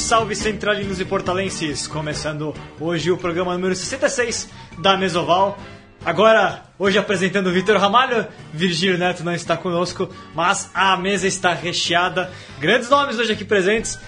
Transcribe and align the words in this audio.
salve 0.00 0.34
centralinos 0.34 0.98
e 0.98 1.04
portalenses! 1.04 1.86
Começando 1.86 2.54
hoje 2.80 3.10
o 3.10 3.18
programa 3.18 3.52
número 3.52 3.74
66 3.76 4.48
da 4.78 4.96
Mesoval. 4.96 5.58
Agora, 6.04 6.62
hoje 6.78 6.98
apresentando 6.98 7.48
o 7.48 7.52
Vitor 7.52 7.76
Ramalho, 7.76 8.26
Virgílio 8.52 8.96
Neto 8.96 9.22
não 9.22 9.34
está 9.34 9.56
conosco, 9.56 10.08
mas 10.34 10.70
a 10.74 10.96
mesa 10.96 11.26
está 11.26 11.52
recheada. 11.52 12.32
Grandes 12.58 12.88
nomes 12.88 13.18
hoje 13.18 13.32
aqui 13.32 13.44
presentes. 13.44 13.98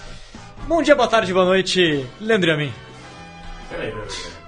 Bom 0.67 0.81
dia, 0.81 0.95
boa 0.95 1.07
tarde, 1.07 1.31
boa 1.31 1.45
noite, 1.45 2.05
Leandro 2.19 2.49
e 2.49 2.53
a 2.53 2.57
mim. 2.57 2.73
Peraí, 3.69 3.91
peraí. 3.91 4.42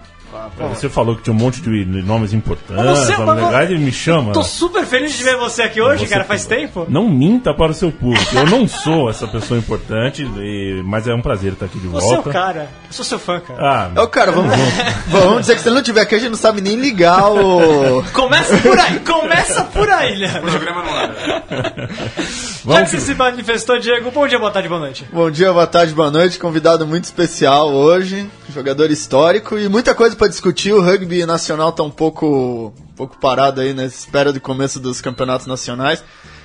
Você 0.70 0.90
falou 0.90 1.16
que 1.16 1.24
tinha 1.24 1.34
um 1.34 1.38
monte 1.38 1.62
de 1.62 1.86
nomes 1.86 2.34
importantes, 2.34 3.00
Você- 3.00 3.18
mas- 3.18 3.36
legais, 3.44 3.72
ele 3.72 3.80
me 3.80 3.92
chama. 3.92 4.32
Tô 4.34 4.44
super 4.44 4.86
feliz 4.86 5.14
de 5.18 5.24
ver 5.24 5.36
você 5.38 5.64
aqui 5.64 5.82
hoje, 5.82 6.06
Você 6.06 6.14
cara, 6.14 6.24
faz 6.26 6.46
tempo. 6.46 6.86
Não 6.90 7.08
minta 7.10 7.54
para 7.54 7.72
o 7.72 7.74
seu 7.74 7.92
público. 7.92 8.36
Eu 8.36 8.46
não 8.46 8.68
sou 8.68 9.10
essa 9.10 9.28
pessoa 9.28 9.58
importante, 9.60 10.24
e- 10.24 10.82
mas 10.86 11.08
é 11.08 11.14
um 11.14 11.22
prazer 11.22 11.54
estar 11.54 11.66
aqui 11.66 11.80
de 11.80 11.88
Você 11.88 12.06
é 12.06 12.10
o 12.10 12.14
volta. 12.22 12.32
cara, 12.32 12.70
eu 12.88 12.94
sou 12.94 13.06
seu 13.06 13.20
fã, 13.20 13.40
cara. 13.40 13.92
Ah, 13.96 14.02
Ô, 14.04 14.08
cara, 14.08 14.32
vamos, 14.32 14.54
vamos 15.10 15.42
dizer 15.42 15.56
que 15.56 15.62
se 15.62 15.68
ele 15.70 15.76
não 15.76 15.84
tiver 15.84 16.02
aqui, 16.02 16.16
a 16.16 16.20
gente 16.20 16.30
não 16.32 16.38
sabe 16.38 16.62
nem 16.62 16.76
ligar 16.76 17.30
o. 17.32 18.04
Começa 18.14 18.58
por 18.58 18.80
aí, 18.80 19.00
começa 19.00 19.64
por 19.66 19.90
aí, 19.90 20.16
Leandro. 20.16 20.42
programa 20.52 20.84
não 20.84 20.98
anda. 20.98 21.90
Já 22.66 22.72
vamos 22.74 22.90
que 22.90 22.96
que- 22.98 23.02
você 23.02 23.12
se 23.14 23.18
manifestou, 23.18 23.80
Diego, 23.80 24.10
bom 24.12 24.28
dia, 24.28 24.40
boa 24.40 24.52
tarde, 24.52 24.68
boa 24.68 24.80
noite. 24.80 25.06
Bom 25.14 25.30
dia, 25.30 25.54
boa 25.54 25.68
tarde, 25.68 25.94
boa 25.94 26.10
noite. 26.10 26.40
Convidado 26.40 26.86
muito 26.88 27.04
especial 27.04 27.72
hoje, 27.72 28.28
jogador 28.54 28.90
histórico 28.90 29.58
e 29.60 29.70
muita 29.70 29.94
coisa 29.94 30.16
pra 30.16 30.28
discutir. 30.28 30.74
O 30.74 30.82
rugby 30.82 31.26
nacional 31.26 31.72
tá 31.72 31.84
um 31.84 31.92
pouco, 31.92 32.74
um 32.90 32.96
pouco 32.96 33.18
parado 33.20 33.62
aí 33.62 33.74
na 33.74 33.86
espera 33.86 34.34
do 34.34 34.42
começo 34.42 34.80
dos 34.80 35.00
campeonatos 35.00 35.46
nacionais, 35.46 36.04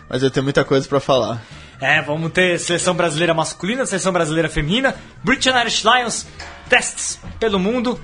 mas 0.08 0.22
eu 0.22 0.30
tenho 0.30 0.44
muita 0.44 0.62
coisa 0.64 0.86
pra 0.86 1.00
falar. 1.00 1.40
É, 1.80 2.02
vamos 2.02 2.30
ter 2.32 2.58
seleção 2.60 2.92
brasileira 2.94 3.32
masculina, 3.32 3.86
seleção 3.86 4.12
brasileira 4.12 4.50
feminina, 4.50 4.94
British 5.24 5.46
Irish 5.54 5.84
Lions, 5.84 6.26
testes 6.68 7.18
pelo 7.38 7.58
mundo. 7.58 7.98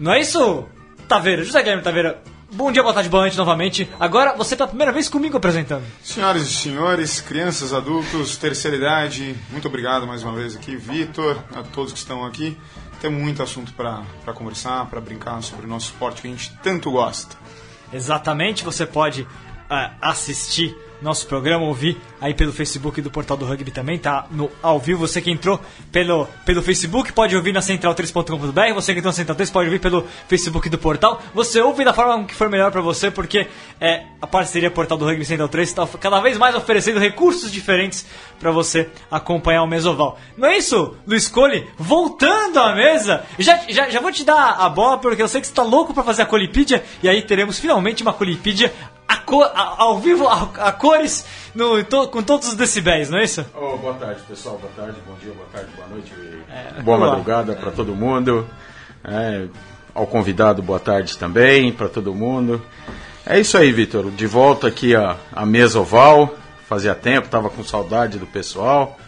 Não 0.00 0.14
é 0.14 0.20
isso, 0.20 0.64
Taveira? 1.06 1.44
José 1.44 1.60
Guilherme 1.60 1.82
Taveira, 1.82 2.18
bom 2.52 2.70
dia, 2.70 2.82
boa 2.82 2.94
tarde, 2.94 3.08
boa 3.08 3.22
noite 3.22 3.36
novamente. 3.36 3.88
Agora 3.98 4.34
você 4.36 4.54
pela 4.54 4.68
primeira 4.68 4.92
vez 4.92 5.08
comigo 5.08 5.36
apresentando. 5.36 5.84
Senhoras 6.02 6.42
e 6.42 6.52
senhores, 6.52 7.20
crianças, 7.20 7.72
adultos, 7.72 8.36
terceira 8.36 8.76
idade, 8.76 9.34
muito 9.50 9.66
obrigado 9.66 10.06
mais 10.06 10.22
uma 10.22 10.32
vez 10.32 10.54
aqui, 10.54 10.76
Vitor, 10.76 11.38
a 11.54 11.62
todos 11.62 11.92
que 11.92 11.98
estão 11.98 12.24
aqui. 12.24 12.56
Tem 13.00 13.10
muito 13.10 13.42
assunto 13.42 13.72
para 13.72 14.04
conversar, 14.34 14.86
para 14.86 15.00
brincar 15.00 15.42
sobre 15.42 15.66
o 15.66 15.68
nosso 15.68 15.86
esporte 15.86 16.22
que 16.22 16.28
a 16.28 16.30
gente 16.30 16.52
tanto 16.62 16.90
gosta. 16.90 17.36
Exatamente, 17.92 18.62
você 18.62 18.86
pode 18.86 19.26
ah, 19.72 19.94
assistir 20.02 20.76
nosso 21.02 21.26
programa, 21.26 21.64
ouvir 21.64 22.00
aí 22.20 22.32
pelo 22.32 22.52
Facebook 22.52 23.02
do 23.02 23.10
Portal 23.10 23.36
do 23.36 23.44
Rugby 23.44 23.70
também, 23.70 23.98
tá 23.98 24.26
no 24.30 24.50
ao 24.62 24.78
vivo. 24.78 25.00
Você 25.00 25.20
que 25.20 25.30
entrou 25.30 25.60
pelo, 25.90 26.28
pelo 26.46 26.62
Facebook 26.62 27.12
pode 27.12 27.34
ouvir 27.34 27.52
na 27.52 27.60
central3.com.br, 27.60 28.74
você 28.74 28.92
que 28.92 29.00
entrou 29.00 29.10
na 29.10 29.16
Central 29.16 29.34
3 29.34 29.50
pode 29.50 29.66
ouvir 29.66 29.80
pelo 29.80 30.06
Facebook 30.28 30.68
do 30.68 30.78
portal. 30.78 31.20
Você 31.34 31.60
ouve 31.60 31.84
da 31.84 31.92
forma 31.92 32.24
que 32.24 32.34
for 32.34 32.48
melhor 32.48 32.70
pra 32.70 32.80
você, 32.80 33.10
porque 33.10 33.48
é, 33.80 34.04
a 34.20 34.26
parceria 34.26 34.70
Portal 34.70 34.96
do 34.96 35.04
Rugby 35.04 35.24
Central 35.24 35.48
3 35.48 35.68
está 35.68 35.86
cada 35.98 36.20
vez 36.20 36.38
mais 36.38 36.54
oferecendo 36.54 37.00
recursos 37.00 37.50
diferentes 37.50 38.06
pra 38.38 38.52
você 38.52 38.88
acompanhar 39.10 39.62
o 39.62 39.66
Mesoval. 39.66 40.18
Não 40.36 40.48
é 40.48 40.56
isso, 40.56 40.96
Luiz 41.06 41.28
Cole? 41.28 41.66
Voltando 41.76 42.60
à 42.60 42.74
mesa, 42.74 43.24
já, 43.38 43.60
já, 43.68 43.90
já 43.90 44.00
vou 44.00 44.12
te 44.12 44.24
dar 44.24 44.56
a 44.60 44.68
bola 44.68 44.98
porque 44.98 45.22
eu 45.22 45.28
sei 45.28 45.40
que 45.40 45.48
você 45.48 45.52
tá 45.52 45.62
louco 45.62 45.92
pra 45.92 46.04
fazer 46.04 46.22
a 46.22 46.26
Colipídia 46.26 46.84
e 47.02 47.08
aí 47.08 47.22
teremos 47.22 47.58
finalmente 47.58 48.02
uma 48.02 48.12
Colipídia 48.12 48.72
co- 49.36 49.42
a- 49.44 49.74
ao 49.78 49.98
vivo, 49.98 50.28
a, 50.28 50.42
a 50.58 50.72
cores, 50.72 51.24
no, 51.54 51.82
to- 51.84 52.08
com 52.08 52.22
todos 52.22 52.48
os 52.48 52.54
decibéis, 52.54 53.08
não 53.08 53.18
é 53.18 53.24
isso? 53.24 53.44
Oh, 53.54 53.76
boa 53.78 53.94
tarde, 53.94 54.20
pessoal. 54.28 54.58
Boa 54.58 54.72
tarde, 54.76 54.98
bom 55.06 55.14
dia, 55.22 55.32
boa 55.32 55.48
tarde, 55.52 55.68
boa 55.76 55.88
noite. 55.88 56.12
É, 56.50 56.82
boa 56.82 56.98
madrugada 56.98 57.54
para 57.54 57.70
todo 57.70 57.94
mundo. 57.94 58.46
É, 59.04 59.46
ao 59.94 60.06
convidado, 60.06 60.62
boa 60.62 60.78
tarde 60.78 61.16
também 61.16 61.72
para 61.72 61.88
todo 61.88 62.14
mundo. 62.14 62.62
É 63.24 63.40
isso 63.40 63.56
aí, 63.56 63.72
Vitor. 63.72 64.10
De 64.10 64.26
volta 64.26 64.68
aqui 64.68 64.94
à, 64.94 65.16
à 65.32 65.46
mesa 65.46 65.80
oval. 65.80 66.34
Fazia 66.68 66.94
tempo, 66.94 67.28
tava 67.28 67.48
com 67.50 67.62
saudade 67.64 68.18
do 68.18 68.26
pessoal. 68.26 68.98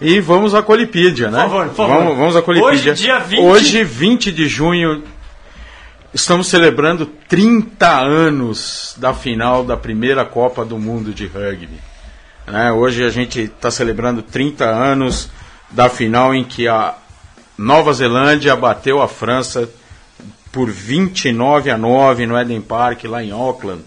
E 0.00 0.20
vamos 0.20 0.54
à 0.54 0.62
Colipídia, 0.62 1.30
né? 1.30 1.42
Por 1.42 1.50
favor, 1.50 1.66
por 1.68 1.74
favor. 1.74 1.96
Vamos, 1.98 2.16
vamos 2.18 2.36
à 2.36 2.42
Colipídia. 2.42 2.92
Hoje, 2.92 3.02
dia 3.02 3.18
20. 3.18 3.40
Hoje, 3.42 3.84
20 3.84 4.32
de 4.32 4.46
junho, 4.46 5.02
estamos 6.12 6.48
celebrando 6.48 7.06
30 7.06 7.86
anos 7.88 8.94
da 8.96 9.12
final 9.12 9.64
da 9.64 9.76
primeira 9.76 10.24
Copa 10.24 10.64
do 10.64 10.78
Mundo 10.78 11.12
de 11.12 11.26
Rugby. 11.26 11.80
Né? 12.46 12.72
Hoje 12.72 13.04
a 13.04 13.10
gente 13.10 13.40
está 13.40 13.70
celebrando 13.70 14.22
30 14.22 14.64
anos 14.64 15.28
da 15.70 15.88
final 15.88 16.34
em 16.34 16.44
que 16.44 16.66
a 16.66 16.94
Nova 17.56 17.92
Zelândia 17.92 18.56
bateu 18.56 19.02
a 19.02 19.08
França 19.08 19.68
por 20.50 20.70
29 20.70 21.70
a 21.70 21.76
9 21.76 22.26
no 22.26 22.38
Eden 22.38 22.60
Park, 22.60 23.04
lá 23.04 23.22
em 23.22 23.30
Auckland, 23.30 23.82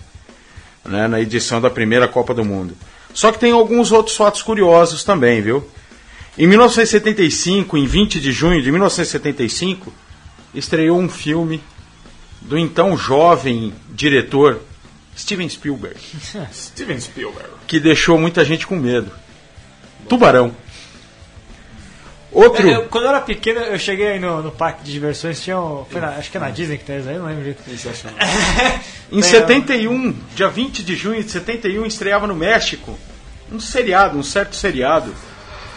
né? 0.85 1.07
na 1.07 1.19
edição 1.19 1.59
da 1.59 1.69
primeira 1.69 2.07
Copa 2.07 2.33
do 2.33 2.45
Mundo. 2.45 2.75
Só 3.13 3.31
que 3.31 3.39
tem 3.39 3.51
alguns 3.51 3.91
outros 3.91 4.15
fatos 4.15 4.43
curiosos 4.43 5.03
também, 5.03 5.41
viu? 5.41 5.67
Em 6.37 6.47
1975, 6.47 7.77
em 7.77 7.85
20 7.85 8.21
de 8.21 8.31
junho 8.31 8.61
de 8.61 8.71
1975, 8.71 9.91
estreou 10.53 10.97
um 10.97 11.09
filme 11.09 11.61
do 12.41 12.57
então 12.57 12.97
jovem 12.97 13.73
diretor 13.89 14.59
Steven 15.17 15.47
Spielberg 15.47 15.99
Steven 16.53 16.99
Spielberg. 16.99 17.49
que 17.67 17.79
deixou 17.79 18.17
muita 18.17 18.43
gente 18.43 18.65
com 18.67 18.75
medo. 18.75 19.11
Tubarão. 20.09 20.53
Outro. 22.31 22.67
Eu- 22.67 22.87
quando 22.87 23.03
eu 23.03 23.09
era 23.09 23.19
pequeno, 23.21 23.59
eu 23.59 23.77
cheguei 23.77 24.07
aí 24.13 24.19
no, 24.19 24.41
no 24.41 24.51
parque 24.51 24.83
de 24.83 24.91
diversões, 24.91 25.41
tinha 25.41 25.59
um, 25.59 25.83
foi 25.89 25.99
na- 25.99 26.11
acho 26.15 26.31
que 26.31 26.37
é 26.37 26.39
na 26.39 26.49
Disney 26.49 26.77
que 26.77 26.85
tem 26.85 26.97
isso 26.99 27.09
aí, 27.09 27.17
não 27.17 27.25
lembro 27.25 27.41
direito. 27.43 27.61
Em 29.11 29.19
Tem, 29.19 29.29
71, 29.29 30.13
dia 30.33 30.47
20 30.47 30.83
de 30.83 30.95
junho 30.95 31.21
de 31.21 31.29
71, 31.29 31.85
estreava 31.85 32.25
no 32.25 32.33
México 32.35 32.97
um 33.51 33.59
seriado, 33.59 34.17
um 34.17 34.23
certo 34.23 34.55
seriado, 34.55 35.13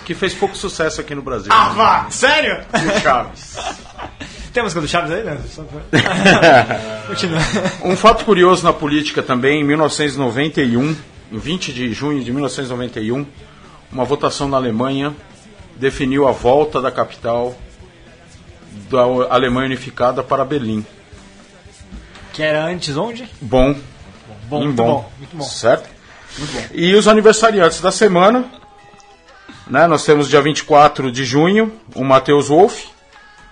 que 0.05 0.15
fez 0.15 0.33
pouco 0.33 0.57
sucesso 0.57 1.01
aqui 1.01 1.13
no 1.13 1.23
Brasil. 1.23 1.49
Ah, 1.53 1.71
vá! 1.71 2.07
Sério? 2.11 2.65
O 2.73 3.01
Chaves. 3.01 3.57
Tem 4.55 4.61
a 4.61 4.65
música 4.65 4.81
do 4.81 4.87
Chaves 4.87 5.11
aí, 5.11 5.25
né? 5.25 5.37
Continua. 7.09 7.41
Um 7.83 7.97
fato 7.97 8.25
curioso 8.25 8.63
na 8.63 8.73
política 8.73 9.21
também, 9.21 9.61
em 9.63 9.65
1991, 9.65 10.97
em 11.33 11.39
20 11.39 11.73
de 11.73 11.93
junho 11.93 12.23
de 12.23 12.31
1991, 12.31 13.27
uma 13.91 14.05
votação 14.05 14.49
na 14.49 14.57
Alemanha 14.57 15.13
definiu 15.75 16.29
a 16.29 16.31
volta 16.31 16.81
da 16.81 16.93
capital 16.93 17.53
da 18.89 19.01
Alemanha 19.29 19.67
unificada 19.67 20.23
para 20.23 20.45
Berlim. 20.45 20.87
Que 22.33 22.45
era 22.45 22.65
antes 22.65 22.97
onde? 22.97 23.29
Bom, 23.41 23.75
Bom, 24.49 24.61
muito 24.63 24.77
bom, 24.77 24.87
bom, 24.87 25.11
muito 25.19 25.37
bom. 25.37 25.45
certo? 25.45 25.89
E 26.73 26.95
os 26.95 27.09
aniversariantes 27.09 27.81
da 27.81 27.91
semana, 27.91 28.45
né? 29.67 29.89
Nós 29.89 30.05
temos 30.05 30.29
dia 30.29 30.41
24 30.41 31.11
de 31.11 31.25
junho, 31.25 31.73
o 31.93 32.05
Matheus 32.05 32.47
Wolff, 32.47 32.87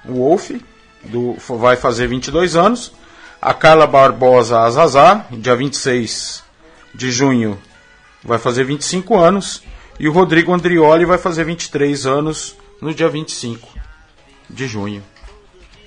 o 0.05 0.12
Wolff, 0.15 0.65
do, 1.05 1.37
vai 1.59 1.77
fazer 1.77 2.07
22 2.07 2.57
anos. 2.57 2.93
A 3.41 3.53
Carla 3.53 3.87
Barbosa 3.87 4.61
Azazá, 4.61 5.27
dia 5.31 5.57
26 5.57 6.45
de 6.95 7.11
junho, 7.11 7.59
vai 8.23 8.39
fazer 8.39 8.65
25 8.65 9.17
anos. 9.19 9.62
E 9.99 10.09
o 10.09 10.12
Rodrigo 10.12 10.53
Andrioli 10.53 11.05
vai 11.05 11.19
fazer 11.19 11.45
23 11.45 12.07
anos 12.07 12.57
no 12.81 12.95
dia 12.95 13.09
25 13.09 13.69
de 14.49 14.67
junho. 14.67 15.03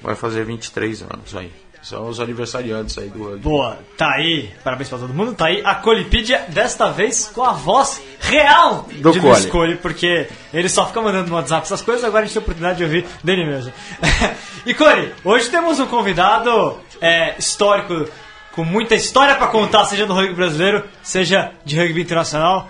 Vai 0.01 0.15
fazer 0.15 0.45
23 0.45 1.01
anos 1.03 1.35
aí. 1.35 1.64
São 1.85 2.07
os 2.07 2.19
aniversariantes 2.19 2.97
aí 2.97 3.09
do 3.09 3.23
rugby. 3.23 3.41
Boa, 3.41 3.77
tá 3.95 4.09
aí. 4.15 4.49
Parabéns 4.63 4.89
pra 4.89 4.97
todo 4.97 5.13
mundo. 5.13 5.35
Tá 5.35 5.45
aí 5.45 5.61
a 5.63 5.75
Colipídia, 5.75 6.43
desta 6.49 6.89
vez 6.89 7.29
com 7.31 7.43
a 7.43 7.51
voz 7.51 8.01
real 8.21 8.87
Do 8.91 9.11
de 9.11 9.19
Luiz 9.19 9.45
Cole. 9.45 9.51
Cole, 9.51 9.75
porque 9.75 10.27
ele 10.51 10.67
só 10.67 10.87
fica 10.87 10.99
mandando 10.99 11.29
no 11.29 11.35
WhatsApp 11.35 11.61
essas 11.61 11.83
coisas, 11.83 12.03
agora 12.03 12.23
a 12.23 12.25
gente 12.25 12.33
tem 12.33 12.41
a 12.41 12.43
oportunidade 12.43 12.79
de 12.79 12.83
ouvir 12.85 13.05
dele 13.23 13.45
mesmo. 13.45 13.71
e 14.65 14.73
Cole, 14.73 15.13
hoje 15.23 15.47
temos 15.49 15.79
um 15.79 15.85
convidado 15.85 16.79
é, 16.99 17.35
histórico, 17.37 18.09
com 18.53 18.63
muita 18.63 18.95
história 18.95 19.35
pra 19.35 19.45
contar, 19.45 19.85
seja 19.85 20.07
do 20.07 20.13
rugby 20.15 20.33
brasileiro, 20.33 20.85
seja 21.03 21.51
de 21.63 21.79
rugby 21.79 22.01
internacional. 22.01 22.67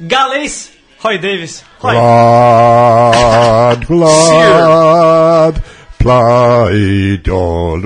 Galês 0.00 0.72
Roy 0.98 1.18
Davis. 1.18 1.62
Roy, 1.78 1.94
Glad, 1.94 3.86
glad, 3.86 5.62
plaid 6.06 7.28
all 7.28 7.78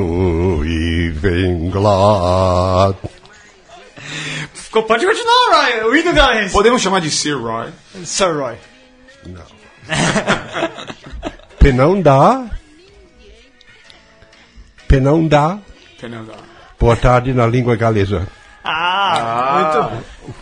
leaving 0.61 1.71
glad. 1.71 2.95
ficou- 4.53 4.83
pode 4.83 5.07
continuar, 5.07 5.49
Roy. 5.55 5.85
O 5.91 5.97
hino 5.97 6.13
Galês. 6.13 6.53
Podemos 6.53 6.83
chamar 6.83 7.01
de 7.01 7.11
Sir 7.11 7.39
Roy. 7.41 7.71
Sir 8.05 8.37
Roy. 8.37 8.57
Penão 11.59 12.01
dá. 12.03 12.45
Penão 14.87 15.27
dá. 15.27 15.59
Fernando. 15.99 16.33
Boa 16.79 16.97
tarde 16.97 17.33
na 17.33 17.47
língua 17.47 17.75
galesa. 17.77 18.27
Ah, 18.65 19.91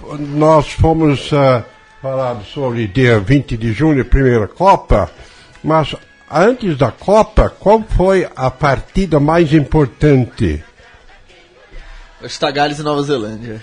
muito 0.03 0.19
Nós 0.37 0.69
fomos 0.73 1.33
ah, 1.33 1.65
falar 2.03 2.41
sobre 2.43 2.87
dia 2.89 3.21
20 3.21 3.57
de 3.57 3.73
junho, 3.73 4.05
primeira 4.05 4.49
Copa, 4.49 5.11
Mas 5.63 5.95
antes 6.31 6.77
da 6.77 6.91
Copa, 6.91 7.49
qual 7.49 7.83
foi 7.83 8.29
a 8.37 8.51
partida 8.51 9.19
mais 9.21 9.53
importante? 9.53 10.63
Está 12.23 12.51
Gales 12.51 12.79
e 12.79 12.83
Nova 12.83 13.03
Zelândia. 13.03 13.61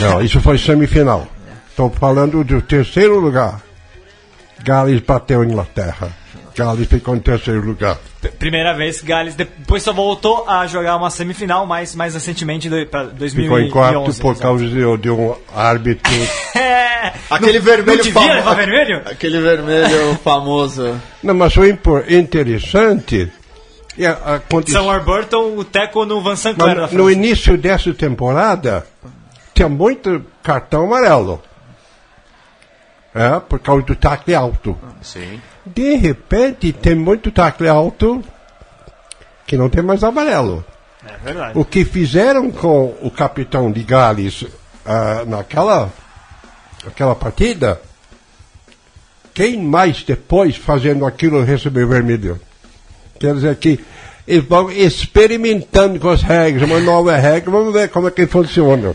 Não, 0.00 0.22
isso 0.22 0.40
foi 0.40 0.58
semifinal. 0.58 1.28
Estou 1.68 1.90
falando 1.90 2.42
do 2.42 2.62
terceiro 2.62 3.18
lugar. 3.18 3.60
Gales 4.64 5.00
bateu 5.00 5.42
a 5.42 5.44
Inglaterra. 5.44 6.10
Gales 6.56 6.88
ficou 6.88 7.14
em 7.14 7.20
terceiro 7.20 7.60
lugar. 7.60 7.98
Primeira 8.38 8.72
vez 8.74 9.00
que 9.00 9.06
Gales 9.06 9.34
depois 9.34 9.82
só 9.82 9.92
voltou 9.92 10.48
a 10.48 10.66
jogar 10.66 10.96
uma 10.96 11.10
semifinal, 11.10 11.66
mas 11.66 11.94
mais 11.94 12.14
recentemente 12.14 12.68
pra 12.86 13.04
2011. 13.04 13.42
Ficou 13.42 13.60
em 13.60 13.70
quarto 13.70 14.20
por 14.20 14.36
causa 14.38 14.66
de, 14.66 14.96
de 14.98 15.10
um 15.10 15.34
árbitro. 15.54 16.12
É, 16.98 17.12
Aquele 17.30 17.58
não, 17.58 17.64
vermelho 17.64 17.96
não 17.98 18.04
devia 18.04 18.12
famo- 18.20 18.32
levar 18.34 18.54
vermelho? 18.54 19.02
Aquele 19.06 19.40
vermelho 19.40 20.14
famoso. 20.24 21.00
Não, 21.22 21.34
mas 21.34 21.54
impor- 21.56 22.04
interessante 22.10 23.30
é 23.98 24.06
a 24.06 24.40
condição. 24.50 24.80
São 24.82 24.90
Warburton, 24.90 25.56
o 25.56 25.62
Teco 25.64 26.04
no 26.04 26.20
Van 26.20 26.34
Sinclair 26.34 26.74
da 26.74 26.82
Mas 26.82 26.92
no 26.92 27.08
início 27.10 27.56
dessa 27.56 27.92
temporada, 27.94 28.84
tinha 29.54 29.68
muito 29.68 30.24
cartão 30.42 30.84
amarelo. 30.84 31.40
É, 33.14 33.38
por 33.40 33.58
causa 33.60 33.82
do 33.84 33.94
tacle 33.94 34.34
alto. 34.34 34.76
Sim. 35.02 35.40
De 35.66 35.96
repente, 35.96 36.72
tem 36.72 36.94
muito 36.94 37.30
tacle 37.30 37.68
alto 37.68 38.22
que 39.46 39.56
não 39.56 39.68
tem 39.68 39.82
mais 39.82 40.02
amarelo. 40.04 40.64
É 41.04 41.16
verdade. 41.24 41.58
O 41.58 41.64
que 41.64 41.84
fizeram 41.84 42.50
com 42.50 42.94
o 43.02 43.10
capitão 43.10 43.70
de 43.70 43.82
Gales 43.82 44.44
ah, 44.84 45.24
naquela 45.26 45.92
aquela 46.86 47.14
partida, 47.14 47.80
quem 49.34 49.60
mais 49.60 50.02
depois 50.02 50.56
fazendo 50.56 51.04
aquilo 51.04 51.42
recebeu 51.42 51.88
vermelho? 51.88 52.40
Quer 53.18 53.34
dizer 53.34 53.56
que 53.56 53.80
eles 54.26 54.44
vão 54.44 54.70
experimentando 54.70 55.98
com 56.00 56.08
as 56.08 56.22
regras, 56.22 56.68
uma 56.68 56.80
nova 56.80 57.16
regra, 57.16 57.50
vamos 57.50 57.72
ver 57.72 57.88
como 57.88 58.08
é 58.08 58.10
que 58.10 58.26
funciona. 58.26 58.94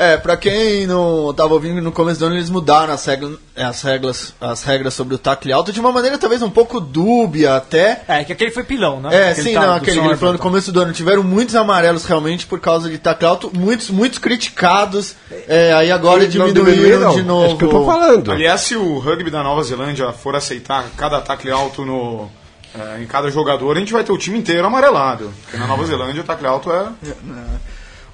É, 0.00 0.16
pra 0.16 0.34
quem 0.34 0.86
não 0.86 1.30
tava 1.34 1.52
ouvindo 1.52 1.82
no 1.82 1.92
começo 1.92 2.18
do 2.18 2.24
ano, 2.24 2.36
eles 2.36 2.48
mudaram 2.48 2.94
as 2.94 3.04
regras, 3.04 3.32
as 3.54 3.82
regras, 3.82 4.34
as 4.40 4.62
regras 4.64 4.94
sobre 4.94 5.14
o 5.14 5.18
tacle 5.18 5.52
alto 5.52 5.70
de 5.74 5.78
uma 5.78 5.92
maneira 5.92 6.16
talvez 6.16 6.40
um 6.40 6.48
pouco 6.48 6.80
dúbia 6.80 7.54
até. 7.54 8.00
É, 8.08 8.24
que 8.24 8.32
aquele 8.32 8.50
foi 8.50 8.64
pilão, 8.64 8.98
né? 8.98 9.14
É, 9.14 9.30
Aquele 9.32 9.48
sim, 9.50 9.54
não, 9.54 9.74
aquele 9.74 10.00
que 10.00 10.06
ele 10.06 10.16
falou 10.16 10.32
no 10.32 10.38
começo 10.38 10.72
do 10.72 10.80
ano. 10.80 10.94
Tiveram 10.94 11.22
muitos 11.22 11.54
amarelos 11.54 12.06
realmente 12.06 12.46
por 12.46 12.58
causa 12.60 12.88
de 12.88 12.96
tacle 12.96 13.26
alto, 13.26 13.50
muitos, 13.54 13.90
muitos 13.90 14.18
criticados. 14.18 15.16
É, 15.46 15.74
aí 15.74 15.92
agora 15.92 16.22
Não 16.22 16.28
diminuíram 16.30 17.12
de 17.12 17.20
É 17.20 17.22
novo. 17.22 17.46
isso 17.48 17.56
que 17.58 17.64
eu 17.66 17.68
tô 17.68 17.84
falando. 17.84 18.32
Aliás, 18.32 18.62
se 18.62 18.76
o 18.76 18.98
rugby 18.98 19.30
da 19.30 19.42
Nova 19.42 19.62
Zelândia 19.62 20.10
for 20.14 20.34
aceitar 20.34 20.86
cada 20.96 21.18
ataque 21.18 21.50
alto 21.50 21.84
no, 21.84 22.26
eh, 22.74 23.02
em 23.02 23.06
cada 23.06 23.30
jogador, 23.30 23.76
a 23.76 23.80
gente 23.80 23.92
vai 23.92 24.02
ter 24.02 24.12
o 24.12 24.16
time 24.16 24.38
inteiro 24.38 24.66
amarelado. 24.66 25.30
Porque 25.42 25.58
na 25.58 25.66
Nova 25.66 25.84
Zelândia 25.84 26.22
o 26.22 26.24
tacle 26.24 26.46
alto 26.46 26.72
é. 26.72 26.86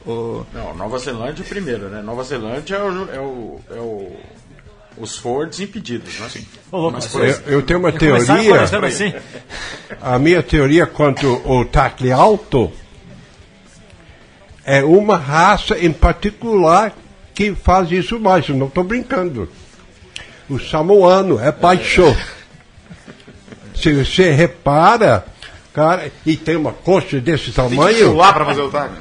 O- 0.06 0.44
Não, 0.53 0.75
Nova 0.75 0.99
Zelândia 0.99 1.44
primeiro, 1.49 1.88
né? 1.88 2.00
Nova 2.03 2.23
Zelândia 2.23 2.76
é 2.76 2.82
o. 2.82 3.08
É 3.14 3.20
o, 3.20 3.61
é 3.70 3.81
o 3.81 4.17
os 4.99 5.14
forwards 5.19 5.61
impedidos, 5.61 6.19
né? 6.19 6.26
Ô, 6.73 6.79
louco, 6.79 6.93
Mas 6.97 7.14
Eu, 7.14 7.53
eu 7.53 7.62
tenho 7.62 7.79
uma 7.79 7.93
teoria, 7.93 8.62
assim. 8.62 9.12
a 10.00 10.19
minha 10.19 10.43
teoria 10.43 10.87
quanto 10.87 11.43
ao 11.44 11.67
tacle 11.67 12.11
alto 12.11 12.73
é 14.64 14.82
uma 14.82 15.19
raça 15.19 15.79
em 15.79 15.93
particular 15.93 16.94
que 17.35 17.55
faz 17.55 17.93
isso 17.93 18.19
mais, 18.19 18.49
eu 18.49 18.56
não 18.56 18.69
estou 18.69 18.82
brincando. 18.82 19.49
O 20.49 20.59
samoano 20.59 21.38
é 21.38 21.52
baixo. 21.52 22.17
Se 23.75 23.93
você 23.93 24.31
repara, 24.31 25.26
cara, 25.75 26.11
e 26.25 26.37
tem 26.38 26.56
uma 26.56 26.73
coxa 26.73 27.20
desse 27.20 27.52
Tem 27.52 27.69
que 27.69 27.76
tamanho, 27.76 28.11
pular 28.12 28.32
pra 28.32 28.47
fazer 28.47 28.62
o 28.62 28.70
tacle. 28.70 28.97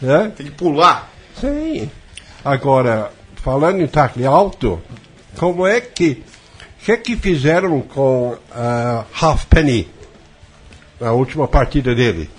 Né? 0.00 0.32
Tem 0.36 0.46
que 0.46 0.52
pular. 0.52 1.10
Sim. 1.40 1.90
Agora, 2.44 3.10
falando 3.36 3.80
em 3.80 3.86
tacle 3.86 4.26
alto, 4.26 4.80
como 5.36 5.66
é 5.66 5.80
que. 5.80 6.22
O 6.80 6.84
que 6.86 6.92
é 6.92 6.96
que 6.96 7.16
fizeram 7.16 7.80
com 7.80 8.36
ah, 8.52 9.04
Halfpenny 9.20 9.88
na 11.00 11.12
última 11.12 11.48
partida 11.48 11.94
dele? 11.94 12.30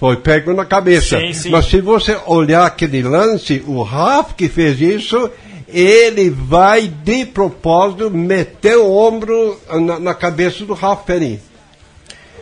Foi 0.00 0.16
pego 0.16 0.52
na 0.52 0.64
cabeça. 0.64 1.18
Sim, 1.18 1.32
sim. 1.32 1.50
Mas 1.50 1.66
se 1.66 1.80
você 1.80 2.18
olhar 2.26 2.66
aquele 2.66 3.02
lance, 3.02 3.62
o 3.66 3.82
Half 3.82 4.34
que 4.34 4.48
fez 4.48 4.80
isso, 4.80 5.30
ele 5.68 6.28
vai 6.28 6.88
de 6.88 7.24
propósito 7.24 8.10
meter 8.10 8.76
o 8.76 8.92
ombro 8.92 9.58
na, 9.80 9.98
na 9.98 10.14
cabeça 10.14 10.64
do 10.64 10.74
Halfpenny. 10.74 11.40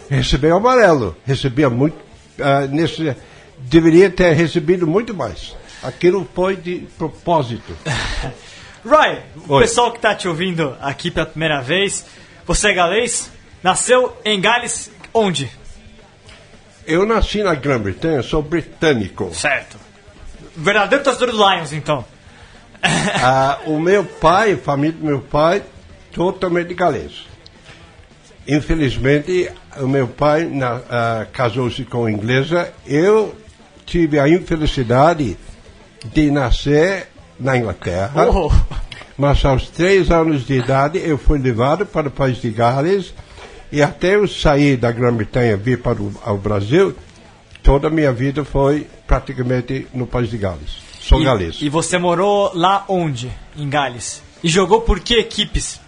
Recebeu 0.09 0.57
amarelo. 0.57 1.15
Recebia 1.25 1.71
muito. 1.71 1.97
Ah, 2.41 2.67
nesse, 2.67 3.15
deveria 3.59 4.11
ter 4.11 4.33
recebido 4.33 4.87
muito 4.87 5.15
mais. 5.15 5.57
Aquilo 5.83 6.29
foi 6.35 6.57
de 6.57 6.87
propósito. 6.97 7.77
Roy, 8.85 9.19
o 9.49 9.55
Oi. 9.55 9.63
pessoal 9.63 9.93
que 9.93 10.01
tá 10.01 10.15
te 10.15 10.27
ouvindo 10.27 10.77
aqui 10.81 11.11
pela 11.11 11.27
primeira 11.27 11.61
vez, 11.61 12.05
você 12.47 12.71
é 12.71 12.75
galês? 12.75 13.31
Nasceu 13.63 14.17
em 14.25 14.41
Gales, 14.41 14.91
onde? 15.15 15.49
Eu 16.85 17.07
nasci 17.07 17.43
na 17.45 17.55
Grã-Bretanha, 17.55 18.23
sou 18.23 18.43
britânico. 18.43 19.33
Certo. 19.33 19.77
Verdadeiro 20.57 21.05
torcedor 21.05 21.31
do 21.31 21.37
Lions, 21.37 21.73
então. 21.73 22.05
Ah, 23.25 23.61
o 23.67 23.79
meu 23.79 24.05
pai, 24.05 24.55
a 24.55 24.59
família 24.59 24.99
do 24.99 25.07
meu 25.07 25.21
pai, 25.21 25.63
totalmente 26.13 26.75
galês. 26.75 27.27
Infelizmente, 28.47 29.51
o 29.79 29.87
meu 29.87 30.09
pai 30.09 30.51
ah, 30.91 31.27
casou-se 31.33 31.85
com 31.85 32.09
inglesa. 32.09 32.73
Eu 32.87 33.35
tive 33.87 34.19
a 34.19 34.29
infelicidade 34.29 35.37
de 36.05 36.31
nascer 36.31 37.09
na 37.39 37.57
Inglaterra. 37.57 38.29
Oh. 38.29 38.51
Mas 39.17 39.45
aos 39.45 39.69
três 39.69 40.11
anos 40.11 40.47
de 40.47 40.55
idade 40.55 40.99
eu 40.99 41.19
fui 41.19 41.39
levado 41.39 41.87
para 41.87 42.09
o 42.09 42.11
país 42.11 42.41
de 42.41 42.51
Gales 42.51 43.15
e 43.71 43.83
até 43.83 44.17
eu 44.17 44.27
sair 44.27 44.77
da 44.77 44.91
Grã-Bretanha 44.91 45.53
e 45.53 45.57
vir 45.57 45.81
para 45.81 46.03
o 46.03 46.13
ao 46.25 46.37
Brasil, 46.37 46.95
toda 47.63 47.89
a 47.89 47.91
minha 47.91 48.13
vida 48.13 48.45
foi 48.45 48.87
praticamente 49.07 49.87
no 49.95 50.07
país 50.07 50.31
de 50.31 50.39
Gales. 50.39 50.83
Sou 51.01 51.21
e, 51.21 51.25
galês. 51.25 51.59
E 51.61 51.69
você 51.69 51.99
morou 51.99 52.53
lá 52.55 52.85
onde? 52.89 53.31
Em 53.57 53.69
Gales. 53.69 54.23
E 54.43 54.49
jogou 54.49 54.81
por 54.81 55.01
que 55.01 55.15
equipes? 55.19 55.81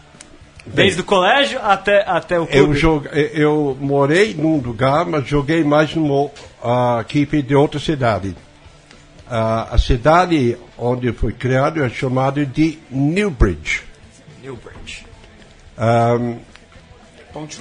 Desde 0.67 1.01
o 1.03 1.05
colégio 1.05 1.61
até, 1.63 2.03
até 2.09 2.39
o 2.41 2.45
Eu, 2.51 2.65
clube? 2.65 2.79
jogue- 2.79 3.09
eu 3.35 3.77
morei 3.81 4.35
num 4.35 4.57
lugar, 4.59 5.05
mas 5.05 5.27
joguei 5.27 5.63
mais 5.63 5.95
numa 5.95 6.31
ah, 6.63 6.99
equipe 7.03 7.43
de 7.43 7.55
outra 7.55 7.79
cidade. 7.79 8.35
Ah, 9.29 9.69
a 9.73 9.79
cidade 9.79 10.57
onde 10.79 11.13
foi 11.13 11.33
criado 11.33 11.83
é 11.85 11.89
chamada 11.91 12.45
de 12.47 12.79
Newbridge. 12.91 13.83
Newbridge. 14.43 15.05
Não. 15.77 16.41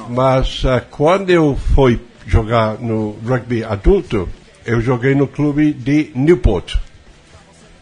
mas 0.09 0.61
ah, 0.65 0.81
quando 0.89 1.29
eu 1.29 1.57
fui 1.75 1.99
jogar 2.25 2.77
no 2.79 3.17
rugby 3.25 3.63
adulto, 3.63 4.29
eu 4.65 4.79
joguei 4.79 5.13
no 5.15 5.27
clube 5.27 5.73
de 5.73 6.11
Newport. 6.15 6.75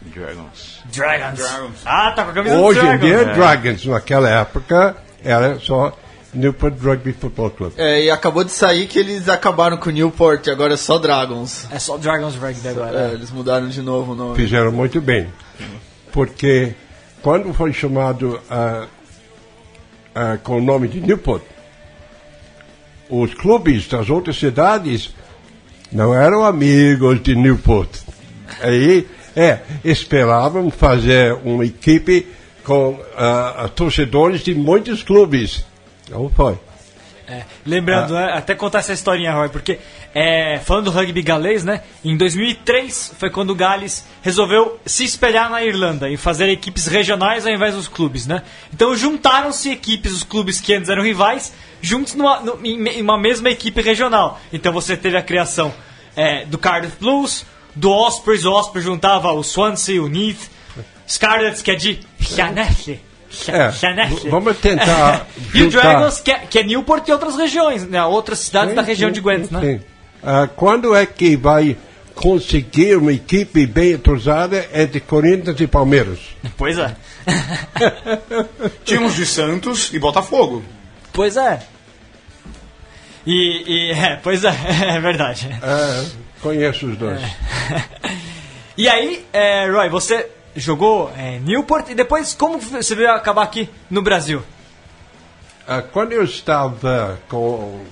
Dragons. 0.00 0.82
Dragons. 0.92 1.38
Dragons. 1.38 1.80
Ah, 1.84 2.12
tá 2.14 2.24
com 2.24 2.30
a 2.30 2.34
camisa 2.34 2.56
Hoje 2.58 2.80
do 2.80 2.86
em 2.86 2.98
Dragons. 2.98 3.06
dia 3.08 3.16
é 3.20 3.34
Dragons, 3.34 3.86
naquela 3.86 4.28
época 4.28 4.96
era 5.24 5.58
só 5.58 5.96
Newport 6.34 6.74
Rugby 6.80 7.12
Football 7.12 7.50
Club. 7.50 7.72
É, 7.76 8.04
e 8.04 8.10
acabou 8.10 8.42
de 8.42 8.52
sair 8.52 8.86
que 8.86 8.98
eles 8.98 9.28
acabaram 9.28 9.76
com 9.76 9.90
o 9.90 9.92
Newport, 9.92 10.48
agora 10.48 10.74
é 10.74 10.76
só 10.76 10.98
Dragons. 10.98 11.66
É 11.70 11.78
só 11.78 11.98
Dragons 11.98 12.36
Rugby 12.36 12.68
agora. 12.68 13.10
É, 13.10 13.14
eles 13.14 13.30
mudaram 13.30 13.68
de 13.68 13.82
novo 13.82 14.12
o 14.12 14.14
nome. 14.14 14.36
Fizeram 14.36 14.72
muito 14.72 15.00
bem. 15.00 15.28
Porque 16.10 16.74
quando 17.22 17.52
foi 17.52 17.72
chamado 17.72 18.40
ah, 18.50 18.86
ah, 20.14 20.38
com 20.42 20.58
o 20.58 20.60
nome 20.60 20.88
de 20.88 21.00
Newport, 21.00 21.42
os 23.10 23.34
clubes 23.34 23.86
das 23.88 24.08
outras 24.08 24.36
cidades 24.36 25.14
não 25.92 26.14
eram 26.14 26.44
amigos 26.44 27.22
de 27.22 27.34
Newport. 27.34 27.90
Aí, 28.62 29.06
é, 29.36 29.60
esperavam 29.84 30.70
fazer 30.70 31.34
uma 31.44 31.64
equipe 31.64 32.26
com 32.64 33.00
ah, 33.16 33.68
torcedores 33.74 34.42
de 34.42 34.54
muitos 34.54 35.02
clubes. 35.02 35.64
Não 36.10 36.28
foi. 36.30 36.58
É, 37.26 37.44
lembrando, 37.64 38.14
né, 38.14 38.32
até 38.34 38.54
contar 38.54 38.80
essa 38.80 38.92
historinha, 38.92 39.32
Roy, 39.32 39.48
porque 39.48 39.78
é, 40.14 40.58
falando 40.58 40.86
do 40.86 40.90
rugby 40.90 41.22
galês, 41.22 41.64
né? 41.64 41.82
Em 42.04 42.16
2003 42.16 43.14
foi 43.18 43.30
quando 43.30 43.50
o 43.50 43.54
Gales 43.54 44.06
resolveu 44.20 44.78
se 44.84 45.04
espelhar 45.04 45.48
na 45.48 45.64
Irlanda 45.64 46.10
e 46.10 46.16
fazer 46.16 46.48
equipes 46.50 46.86
regionais 46.86 47.46
ao 47.46 47.52
invés 47.52 47.74
dos 47.74 47.88
clubes, 47.88 48.26
né? 48.26 48.42
Então 48.74 48.94
juntaram-se 48.96 49.70
equipes, 49.70 50.12
os 50.12 50.22
clubes 50.24 50.60
que 50.60 50.74
antes 50.74 50.90
eram 50.90 51.02
rivais, 51.02 51.54
juntos 51.80 52.14
numa, 52.14 52.40
nu- 52.40 52.58
em 52.62 52.76
me- 52.78 52.90
em 52.98 53.02
uma 53.02 53.16
mesma 53.16 53.48
equipe 53.48 53.80
regional. 53.80 54.38
Então 54.52 54.72
você 54.72 54.96
teve 54.96 55.16
a 55.16 55.22
criação 55.22 55.72
é, 56.16 56.44
do 56.44 56.58
Cardiff 56.58 56.96
Blues, 57.00 57.46
do 57.74 57.90
Ospreys, 57.90 58.44
o 58.44 58.52
Ospreys 58.52 58.84
juntava 58.84 59.32
o 59.32 59.42
Swansea, 59.42 60.02
o 60.02 60.08
Neath, 60.08 60.50
Scarlets, 61.08 61.62
que 61.62 61.70
é 61.70 61.74
de 61.74 62.00
É, 63.48 63.72
Chanel. 63.72 64.08
v- 64.08 64.28
vamos 64.30 64.58
tentar 64.58 65.26
E 65.54 65.62
o 65.62 65.70
Dragons, 65.70 66.20
que 66.20 66.30
é, 66.30 66.38
que 66.40 66.58
é 66.58 66.62
Newport 66.62 67.06
e 67.08 67.12
outras 67.12 67.36
regiões, 67.36 67.86
né? 67.88 68.02
Outras 68.04 68.38
cidades 68.40 68.74
da 68.74 68.82
Sim, 68.82 68.88
região 68.88 69.08
sim, 69.10 69.14
de 69.14 69.20
Gwent, 69.20 69.46
sim, 69.46 69.54
né? 69.54 69.60
sim. 69.60 69.80
Ah, 70.22 70.48
quando 70.54 70.94
é 70.94 71.04
que 71.06 71.36
vai 71.36 71.76
conseguir 72.14 72.96
uma 72.96 73.12
equipe 73.12 73.66
bem 73.66 73.92
entrosada 73.92 74.68
entre 74.74 75.00
Corinthians 75.00 75.58
e 75.60 75.66
Palmeiras? 75.66 76.18
Pois 76.56 76.76
é. 76.78 76.94
Tínhamos 78.84 79.14
de 79.16 79.24
Santos 79.26 79.90
e 79.92 79.98
Botafogo. 79.98 80.62
Pois 81.12 81.36
é. 81.36 81.60
E, 83.26 83.64
e- 83.66 83.92
é, 83.92 84.16
pois 84.22 84.44
é, 84.44 84.52
é 84.96 85.00
verdade. 85.00 85.48
Ah, 85.62 86.04
conheço 86.40 86.86
os 86.86 86.96
dois. 86.96 87.20
E 88.76 88.88
aí, 88.88 89.24
é, 89.32 89.68
Roy, 89.70 89.88
você 89.88 90.28
jogou 90.54 91.10
é, 91.16 91.38
Newport 91.38 91.88
e 91.90 91.94
depois 91.94 92.34
como 92.34 92.58
você 92.58 92.94
veio 92.94 93.10
acabar 93.10 93.42
aqui 93.42 93.68
no 93.90 94.02
Brasil? 94.02 94.42
Ah, 95.66 95.82
quando 95.82 96.12
eu 96.12 96.24
estava 96.24 97.18
com, 97.28 97.84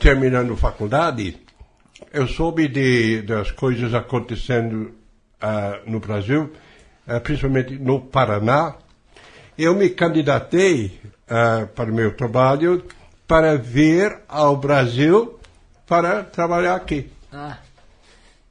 terminando 0.00 0.56
faculdade, 0.56 1.38
eu 2.12 2.26
soube 2.26 2.68
de, 2.68 3.22
das 3.22 3.50
coisas 3.50 3.92
acontecendo 3.92 4.94
ah, 5.40 5.80
no 5.86 6.00
Brasil, 6.00 6.52
ah, 7.06 7.20
principalmente 7.20 7.78
no 7.78 8.00
Paraná. 8.00 8.76
Eu 9.56 9.74
me 9.74 9.90
candidatei 9.90 10.98
ah, 11.28 11.66
para 11.74 11.90
o 11.90 11.94
meu 11.94 12.16
trabalho 12.16 12.84
para 13.26 13.56
vir 13.56 14.20
ao 14.28 14.56
Brasil 14.56 15.38
para 15.86 16.22
trabalhar 16.22 16.74
aqui. 16.74 17.10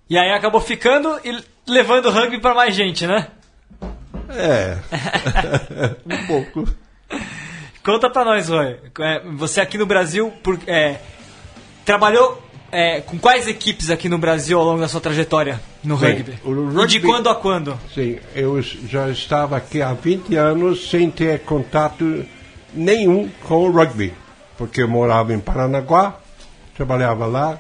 E 0.10 0.18
aí 0.18 0.32
acabou 0.32 0.62
ficando 0.62 1.20
e 1.24 1.44
levando 1.68 2.08
o 2.08 2.12
rugby 2.12 2.40
para 2.40 2.54
mais 2.54 2.76
gente, 2.76 3.08
né? 3.08 3.28
É, 4.30 4.78
um 6.06 6.28
pouco. 6.28 6.68
Conta 7.84 8.10
pra 8.10 8.24
nós, 8.26 8.50
Roy. 8.50 8.78
É, 9.00 9.22
Você 9.36 9.60
aqui 9.62 9.78
no 9.78 9.86
Brasil 9.86 10.32
por- 10.44 10.60
é, 10.68 11.00
trabalhou 11.86 12.42
é, 12.72 13.02
com 13.02 13.18
quais 13.20 13.48
equipes 13.48 13.90
aqui 13.90 14.08
no 14.10 14.18
Brasil 14.18 14.58
ao 14.58 14.66
longo 14.66 14.80
da 14.82 14.88
sua 14.88 15.02
trajetória 15.02 15.60
no 15.84 15.98
Bem, 15.98 16.16
rugby? 16.16 16.40
o 16.44 16.52
E 16.84 16.88
de 16.88 16.98
rugby- 16.98 17.02
quando 17.08 17.30
a 17.30 17.36
quando? 17.36 17.80
Sim, 17.94 18.20
eu 18.36 18.62
já 18.62 19.10
estava 19.10 19.58
aqui 19.58 19.82
há 19.82 19.94
20 19.94 20.36
anos 20.36 20.90
sem 20.90 21.10
ter 21.12 21.40
contato 21.42 22.26
nenhum 22.74 23.30
com 23.44 23.68
o 23.68 23.72
rugby, 23.72 24.14
porque 24.58 24.82
eu 24.82 24.88
morava 24.88 25.34
em 25.34 25.40
Paranaguá, 25.40 26.16
trabalhava 26.76 27.26
lá, 27.28 27.60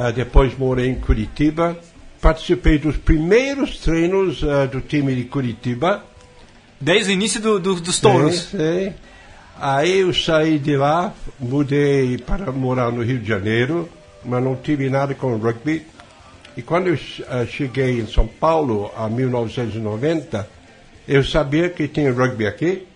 ah, 0.00 0.10
depois 0.12 0.56
morei 0.56 0.86
em 0.88 0.94
Curitiba, 0.94 1.76
participei 2.20 2.78
dos 2.78 2.96
primeiros 2.96 3.78
treinos 3.80 4.44
ah, 4.44 4.66
do 4.66 4.80
time 4.80 5.12
de 5.16 5.24
Curitiba. 5.24 6.04
Desde 6.80 7.10
o 7.10 7.12
início 7.12 7.40
do- 7.40 7.58
do- 7.58 7.80
dos 7.80 7.98
touros. 7.98 8.36
Sim, 8.50 8.58
sim. 8.58 8.94
Aí 9.60 9.98
eu 9.98 10.14
saí 10.14 10.56
de 10.56 10.76
lá, 10.76 11.12
mudei 11.40 12.16
para 12.18 12.52
morar 12.52 12.92
no 12.92 13.02
Rio 13.02 13.18
de 13.18 13.26
Janeiro, 13.26 13.88
mas 14.24 14.40
não 14.44 14.54
tive 14.54 14.88
nada 14.88 15.12
com 15.16 15.36
rugby. 15.36 15.84
E 16.56 16.62
quando 16.62 16.86
eu 16.88 16.94
eh, 16.94 17.46
cheguei 17.46 18.00
em 18.00 18.06
São 18.06 18.28
Paulo, 18.28 18.90
em 18.96 19.10
1990, 19.14 20.48
eu 21.08 21.24
sabia 21.24 21.68
que 21.70 21.88
tinha 21.88 22.12
rugby 22.12 22.46
aqui, 22.46 22.86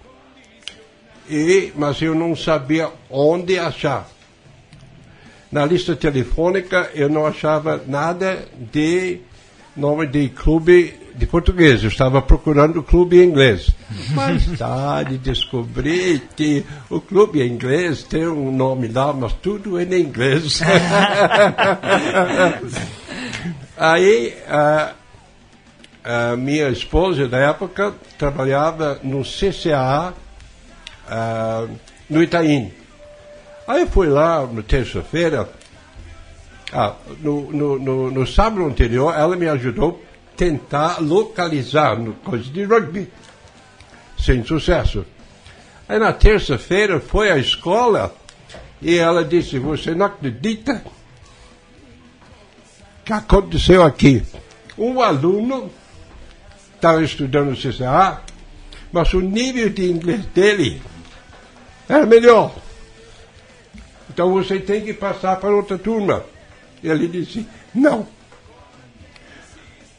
e, 1.29 1.73
mas 1.75 2.01
eu 2.03 2.15
não 2.15 2.37
sabia 2.37 2.91
onde 3.11 3.59
achar. 3.59 4.09
Na 5.53 5.65
lista 5.67 5.95
telefônica 5.95 6.91
eu 6.95 7.11
não 7.11 7.27
achava 7.27 7.81
nada 7.87 8.49
de 8.73 9.21
nome 9.77 10.07
de 10.07 10.31
clube 10.31 10.95
de 11.15 11.27
português. 11.27 11.83
Eu 11.83 11.91
estava 11.91 12.23
procurando 12.23 12.81
o 12.81 12.83
clube 12.83 13.23
inglês. 13.23 13.71
Mais 14.15 14.47
tarde 14.59 15.19
descobri 15.19 16.23
que 16.35 16.65
o 16.89 17.03
clube 17.03 17.47
inglês 17.47 18.03
tem 18.03 18.27
um 18.27 18.51
nome 18.51 18.89
lá, 18.89 19.13
mas 19.13 19.35
tudo 19.35 19.79
em 19.79 19.93
inglês. 20.01 20.63
Aí 23.77 24.35
a, 24.49 24.93
a 26.03 26.35
minha 26.37 26.71
esposa 26.71 27.29
da 27.29 27.39
época 27.39 27.93
trabalhava 28.17 28.99
no 29.03 29.23
CCA 29.23 30.15
ah, 31.09 31.67
no 32.09 32.23
Itaim. 32.23 32.73
Aí 33.67 33.83
eu 33.83 33.87
fui 33.87 34.09
lá 34.09 34.47
na 34.47 34.63
terça-feira, 34.63 35.49
ah, 36.73 36.95
no, 37.21 37.53
no, 37.53 37.79
no, 37.79 38.11
no 38.11 38.27
sábado 38.27 38.65
anterior, 38.65 39.15
ela 39.15 39.37
me 39.37 39.49
ajudou 39.49 40.03
a 40.03 40.37
tentar 40.37 41.01
localizar 41.01 41.99
no 41.99 42.15
coisa 42.15 42.51
de 42.51 42.65
rugby, 42.65 43.11
sem 44.19 44.45
sucesso. 44.45 45.05
Aí 45.89 45.99
na 45.99 46.13
terça-feira 46.13 46.99
foi 47.01 47.31
à 47.31 47.39
escola 47.39 48.15
e 48.81 48.97
ela 48.97 49.25
disse, 49.25 49.59
você 49.59 49.95
não 49.95 50.07
acredita 50.07 50.83
que 53.05 53.13
aconteceu 53.13 53.83
aqui? 53.83 54.23
Um 54.79 55.01
aluno 55.01 55.71
estava 56.75 57.03
estudando 57.03 57.51
no 57.51 57.57
CCA, 57.57 58.23
mas 58.93 59.13
o 59.13 59.21
nível 59.21 59.69
de 59.69 59.91
inglês 59.91 60.25
dele 60.27 60.81
era 61.89 62.07
melhor. 62.07 62.55
Então 64.13 64.33
você 64.33 64.59
tem 64.59 64.83
que 64.83 64.93
passar 64.93 65.37
para 65.37 65.55
outra 65.55 65.79
turma. 65.79 66.25
Ele 66.83 67.07
disse, 67.09 67.47
não. 67.75 68.07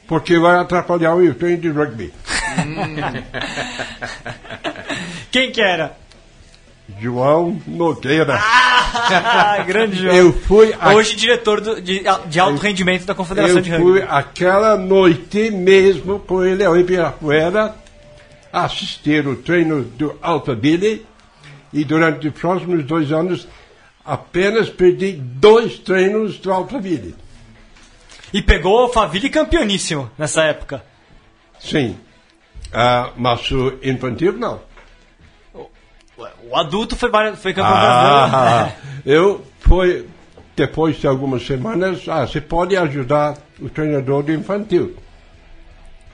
Porque 0.07 0.37
vai 0.37 0.57
atrapalhar 0.57 1.15
o 1.15 1.33
treino 1.33 1.61
de 1.61 1.69
rugby. 1.69 2.13
Quem 5.31 5.51
que 5.51 5.61
era? 5.61 5.97
João 6.99 7.59
Nogueira. 7.65 8.37
Ah, 8.39 9.63
grande 9.65 10.01
João. 10.01 10.15
Eu 10.15 10.33
fui 10.33 10.75
a- 10.79 10.93
Hoje 10.93 11.15
diretor 11.15 11.61
do- 11.61 11.81
de, 11.81 12.03
de 12.27 12.39
alto 12.39 12.59
rendimento 12.61 13.05
da 13.05 13.15
Confederação 13.15 13.57
Eu 13.57 13.61
de 13.63 13.71
fui 13.71 13.99
Rugby. 14.01 14.07
aquela 14.09 14.77
noite 14.77 15.49
mesmo 15.49 16.19
com 16.19 16.43
ele 16.43 16.63
ao 16.63 16.77
Ibirapuera 16.77 17.75
assistir 18.51 19.25
o 19.27 19.35
treino 19.37 19.83
do 19.83 20.15
Alphaville 20.21 21.05
e 21.71 21.83
durante 21.83 22.27
os 22.27 22.33
próximos 22.39 22.83
dois 22.85 23.11
anos 23.11 23.47
apenas 24.05 24.69
perdi 24.69 25.13
dois 25.13 25.79
treinos 25.79 26.37
do 26.37 26.51
Alphaville. 26.51 27.15
E 28.33 28.41
pegou 28.41 28.85
o 28.85 28.89
Faville 28.89 29.29
campeoníssimo 29.29 30.09
nessa 30.17 30.43
época. 30.43 30.83
Sim. 31.59 31.97
Ah, 32.73 33.11
mas 33.15 33.49
o 33.51 33.77
infantil 33.83 34.33
não. 34.33 34.59
O 36.49 36.55
adulto 36.55 36.95
foi, 36.95 37.09
foi 37.35 37.53
campeão 37.53 37.73
brasileiro. 37.79 38.35
Ah, 38.35 38.71
eu 39.05 39.45
fui, 39.59 40.07
depois 40.55 40.97
de 40.97 41.07
algumas 41.07 41.45
semanas, 41.45 42.07
ah, 42.07 42.25
você 42.25 42.41
pode 42.41 42.75
ajudar 42.75 43.37
o 43.59 43.69
treinador 43.69 44.23
do 44.23 44.31
infantil. 44.31 44.95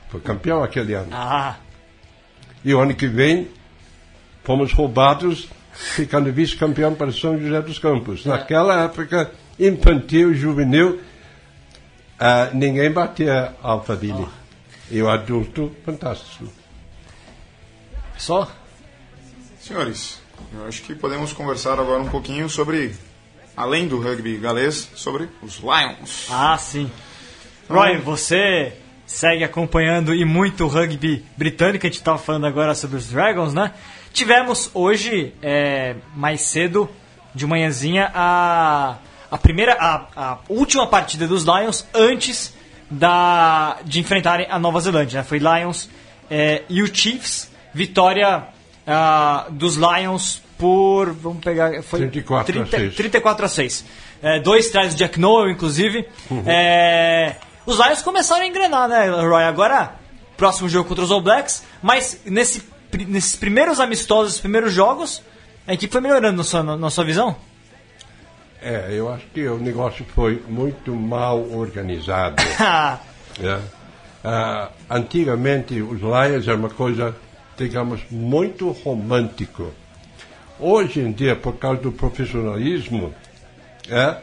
Foi 0.09 0.19
campeão 0.19 0.63
aquele 0.63 0.93
ano. 0.93 1.09
Ah, 1.11 1.57
E 2.63 2.73
o 2.73 2.79
ano 2.79 2.93
que 2.93 3.07
vem, 3.07 3.47
fomos 4.43 4.73
roubados, 4.73 5.47
ficando 5.79 6.31
vice-campeão 6.31 6.93
para 6.93 7.11
São 7.11 7.39
José 7.39 7.61
dos 7.61 7.79
Campos. 7.79 8.25
Naquela 8.25 8.83
época, 8.83 9.31
infantil, 9.57 10.33
juvenil, 10.33 10.99
ah, 12.19 12.49
ninguém 12.53 12.91
batia 12.91 13.53
Alphaville. 13.63 14.27
E 14.91 15.01
o 15.01 15.09
adulto, 15.09 15.71
fantástico. 15.85 16.51
só? 18.17 18.51
Senhores, 19.61 20.19
eu 20.53 20.67
acho 20.67 20.81
que 20.81 20.95
podemos 20.95 21.31
conversar 21.31 21.79
agora 21.79 22.01
um 22.01 22.09
pouquinho 22.09 22.49
sobre, 22.49 22.95
além 23.55 23.87
do 23.87 24.01
rugby 24.01 24.37
galês, 24.37 24.89
sobre 24.95 25.29
os 25.41 25.59
Lions. 25.59 26.27
Ah, 26.29 26.57
sim. 26.57 26.91
Roy, 27.69 27.97
você 27.97 28.73
segue 29.05 29.43
acompanhando 29.43 30.13
e 30.13 30.25
muito 30.25 30.65
o 30.65 30.67
rugby 30.67 31.23
britânico, 31.37 31.85
a 31.85 31.89
gente 31.89 31.99
estava 31.99 32.17
falando 32.17 32.47
agora 32.47 32.75
sobre 32.75 32.97
os 32.97 33.07
Dragons, 33.07 33.53
né? 33.53 33.73
Tivemos 34.13 34.69
hoje, 34.73 35.33
é, 35.41 35.95
mais 36.15 36.41
cedo, 36.41 36.89
de 37.33 37.45
manhãzinha, 37.45 38.11
a, 38.13 38.97
a 39.29 39.37
primeira, 39.37 39.73
a, 39.79 40.07
a 40.15 40.37
última 40.49 40.87
partida 40.87 41.27
dos 41.27 41.43
Lions 41.43 41.87
antes 41.93 42.53
da, 42.89 43.77
de 43.85 43.99
enfrentarem 43.99 44.47
a 44.49 44.57
Nova 44.57 44.79
Zelândia. 44.79 45.19
Né? 45.19 45.23
Foi 45.23 45.39
Lions 45.39 45.89
é, 46.29 46.63
e 46.69 46.81
o 46.81 46.93
Chiefs, 46.93 47.51
vitória 47.73 48.47
ah, 48.85 49.47
dos 49.49 49.75
Lions 49.75 50.41
por, 50.57 51.13
vamos 51.13 51.41
pegar, 51.41 51.81
foi 51.83 51.99
34 51.99 52.61
a 52.61 52.65
6. 52.65 52.95
34 52.95 53.45
a 53.45 53.49
6. 53.49 53.85
É, 54.21 54.39
dois 54.41 54.69
trás 54.69 54.93
do 54.93 54.97
Jack 54.97 55.17
Noel, 55.17 55.51
inclusive. 55.51 56.05
É, 56.45 57.35
os 57.65 57.77
Lions 57.77 58.01
começaram 58.01 58.43
a 58.43 58.47
engrenar, 58.47 58.89
né, 58.89 59.09
Roy? 59.09 59.43
Agora, 59.43 59.95
próximo 60.35 60.67
jogo 60.67 60.89
contra 60.89 61.03
os 61.05 61.11
All 61.11 61.21
Blacks, 61.21 61.63
mas 61.81 62.19
nesse, 62.25 62.63
nesses 63.07 63.35
primeiros 63.35 63.79
amistosos, 63.79 64.39
primeiros 64.39 64.73
jogos, 64.73 65.21
a 65.67 65.73
equipe 65.73 65.91
foi 65.91 66.01
melhorando 66.01 66.37
na 66.37 66.43
sua, 66.43 66.63
na 66.63 66.89
sua 66.89 67.03
visão? 67.03 67.35
É, 68.61 68.87
eu 68.91 69.11
acho 69.11 69.25
que 69.33 69.47
o 69.47 69.57
negócio 69.57 70.05
foi 70.13 70.41
muito 70.47 70.93
mal 70.95 71.39
organizado. 71.51 72.35
Ah, 72.59 72.99
né? 73.39 73.61
Ah, 74.23 74.69
antigamente, 74.89 75.81
os 75.81 76.01
Lions 76.01 76.45
era 76.47 76.57
uma 76.57 76.69
coisa 76.69 77.15
digamos, 77.57 77.99
muito 78.09 78.69
romântico. 78.71 79.71
Hoje 80.59 81.01
em 81.01 81.11
dia, 81.11 81.35
por 81.35 81.53
causa 81.57 81.81
do 81.81 81.91
profissionalismo, 81.91 83.13
é, 83.89 84.15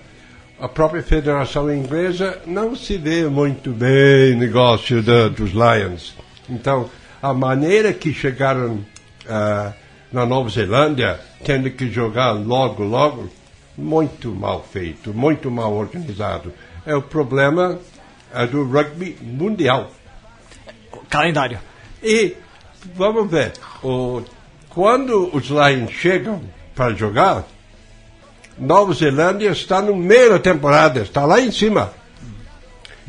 a 0.59 0.69
própria 0.69 1.03
Federação 1.03 1.71
Inglesa 1.73 2.39
não 2.47 2.75
se 2.75 2.97
vê 2.97 3.25
muito 3.27 3.71
bem 3.73 4.35
o 4.35 4.39
negócio 4.39 5.03
da- 5.03 5.29
dos 5.29 5.51
Lions. 5.53 6.15
Então, 6.49 6.89
a 7.27 7.35
maneira 7.35 7.93
que 7.93 8.15
chegaram 8.15 8.85
ah, 9.29 9.73
na 10.13 10.25
Nova 10.25 10.49
Zelândia, 10.49 11.19
tendo 11.45 11.69
que 11.73 11.91
jogar 11.91 12.31
logo, 12.31 12.85
logo, 12.85 13.29
muito 13.77 14.31
mal 14.31 14.65
feito, 14.73 15.13
muito 15.13 15.51
mal 15.51 15.75
organizado. 15.75 16.53
É 16.87 16.95
o 16.95 17.03
problema 17.03 17.81
é, 18.33 18.47
do 18.47 18.65
rugby 18.65 19.19
mundial. 19.21 19.91
Calendário. 21.11 21.59
E 22.01 22.37
vamos 22.95 23.29
ver, 23.29 23.55
o, 23.83 24.23
quando 24.71 25.29
os 25.35 25.47
Lions 25.47 25.91
chegam 25.91 26.41
para 26.77 26.95
jogar, 26.95 27.45
Nova 28.57 28.95
Zelândia 28.95 29.51
está 29.51 29.83
no 29.83 29.97
meio 29.97 30.31
da 30.31 30.39
temporada, 30.39 31.01
está 31.01 31.27
lá 31.27 31.41
em 31.41 31.51
cima. 31.51 31.93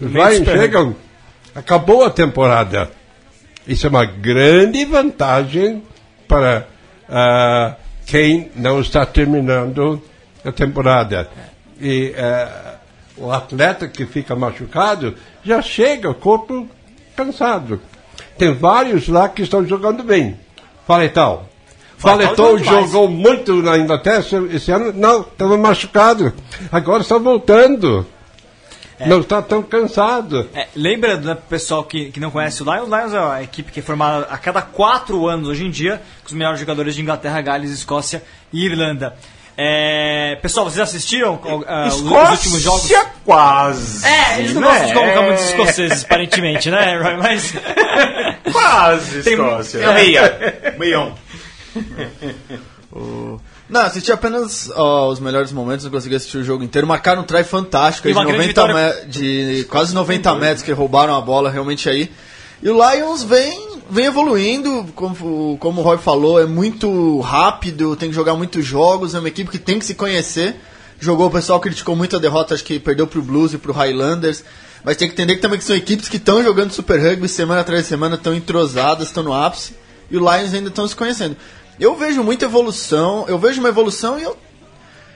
Os 0.01 0.11
Lions 0.11 0.43
chegam, 0.43 0.95
acabou 1.53 2.03
a 2.03 2.09
temporada. 2.09 2.97
Isso 3.67 3.85
é 3.85 3.89
uma 3.89 4.05
grande 4.05 4.85
vantagem 4.85 5.83
para 6.27 6.67
ah, 7.09 7.75
quem 8.05 8.49
não 8.55 8.79
está 8.79 9.05
terminando 9.05 10.01
a 10.45 10.51
temporada. 10.51 11.29
E 11.79 12.13
ah, 12.17 12.75
o 13.17 13.31
atleta 13.31 13.87
que 13.87 14.05
fica 14.05 14.35
machucado 14.35 15.15
já 15.43 15.61
chega, 15.61 16.09
o 16.09 16.15
corpo 16.15 16.67
cansado. 17.15 17.81
Tem 18.37 18.53
vários 18.53 19.07
lá 19.07 19.27
que 19.27 19.41
estão 19.41 19.65
jogando 19.65 20.03
bem. 20.03 20.37
Joga 21.97 22.33
demais. 22.63 22.89
jogou 22.91 23.09
muito 23.09 23.55
na 23.61 23.77
Inglaterra 23.77 24.23
esse 24.53 24.71
ano. 24.71 24.93
Não, 24.93 25.21
estava 25.21 25.57
machucado. 25.57 26.31
Agora 26.71 27.01
está 27.01 27.17
voltando. 27.17 28.05
Não 29.05 29.19
está 29.21 29.41
tão 29.41 29.61
cansado. 29.61 30.49
É, 30.55 30.67
lembrando, 30.75 31.27
né, 31.27 31.35
pro 31.35 31.43
pessoal 31.43 31.83
que, 31.83 32.11
que 32.11 32.19
não 32.19 32.31
conhece 32.31 32.63
o 32.63 32.65
Lions, 32.65 32.89
o 32.89 32.95
Lions 32.97 33.13
é 33.13 33.19
uma 33.19 33.43
equipe 33.43 33.71
que 33.71 33.79
é 33.79 33.83
formada 33.83 34.25
a 34.29 34.37
cada 34.37 34.61
quatro 34.61 35.27
anos 35.27 35.47
hoje 35.47 35.65
em 35.65 35.69
dia, 35.69 36.01
com 36.23 36.27
os 36.27 36.33
melhores 36.33 36.59
jogadores 36.59 36.95
de 36.95 37.01
Inglaterra, 37.01 37.39
Gales, 37.41 37.69
Escócia 37.71 38.23
e 38.51 38.65
Irlanda. 38.65 39.15
É, 39.59 40.37
pessoal, 40.41 40.69
vocês 40.69 40.79
assistiram 40.79 41.39
ah, 41.67 41.87
os- 41.87 41.95
os 42.01 42.29
últimos 42.29 42.61
jogos? 42.61 42.91
quase. 43.25 44.05
É, 44.05 44.39
eles 44.39 44.53
não 44.53 44.61
né? 44.61 44.67
gostam 44.67 44.87
de 44.87 44.93
colocar 44.93 45.21
muitos 45.23 45.43
escoceses, 45.45 46.03
aparentemente, 46.03 46.69
né, 46.69 46.97
Roy? 47.01 47.17
Mas. 47.17 47.53
Quase, 48.51 49.21
Tem- 49.25 49.33
Escócia. 49.33 49.79
É. 49.79 49.93
Meia. 49.93 50.75
Meião. 50.77 51.15
Não, 53.69 53.81
assisti 53.81 54.11
apenas 54.11 54.71
ó, 54.73 55.09
os 55.09 55.19
melhores 55.19 55.51
momentos, 55.51 55.83
não 55.83 55.91
consegui 55.91 56.15
assistir 56.15 56.37
o 56.37 56.43
jogo 56.43 56.63
inteiro. 56.63 56.87
Marcaram 56.87 57.21
um 57.21 57.25
try 57.25 57.43
fantástico 57.43 58.07
aí 58.07 58.13
de, 58.13 58.19
uma 58.19 58.25
grande 58.25 58.53
90 58.55 58.67
vitória. 58.67 59.05
de 59.07 59.65
quase 59.69 59.93
90 59.93 60.35
metros 60.35 60.63
que 60.63 60.71
roubaram 60.71 61.15
a 61.15 61.21
bola 61.21 61.49
realmente 61.49 61.89
aí. 61.89 62.09
E 62.63 62.69
o 62.69 62.73
Lions 62.73 63.23
vem, 63.23 63.77
vem 63.89 64.05
evoluindo, 64.05 64.85
como, 64.95 65.57
como 65.59 65.81
o 65.81 65.83
Roy 65.83 65.97
falou, 65.97 66.39
é 66.41 66.45
muito 66.45 67.19
rápido, 67.19 67.95
tem 67.95 68.09
que 68.09 68.15
jogar 68.15 68.35
muitos 68.35 68.65
jogos, 68.65 69.13
é 69.13 69.19
uma 69.19 69.27
equipe 69.27 69.51
que 69.51 69.59
tem 69.59 69.77
que 69.77 69.85
se 69.85 69.93
conhecer. 69.93 70.55
Jogou, 70.99 71.27
o 71.27 71.31
pessoal 71.31 71.59
criticou 71.59 71.95
muito 71.95 72.15
a 72.15 72.19
derrota, 72.19 72.55
acho 72.55 72.63
que 72.63 72.79
perdeu 72.79 73.05
pro 73.05 73.21
Blues 73.21 73.53
e 73.53 73.57
pro 73.57 73.73
Highlanders. 73.73 74.43
Mas 74.83 74.97
tem 74.97 75.07
que 75.07 75.13
entender 75.13 75.35
que 75.35 75.41
também 75.41 75.59
que 75.59 75.65
são 75.65 75.75
equipes 75.75 76.07
que 76.07 76.17
estão 76.17 76.41
jogando 76.41 76.71
Super 76.71 76.99
Rugby 76.99 77.27
semana 77.27 77.61
atrás 77.61 77.83
de 77.83 77.87
semana, 77.89 78.15
estão 78.15 78.33
entrosadas, 78.33 79.07
estão 79.07 79.23
no 79.23 79.33
ápice. 79.33 79.75
E 80.09 80.17
o 80.17 80.19
Lions 80.19 80.53
ainda 80.53 80.69
estão 80.69 80.87
se 80.87 80.95
conhecendo. 80.95 81.35
Eu 81.79 81.95
vejo 81.95 82.23
muita 82.23 82.45
evolução, 82.45 83.25
eu 83.27 83.37
vejo 83.37 83.59
uma 83.59 83.69
evolução 83.69 84.17
e 84.19 84.23
eu 84.23 84.37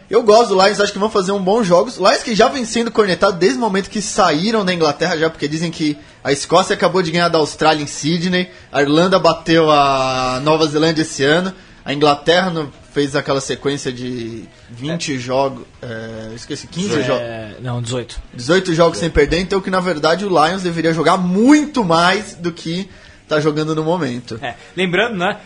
eu 0.09 0.21
gosto 0.23 0.49
do 0.53 0.61
Lions, 0.61 0.81
acho 0.81 0.91
que 0.91 0.99
vão 0.99 1.09
fazer 1.09 1.31
um 1.31 1.41
bom 1.41 1.63
jogo. 1.63 1.87
Os 1.89 1.95
Lions 1.95 2.21
que 2.21 2.35
já 2.35 2.49
vem 2.49 2.65
sendo 2.65 2.91
cornetado 2.91 3.37
desde 3.37 3.57
o 3.57 3.61
momento 3.61 3.89
que 3.89 4.01
saíram 4.01 4.65
da 4.65 4.73
Inglaterra 4.73 5.17
já, 5.17 5.29
porque 5.29 5.47
dizem 5.47 5.71
que 5.71 5.97
a 6.21 6.33
Escócia 6.33 6.73
acabou 6.73 7.01
de 7.01 7.11
ganhar 7.11 7.29
da 7.29 7.37
Austrália 7.37 7.81
em 7.81 7.87
Sydney, 7.87 8.49
a 8.73 8.81
Irlanda 8.81 9.17
bateu 9.17 9.71
a 9.71 10.41
Nova 10.43 10.67
Zelândia 10.67 11.03
esse 11.03 11.23
ano, 11.23 11.53
a 11.85 11.93
Inglaterra 11.93 12.49
no- 12.49 12.69
fez 12.93 13.15
aquela 13.15 13.39
sequência 13.39 13.89
de 13.89 14.43
20 14.69 15.17
jogos, 15.17 15.63
é, 15.81 16.33
esqueci, 16.35 16.67
15 16.67 17.03
jogos. 17.03 17.21
É, 17.23 17.55
não, 17.61 17.81
18. 17.81 18.19
18 18.33 18.73
jogos 18.75 18.97
sem 18.97 19.09
perder, 19.09 19.39
então 19.39 19.61
que 19.61 19.69
na 19.69 19.79
verdade 19.79 20.25
o 20.25 20.27
Lions 20.29 20.61
deveria 20.61 20.93
jogar 20.93 21.15
muito 21.15 21.85
mais 21.85 22.33
do 22.35 22.51
que 22.51 22.89
tá 23.29 23.39
jogando 23.39 23.73
no 23.73 23.81
momento. 23.85 24.37
É, 24.41 24.55
lembrando, 24.75 25.15
né? 25.17 25.37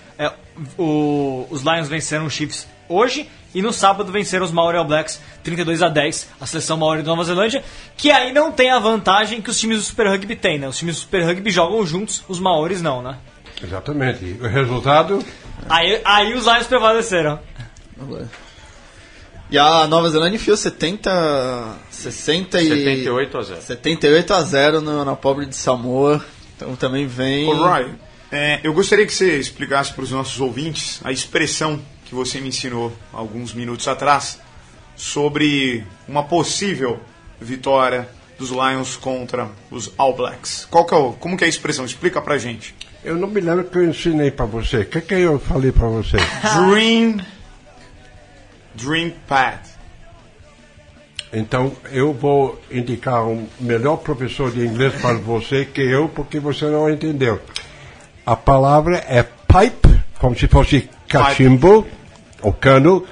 O- 0.78 1.48
os 1.50 1.62
Lions 1.62 1.88
venceram 1.88 2.26
os 2.26 2.34
Chiefs 2.34 2.68
hoje 2.88 3.30
e 3.54 3.62
no 3.62 3.72
sábado 3.74 4.12
venceram 4.12 4.46
os 4.46 4.52
Maori 4.52 4.78
All 4.78 4.86
Blacks 4.86 5.20
32 5.44 5.82
a 5.82 5.89
10, 5.89 6.28
a 6.39 6.46
seleção 6.46 6.78
Maori 6.78 7.02
da 7.02 7.10
Nova 7.12 7.24
Zelândia, 7.24 7.63
que 7.98 8.12
aí 8.12 8.34
não 8.34 8.52
tem 8.52 8.70
a 8.70 8.80
vantagem 8.80 9.41
que 9.41 9.50
os 9.50 9.60
times 9.60 9.78
do 9.80 9.84
Super 9.84 10.08
Rugby 10.08 10.36
têm, 10.36 10.60
né? 10.60 10.68
Os 10.68 10.78
times 10.78 10.96
do 10.96 11.00
Super 11.02 11.24
Rugby 11.26 11.50
jogam 11.52 11.86
juntos, 11.86 12.24
os 12.28 12.39
Maoris 12.39 12.82
não, 12.82 13.02
né? 13.02 13.18
Exatamente. 13.63 14.38
O 14.41 14.48
resultado, 14.48 15.24
Aí, 15.70 16.00
aí 16.04 16.34
os 16.36 16.46
Lions 16.46 16.68
prevaleceram. 16.68 17.39
E 19.50 19.58
a 19.58 19.86
Nova 19.88 20.10
Zelândia 20.10 20.36
enfiou 20.38 20.58
70, 20.58 21.76
60 21.89 22.62
e 22.62 22.68
78 22.68 23.38
a 23.38 23.41
0. 23.44 23.62
78 23.62 24.34
a 24.34 24.41
0 24.41 24.82
no- 24.82 25.06
na 25.06 25.15
pobre 25.15 25.46
de 25.46 25.56
Samoa. 25.56 26.24
Então 26.56 26.76
também 26.76 27.06
vem. 27.06 27.48
Ô, 27.48 27.54
Roy, 27.56 27.91
é, 28.36 28.60
eu 28.63 28.74
gostaria 28.74 29.06
que 29.06 29.13
você 29.13 29.38
explicasse 29.38 29.93
para 29.93 30.04
os 30.04 30.12
nossos 30.12 30.39
ouvintes 30.39 31.00
a 31.04 31.12
expressão 31.12 31.82
que 32.06 32.13
você 32.13 32.39
me 32.39 32.50
ensinou 32.50 32.93
alguns 33.12 33.54
minutos 33.54 33.88
atrás 33.88 34.39
sobre 34.95 35.86
uma 36.08 36.24
possível 36.24 37.00
vitória 37.39 38.08
dos 38.38 38.50
Lions 38.50 38.95
contra 38.95 39.50
os 39.71 39.91
All 39.98 40.15
Blacks. 40.15 40.67
Qual 40.69 40.86
que 40.86 40.93
é 40.93 40.98
o, 40.98 41.13
como 41.13 41.38
que 41.38 41.43
é 41.43 41.48
a 41.48 41.50
expressão? 41.50 41.86
Explica 41.86 42.21
pra 42.21 42.38
gente. 42.38 42.76
eu 43.04 43.15
não 43.15 43.28
me 43.28 43.41
lembro 43.41 43.65
que 43.65 43.78
eu 43.78 43.89
ensinei 43.89 44.32
para 44.32 44.45
você. 44.45 44.78
O 44.80 44.86
que, 44.86 45.02
que 45.02 45.13
eu 45.13 45.39
falei 45.39 45.71
para 45.71 45.88
você? 45.88 46.17
Dream, 46.69 47.17
dream 48.76 49.13
pad. 49.28 49.62
Então, 51.34 51.76
eu 51.91 52.13
vou 52.13 52.62
indicar 52.71 53.26
um 53.26 53.48
melhor 53.60 53.98
professor 53.98 54.52
de 54.52 54.65
inglês 54.65 54.93
para 55.02 55.15
você 55.15 55.65
que 55.65 55.82
eu, 55.82 56.08
porque 56.08 56.39
você 56.39 56.65
não 56.65 56.89
entendeu. 56.89 57.41
A 58.26 58.36
palavra 58.36 59.06
é 59.08 59.22
pipe, 59.22 60.04
como 60.18 60.36
se 60.36 60.48
fosse 60.48 60.90
cachimbo, 61.08 61.86
ou 62.42 62.52
cano, 62.52 63.06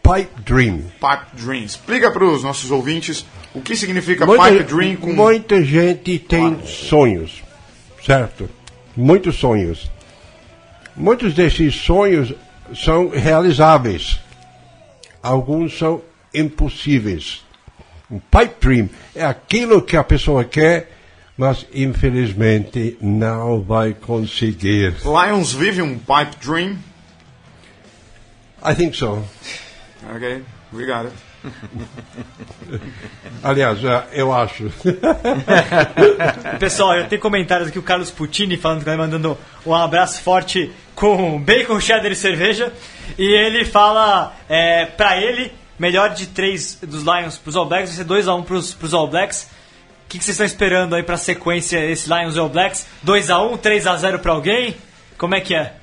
pipe 0.00 0.42
dream. 0.42 0.84
Pipe 1.00 1.44
dream. 1.44 1.64
Explica 1.64 2.10
para 2.10 2.24
os 2.24 2.44
nossos 2.44 2.70
ouvintes 2.70 3.26
o 3.52 3.60
que 3.60 3.74
significa 3.74 4.24
Muita, 4.24 4.44
pipe 4.44 4.62
dream 4.62 4.96
com 4.96 5.12
muita 5.12 5.64
gente 5.64 6.20
tem 6.20 6.64
sonhos, 6.64 7.42
certo? 8.04 8.48
Muitos 8.96 9.36
sonhos. 9.36 9.90
Muitos 10.96 11.34
desses 11.34 11.74
sonhos 11.74 12.32
são 12.72 13.08
realizáveis. 13.08 14.20
Alguns 15.20 15.76
são 15.76 16.00
impossíveis. 16.32 17.44
Um 18.08 18.20
pipe 18.20 18.54
dream 18.60 18.88
é 19.16 19.24
aquilo 19.24 19.82
que 19.82 19.96
a 19.96 20.04
pessoa 20.04 20.44
quer, 20.44 20.90
mas 21.40 21.66
infelizmente 21.72 22.98
não 23.00 23.62
vai 23.62 23.94
conseguir. 23.94 24.94
Lions 25.02 25.54
vive 25.54 25.80
um 25.80 25.98
pipe 25.98 26.36
dream. 26.38 26.76
I 28.62 28.74
think 28.74 28.94
so. 28.94 29.24
Ok, 30.14 30.42
obrigado. 30.70 31.10
Aliás, 33.42 33.82
eh, 33.82 34.04
eu 34.12 34.34
acho. 34.34 34.70
Pessoal, 36.60 36.96
eu 36.96 37.08
tenho 37.08 37.22
comentários 37.22 37.68
aqui, 37.68 37.78
o 37.78 37.82
Carlos 37.82 38.10
Puccini 38.10 38.58
falando, 38.58 38.84
mandando 38.84 39.38
um 39.64 39.74
abraço 39.74 40.22
forte 40.22 40.70
com 40.94 41.40
bacon, 41.40 41.80
cheddar 41.80 42.12
e 42.12 42.16
cerveja. 42.16 42.70
E 43.16 43.24
ele 43.24 43.64
fala, 43.64 44.36
é, 44.46 44.84
pra 44.84 45.16
ele, 45.16 45.50
melhor 45.78 46.10
de 46.10 46.26
três 46.26 46.78
dos 46.82 47.02
Lions 47.02 47.38
pros 47.38 47.56
All 47.56 47.64
Blacks, 47.64 47.96
vai 47.96 48.04
ser 48.04 48.28
2x1 48.28 48.44
pros, 48.44 48.74
pros 48.74 48.92
All 48.92 49.08
Blacks. 49.08 49.48
O 50.10 50.12
que, 50.12 50.18
que 50.18 50.24
vocês 50.24 50.34
estão 50.34 50.44
esperando 50.44 50.96
aí 50.96 51.04
pra 51.04 51.16
sequência 51.16 51.78
esse 51.88 52.12
Lions 52.12 52.36
All 52.36 52.48
Blacks? 52.48 52.84
2x1, 53.06 53.60
3x0 53.60 54.18
pra 54.18 54.32
alguém? 54.32 54.74
Como 55.16 55.36
é 55.36 55.40
que 55.40 55.54
é? 55.54 55.74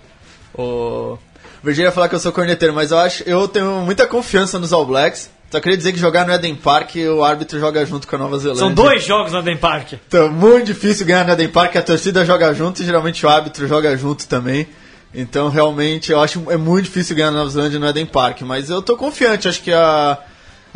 O 0.54 1.18
Virgínia 1.64 1.88
ia 1.88 1.92
falar 1.94 2.10
que 2.10 2.16
eu 2.16 2.20
sou 2.20 2.34
corneteiro, 2.34 2.74
mas 2.74 2.92
eu 2.92 3.00
acho 3.00 3.24
eu 3.26 3.48
tenho 3.48 3.80
muita 3.86 4.06
confiança 4.06 4.60
nos 4.60 4.74
All 4.74 4.86
Blacks. 4.86 5.30
Só 5.50 5.62
queria 5.62 5.78
dizer 5.78 5.94
que 5.94 5.98
jogar 5.98 6.28
no 6.28 6.34
Eden 6.34 6.56
Park 6.56 6.96
o 7.18 7.24
árbitro 7.24 7.58
joga 7.58 7.86
junto 7.86 8.06
com 8.06 8.18
a 8.18 8.20
Nova 8.20 8.38
Zelândia. 8.38 8.66
São 8.66 8.74
dois 8.74 9.06
jogos 9.06 9.32
no 9.32 9.40
Eden 9.40 9.56
Park. 9.56 9.94
Então, 9.94 10.30
muito 10.30 10.66
difícil 10.66 11.06
ganhar 11.06 11.26
no 11.26 11.32
Eden 11.32 11.48
Park, 11.48 11.78
a 11.78 11.82
torcida 11.82 12.26
joga 12.26 12.54
junto 12.54 12.82
e 12.82 12.86
geralmente 12.86 13.26
o 13.26 13.30
árbitro 13.30 13.66
joga 13.66 13.96
junto 13.96 14.28
também. 14.28 14.68
Então, 15.16 15.48
realmente, 15.48 16.12
eu 16.12 16.20
acho 16.20 16.52
é 16.52 16.58
muito 16.58 16.84
difícil 16.84 17.16
ganhar 17.16 17.32
na 17.32 17.38
Nova 17.38 17.50
Zelândia 17.50 17.80
no 17.80 17.88
Eden 17.88 18.06
Park. 18.06 18.42
Mas 18.42 18.70
eu 18.70 18.82
tô 18.82 18.98
confiante, 18.98 19.48
acho 19.48 19.62
que 19.62 19.72
a, 19.72 20.18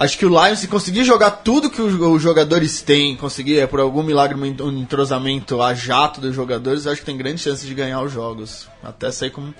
Acho 0.03 0.17
que 0.17 0.25
o 0.25 0.29
Lions, 0.29 0.59
se 0.59 0.67
conseguir 0.67 1.03
jogar 1.03 1.29
tudo 1.31 1.69
que 1.69 1.81
os, 1.81 2.21
jogadores 2.21 2.81
têm, 2.81 3.15
conseguir, 3.15 3.59
é, 3.59 3.67
por 3.67 3.79
algum 3.79 4.01
milagre, 4.01 4.35
um 4.39 4.45
en- 4.45 4.79
entrosamento 4.81 5.61
a 5.61 5.73
jato 5.75 6.19
dos 6.19 6.33
jogadores, 6.35 6.87
acho 6.87 7.01
que 7.01 7.05
tem 7.05 7.15
grande 7.17 7.39
chance 7.41 7.65
de 7.65 7.73
ganhar 7.75 8.01
os 8.01 8.11
jogos. 8.11 8.67
Até 8.83 9.11
sair 9.11 9.29
com 9.29 9.41
um 9.41 9.53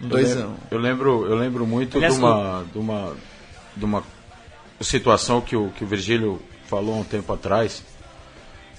Eu 0.00 0.08
2 0.08 0.30
a 0.30 0.34
lembro, 0.36 0.50
1 0.50 0.54
eu 0.70 0.78
lembro, 0.78 1.26
eu 1.26 1.36
lembro 1.36 1.66
muito 1.66 1.96
Aliás, 1.96 2.14
de 2.14 2.20
uma, 2.20 2.64
de 2.72 2.78
uma, 2.78 3.12
de 3.76 3.84
uma 3.84 4.02
situação 4.80 5.40
que 5.40 5.56
o, 5.56 5.70
que 5.70 5.82
o 5.82 5.86
Virgílio 5.86 6.40
falou 6.66 6.94
há 6.94 6.98
um 6.98 7.04
tempo 7.04 7.32
atrás, 7.32 7.82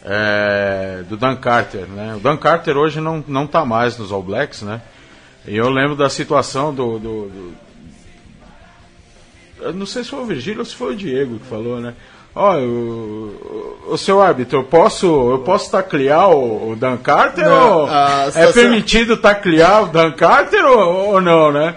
é, 0.03 1.03
do 1.09 1.17
Dan 1.17 1.35
Carter, 1.35 1.87
né? 1.87 2.15
O 2.15 2.19
Dan 2.19 2.37
Carter 2.37 2.77
hoje 2.77 2.99
não, 3.01 3.23
não 3.27 3.45
tá 3.45 3.63
mais 3.65 3.97
nos 3.97 4.11
All 4.11 4.23
Blacks, 4.23 4.61
né? 4.61 4.81
E 5.45 5.55
eu 5.55 5.69
lembro 5.69 5.95
da 5.95 6.09
situação 6.09 6.73
do, 6.73 6.97
do, 6.99 7.27
do- 7.29 7.53
eu 9.61 9.73
não 9.73 9.85
sei 9.85 10.03
se 10.03 10.09
foi 10.09 10.19
o 10.19 10.25
Virgílio 10.25 10.59
ou 10.59 10.65
se 10.65 10.75
foi 10.75 10.93
o 10.93 10.97
Diego 10.97 11.39
que 11.39 11.45
falou, 11.45 11.79
né? 11.79 11.93
Ó, 12.33 12.57
o, 12.57 13.79
o, 13.89 13.97
seu 13.97 14.21
árbitro, 14.21 14.59
eu 14.59 14.63
posso, 14.63 15.05
eu 15.05 15.39
posso 15.39 15.69
taclear 15.69 16.29
o, 16.29 16.71
o 16.71 16.75
Dan 16.77 16.95
Carter 16.97 17.43
Não, 17.43 17.81
ou 17.81 17.89
é 17.89 18.51
permitido 18.53 19.17
taclear 19.17 19.83
o 19.83 19.87
Dan 19.87 20.13
Carter 20.13 20.65
ou, 20.65 21.13
ou 21.13 21.21
não, 21.21 21.51
né? 21.51 21.75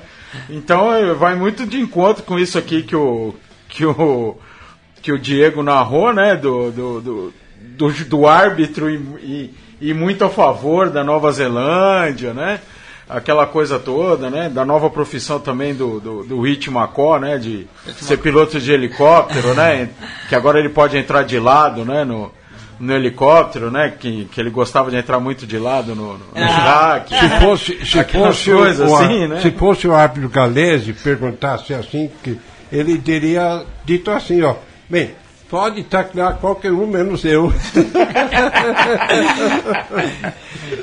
Então 0.48 0.92
eh, 0.92 1.12
vai 1.12 1.34
muito 1.34 1.66
de 1.66 1.80
encontro 1.80 2.22
com 2.22 2.38
isso 2.38 2.56
aqui 2.56 2.82
que 2.82 2.94
o 2.94 3.34
que 3.68 3.84
o 3.84 4.36
que 5.02 5.12
o 5.12 5.18
Diego 5.18 5.62
narrou, 5.62 6.12
né? 6.12 6.36
Do, 6.36 6.70
do, 6.70 7.00
do, 7.00 7.34
do, 7.60 8.04
do 8.04 8.26
árbitro 8.26 8.88
e, 8.88 8.94
e, 9.22 9.54
e 9.90 9.94
muito 9.94 10.24
a 10.24 10.30
favor 10.30 10.88
da 10.88 11.02
Nova 11.02 11.32
Zelândia, 11.32 12.32
né? 12.32 12.60
Aquela 13.08 13.46
coisa 13.46 13.78
toda, 13.78 14.30
né? 14.30 14.48
Da 14.48 14.64
nova 14.64 14.88
profissão 14.88 15.38
também 15.38 15.74
do, 15.74 16.00
do, 16.00 16.24
do 16.24 16.40
Hit 16.40 16.70
Macó, 16.70 17.18
né? 17.18 17.36
De 17.38 17.66
ser 18.00 18.16
piloto 18.18 18.58
de 18.58 18.72
helicóptero, 18.72 19.54
né? 19.54 19.90
Que 20.28 20.34
agora 20.34 20.58
ele 20.58 20.70
pode 20.70 20.96
entrar 20.96 21.22
de 21.22 21.38
lado, 21.38 21.84
né? 21.84 22.02
No, 22.04 22.32
no 22.80 22.92
helicóptero, 22.94 23.70
né? 23.70 23.92
Que, 23.98 24.24
que 24.32 24.40
ele 24.40 24.48
gostava 24.48 24.90
de 24.90 24.96
entrar 24.96 25.20
muito 25.20 25.46
de 25.46 25.58
lado 25.58 25.94
no, 25.94 26.14
no, 26.14 26.18
no 26.34 26.40
Iraque. 26.40 27.14
Se 27.14 27.28
fosse, 27.40 27.78
se 27.86 28.04
fosse, 28.04 28.50
o- 28.52 28.56
coisas 28.56 28.90
o, 28.90 28.96
assim, 28.96 29.26
né? 29.28 29.40
se 29.40 29.50
fosse 29.50 29.86
o 29.86 29.94
árbitro 29.94 30.28
galês 30.30 30.88
e 30.88 30.92
perguntasse 30.94 31.74
assim, 31.74 32.10
que 32.22 32.38
ele 32.72 32.96
teria 32.98 33.64
dito 33.84 34.10
assim, 34.10 34.40
ó, 34.42 34.54
bem, 34.88 35.10
pode 35.54 35.84
taclear 35.84 36.36
qualquer 36.38 36.72
um 36.72 36.84
menos 36.84 37.24
eu. 37.24 37.52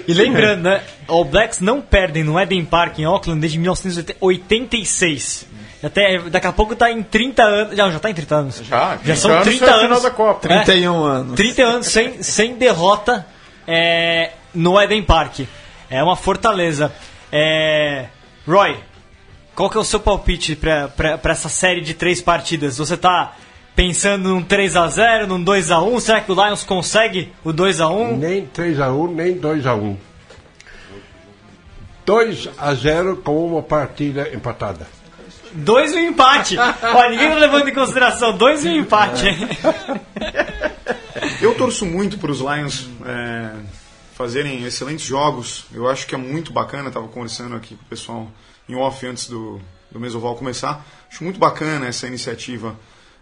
E 0.07 0.13
lembrando, 0.13 0.63
né? 0.63 0.81
All 1.07 1.25
Blacks 1.25 1.60
não 1.60 1.81
perdem 1.81 2.23
no 2.23 2.39
Eden 2.39 2.63
Park 2.65 2.99
em 2.99 3.03
Auckland 3.03 3.39
desde 3.39 3.57
1986. 3.60 5.47
Até, 5.84 6.19
daqui 6.29 6.47
a 6.47 6.51
pouco 6.51 6.75
tá 6.75 6.91
em 6.91 7.03
30 7.03 7.43
anos. 7.43 7.75
Já, 7.75 7.89
já 7.89 7.99
tá 7.99 8.10
em 8.10 8.13
30 8.13 8.36
anos. 8.36 8.62
Já, 8.63 8.91
já 8.97 8.97
30 8.97 9.15
são 9.17 9.31
anos 9.31 9.43
30 9.43 9.65
foi 9.65 9.67
a 9.67 9.73
final 9.73 9.89
anos. 9.89 10.03
da 10.03 10.12
Copa. 10.12 10.47
É, 10.47 10.63
31 10.63 11.03
anos. 11.03 11.36
30 11.36 11.63
anos 11.63 11.88
sem, 11.88 12.23
sem 12.23 12.55
derrota 12.55 13.25
é, 13.67 14.31
no 14.53 14.79
Eden 14.81 15.03
Park. 15.03 15.41
É 15.89 16.01
uma 16.03 16.15
fortaleza. 16.15 16.91
É, 17.31 18.05
Roy, 18.47 18.77
qual 19.55 19.69
que 19.69 19.77
é 19.77 19.81
o 19.81 19.86
seu 19.86 19.99
palpite 19.99 20.55
pra 20.55 21.19
essa 21.25 21.49
série 21.49 21.81
de 21.81 21.93
três 21.93 22.21
partidas? 22.21 22.77
Você 22.77 22.95
tá 22.95 23.34
pensando 23.75 24.29
num 24.29 24.43
3x0, 24.43 25.27
num 25.27 25.43
2x1? 25.43 25.99
Será 25.99 26.21
que 26.21 26.31
o 26.31 26.36
Lions 26.36 26.63
consegue 26.63 27.31
o 27.43 27.53
2x1? 27.53 28.17
nem 28.17 28.47
3x1, 28.47 29.13
nem 29.13 29.39
2x1. 29.39 29.97
2 32.05 32.49
a 32.57 32.73
0 32.73 33.17
com 33.17 33.47
uma 33.47 33.62
partida 33.62 34.34
empatada. 34.34 34.88
Dois 35.53 35.93
e 35.93 35.97
um 35.97 36.10
empate. 36.10 36.57
Ó, 36.57 37.10
ninguém 37.10 37.29
tá 37.29 37.36
levando 37.36 37.67
em 37.67 37.73
consideração. 37.73 38.38
Dois 38.38 38.65
e 38.65 38.69
um 38.69 38.77
empate. 38.77 39.27
Eu 41.41 41.55
torço 41.55 41.86
muito 41.86 42.17
para 42.17 42.31
os 42.31 42.39
Lions 42.39 42.89
é, 43.05 43.51
fazerem 44.13 44.63
excelentes 44.63 45.05
jogos. 45.05 45.65
Eu 45.73 45.89
acho 45.89 46.07
que 46.07 46.15
é 46.15 46.17
muito 46.17 46.53
bacana. 46.53 46.88
Estava 46.88 47.07
conversando 47.07 47.55
aqui 47.55 47.75
com 47.75 47.84
o 47.84 47.88
pessoal 47.88 48.31
em 48.67 48.75
off 48.75 49.05
antes 49.05 49.27
do, 49.27 49.60
do 49.91 49.99
Mesoval 49.99 50.36
começar. 50.36 50.86
Acho 51.10 51.23
muito 51.23 51.39
bacana 51.39 51.88
essa 51.88 52.07
iniciativa 52.07 52.75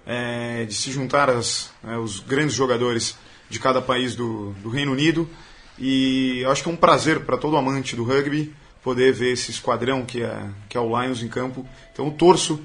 é, 0.05 0.65
de 0.65 0.73
se 0.73 0.91
juntar 0.91 1.29
as, 1.29 1.71
é, 1.87 1.97
os 1.97 2.19
grandes 2.19 2.55
jogadores 2.55 3.17
de 3.49 3.59
cada 3.59 3.81
país 3.81 4.15
do, 4.15 4.51
do 4.61 4.69
Reino 4.69 4.91
Unido. 4.91 5.29
E 5.77 6.43
acho 6.45 6.63
que 6.63 6.69
é 6.69 6.71
um 6.71 6.75
prazer 6.75 7.21
para 7.21 7.37
todo 7.37 7.55
amante 7.57 7.95
do 7.95 8.03
rugby 8.03 8.53
poder 8.83 9.13
ver 9.13 9.33
esse 9.33 9.51
esquadrão 9.51 10.05
que 10.05 10.21
é, 10.21 10.49
que 10.67 10.77
é 10.77 10.79
o 10.79 11.01
Lions 11.01 11.21
em 11.21 11.27
campo. 11.27 11.65
Então 11.91 12.07
eu 12.07 12.11
torço 12.11 12.61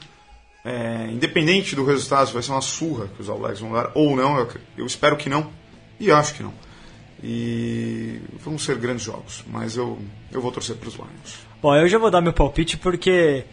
é, 0.64 1.08
independente 1.12 1.76
do 1.76 1.84
resultado, 1.84 2.26
se 2.28 2.32
vai 2.32 2.42
ser 2.42 2.52
uma 2.52 2.60
surra 2.60 3.08
que 3.08 3.20
os 3.20 3.28
All 3.28 3.38
Blacks 3.38 3.60
vão 3.60 3.72
dar 3.72 3.92
ou 3.94 4.16
não, 4.16 4.38
eu, 4.38 4.48
eu 4.78 4.86
espero 4.86 5.16
que 5.16 5.28
não, 5.28 5.50
e 6.00 6.10
acho 6.10 6.34
que 6.34 6.42
não. 6.42 6.54
E 7.22 8.20
vão 8.38 8.58
ser 8.58 8.76
grandes 8.76 9.04
jogos, 9.04 9.44
mas 9.46 9.76
eu, 9.76 9.98
eu 10.32 10.40
vou 10.40 10.50
torcer 10.50 10.76
para 10.76 10.88
os 10.88 10.94
Lions. 10.94 11.46
Bom, 11.62 11.74
eu 11.74 11.88
já 11.88 11.98
vou 11.98 12.10
dar 12.10 12.20
meu 12.20 12.32
palpite 12.32 12.76
porque 12.76 13.44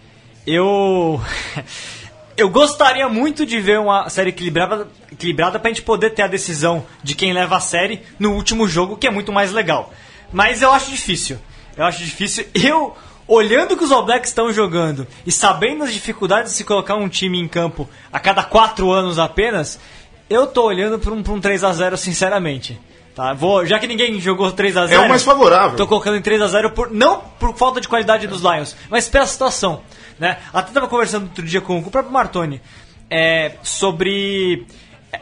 eu. 0.45 1.21
Eu 2.41 2.49
gostaria 2.49 3.07
muito 3.07 3.45
de 3.45 3.59
ver 3.59 3.77
uma 3.77 4.09
série 4.09 4.29
equilibrada, 4.29 4.87
equilibrada 5.11 5.59
pra 5.59 5.69
gente 5.69 5.83
poder 5.83 6.09
ter 6.09 6.23
a 6.23 6.27
decisão 6.27 6.83
de 7.03 7.13
quem 7.13 7.33
leva 7.33 7.57
a 7.57 7.59
série 7.59 8.01
no 8.17 8.31
último 8.31 8.67
jogo, 8.67 8.97
que 8.97 9.05
é 9.05 9.11
muito 9.11 9.31
mais 9.31 9.51
legal. 9.51 9.93
Mas 10.33 10.63
eu 10.63 10.71
acho 10.71 10.89
difícil. 10.89 11.37
Eu 11.77 11.85
acho 11.85 12.03
difícil. 12.03 12.47
Eu, 12.55 12.97
olhando 13.27 13.77
que 13.77 13.83
os 13.83 13.91
All 13.91 14.03
Blacks 14.03 14.31
estão 14.31 14.51
jogando 14.51 15.05
e 15.23 15.31
sabendo 15.31 15.83
as 15.83 15.93
dificuldades 15.93 16.53
de 16.53 16.57
se 16.57 16.63
colocar 16.63 16.95
um 16.95 17.07
time 17.07 17.39
em 17.39 17.47
campo 17.47 17.87
a 18.11 18.19
cada 18.19 18.41
quatro 18.41 18.91
anos 18.91 19.19
apenas, 19.19 19.79
eu 20.27 20.47
tô 20.47 20.63
olhando 20.63 20.97
pra 20.97 21.13
um, 21.13 21.21
pra 21.21 21.33
um 21.33 21.39
3x0, 21.39 21.95
sinceramente. 21.95 22.81
Tá? 23.13 23.33
Vou, 23.33 23.67
já 23.67 23.77
que 23.77 23.85
ninguém 23.85 24.19
jogou 24.19 24.51
3x0. 24.51 24.89
É 24.89 24.97
o 24.97 25.07
mais 25.07 25.21
favorável. 25.21 25.77
Tô 25.77 25.85
colocando 25.85 26.17
em 26.17 26.21
3x0 26.23 26.71
por, 26.71 26.89
não 26.89 27.19
por 27.39 27.55
falta 27.55 27.79
de 27.79 27.87
qualidade 27.87 28.25
dos 28.25 28.41
Lions, 28.41 28.75
mas 28.89 29.07
pela 29.07 29.27
situação. 29.27 29.83
Né? 30.21 30.37
Até 30.53 30.71
tava 30.71 30.87
conversando 30.87 31.23
outro 31.23 31.43
dia 31.43 31.59
com, 31.61 31.81
com 31.81 31.87
o 31.89 31.91
próprio 31.91 32.13
Martoni 32.13 32.61
é, 33.09 33.53
sobre. 33.63 34.67
é, 35.11 35.19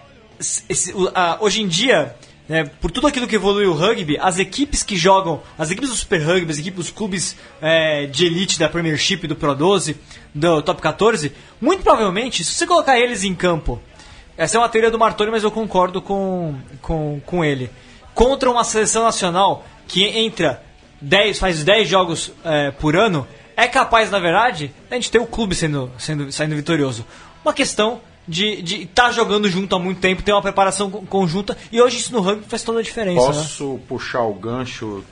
esse- 0.68 0.94
a- 1.16 1.38
hoje 1.40 1.62
em 1.62 1.68
dia, 1.70 2.14
né, 2.50 2.66
por 2.82 2.92
tudo 2.92 3.08
aquilo 3.08 3.26
que 3.26 3.36
evolui 3.38 3.66
o 3.66 3.72
rugby, 3.74 4.18
as 4.20 4.38
equipes 4.40 4.84
que 4.84 4.98
jogam, 4.98 5.42
as 5.58 5.72
equipes 5.72 5.90
do 5.90 5.96
Super 5.96 6.22
Rugby, 6.22 6.52
as 6.52 6.58
equipes 6.58 6.76
dos 6.80 6.90
clubes 6.92 7.38
é, 7.62 8.08
de 8.08 8.26
elite 8.26 8.60
da 8.60 8.68
Premiership, 8.68 9.26
do 9.26 9.38
Pro 9.38 9.56
12, 9.56 9.96
do 10.36 10.62
Top 10.62 10.82
14, 10.82 11.32
muito 11.62 11.82
provavelmente, 11.82 12.44
se 12.44 12.54
você 12.54 12.68
colocar 12.68 13.00
eles 13.00 13.24
em 13.24 13.34
campo 13.34 13.80
essa 14.38 14.58
é 14.58 14.60
uma 14.60 14.68
teoria 14.70 14.92
do 14.92 15.00
Martoni, 15.00 15.32
mas 15.32 15.44
eu 15.44 15.52
concordo 15.52 16.02
com, 16.02 16.56
com, 16.82 17.22
com 17.26 17.44
ele. 17.44 17.70
Contra 18.14 18.50
uma 18.52 18.64
seleção 18.66 19.04
nacional 19.04 19.66
que 19.88 20.04
entra 20.06 20.62
10, 21.02 21.40
faz 21.40 21.64
10 21.64 21.88
jogos 21.90 22.32
é, 22.44 22.72
por 22.72 22.96
ano, 22.98 23.26
é 23.64 23.68
capaz, 23.68 24.10
na 24.12 24.20
verdade, 24.20 24.72
a 24.90 24.96
gente 24.96 25.12
ter 25.12 25.20
o 25.20 25.26
clube 25.28 25.56
sendo, 25.56 25.92
sendo, 25.98 26.32
saindo 26.32 26.56
vitorioso. 26.56 27.06
Uma 27.44 27.54
questão 27.54 28.02
de 28.28 28.84
estar 28.84 29.12
jogando 29.12 29.50
junto 29.50 29.76
há 29.76 29.80
muito 29.80 30.00
tempo, 30.02 30.22
ter 30.22 30.32
uma 30.34 30.42
preparação 30.42 30.90
co- 30.92 31.02
conjunta, 31.02 31.58
e 31.72 31.82
hoje 31.82 31.98
isso 31.98 32.14
no 32.14 32.22
rugby 32.22 32.46
faz 32.48 32.62
toda 32.64 32.80
a 32.80 32.84
diferença. 32.84 33.28
Né? 33.28 33.34
Posso 33.34 33.80
puxar 33.88 34.22
o 34.24 34.34
gancho 34.34 35.04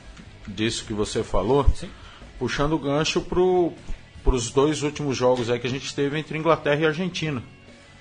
disso 0.48 0.86
que 0.86 0.94
você 0.94 1.24
falou? 1.24 1.66
Sim. 1.76 1.90
Puxando 2.38 2.74
o 2.74 2.80
gancho 2.80 3.20
para 3.22 4.36
os 4.36 4.52
dois 4.52 4.84
últimos 4.84 5.18
jogos 5.18 5.50
aí 5.50 5.58
que 5.60 5.66
a 5.68 5.70
gente 5.70 5.94
teve 5.96 6.20
entre 6.20 6.38
Inglaterra 6.38 6.82
e 6.82 6.86
Argentina. 6.86 7.42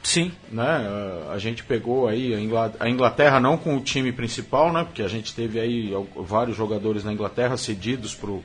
Sim. 0.02 0.30
Né? 0.52 0.86
A- 1.32 1.38
gente 1.38 1.64
pegou 1.64 2.06
aí 2.06 2.34
a 2.34 2.38
Ingla- 2.40 2.74
a 2.78 2.88
Inglaterra 2.88 3.40
não 3.40 3.56
com 3.56 3.76
o 3.76 3.80
time 3.80 4.12
principal, 4.12 4.72
né? 4.72 4.84
Porque 4.84 5.02
a 5.02 5.08
gente 5.08 5.34
teve 5.34 5.58
aí 5.58 5.92
vários 6.14 6.56
jogadores 6.56 7.02
na 7.04 7.12
Inglaterra 7.12 7.56
cedidos 7.56 8.14
pro, 8.14 8.44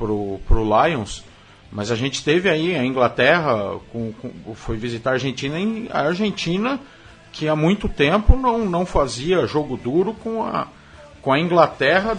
pro, 0.00 0.40
pro 0.48 0.64
Lions. 0.64 1.22
Mas 1.70 1.92
a 1.92 1.94
gente 1.94 2.24
teve 2.24 2.48
aí 2.48 2.74
a 2.74 2.82
Inglaterra, 2.84 3.76
com, 3.92 4.12
com- 4.14 4.54
foi 4.56 4.76
visitar 4.76 5.10
a 5.10 5.12
Argentina, 5.12 5.60
e 5.60 5.88
a 5.92 6.00
Argentina 6.00 6.80
que 7.32 7.46
há 7.46 7.54
muito 7.54 7.88
tempo 7.88 8.34
não, 8.36 8.64
não 8.64 8.84
fazia 8.84 9.46
jogo 9.46 9.76
duro 9.76 10.12
com 10.14 10.42
a, 10.42 10.66
com 11.22 11.32
a 11.32 11.38
Inglaterra 11.38 12.18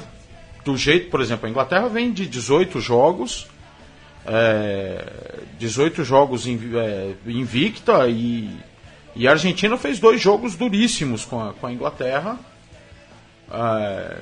do 0.64 0.78
jeito, 0.78 1.10
por 1.10 1.20
exemplo, 1.20 1.48
a 1.48 1.50
Inglaterra 1.50 1.90
vem 1.90 2.14
de 2.14 2.26
18 2.28 2.80
jogos, 2.80 3.48
é, 4.26 5.40
18 5.60 6.04
jogos 6.06 6.46
é, 6.48 7.14
invicta 7.26 8.08
e, 8.08 8.56
e 9.16 9.28
a 9.28 9.32
Argentina 9.32 9.76
fez 9.76 10.00
dois 10.00 10.22
jogos 10.22 10.56
duríssimos 10.56 11.26
com 11.26 11.42
a, 11.42 11.52
com 11.54 11.68
a 11.68 11.74
Inglaterra. 11.74 12.40
é, 13.52 14.18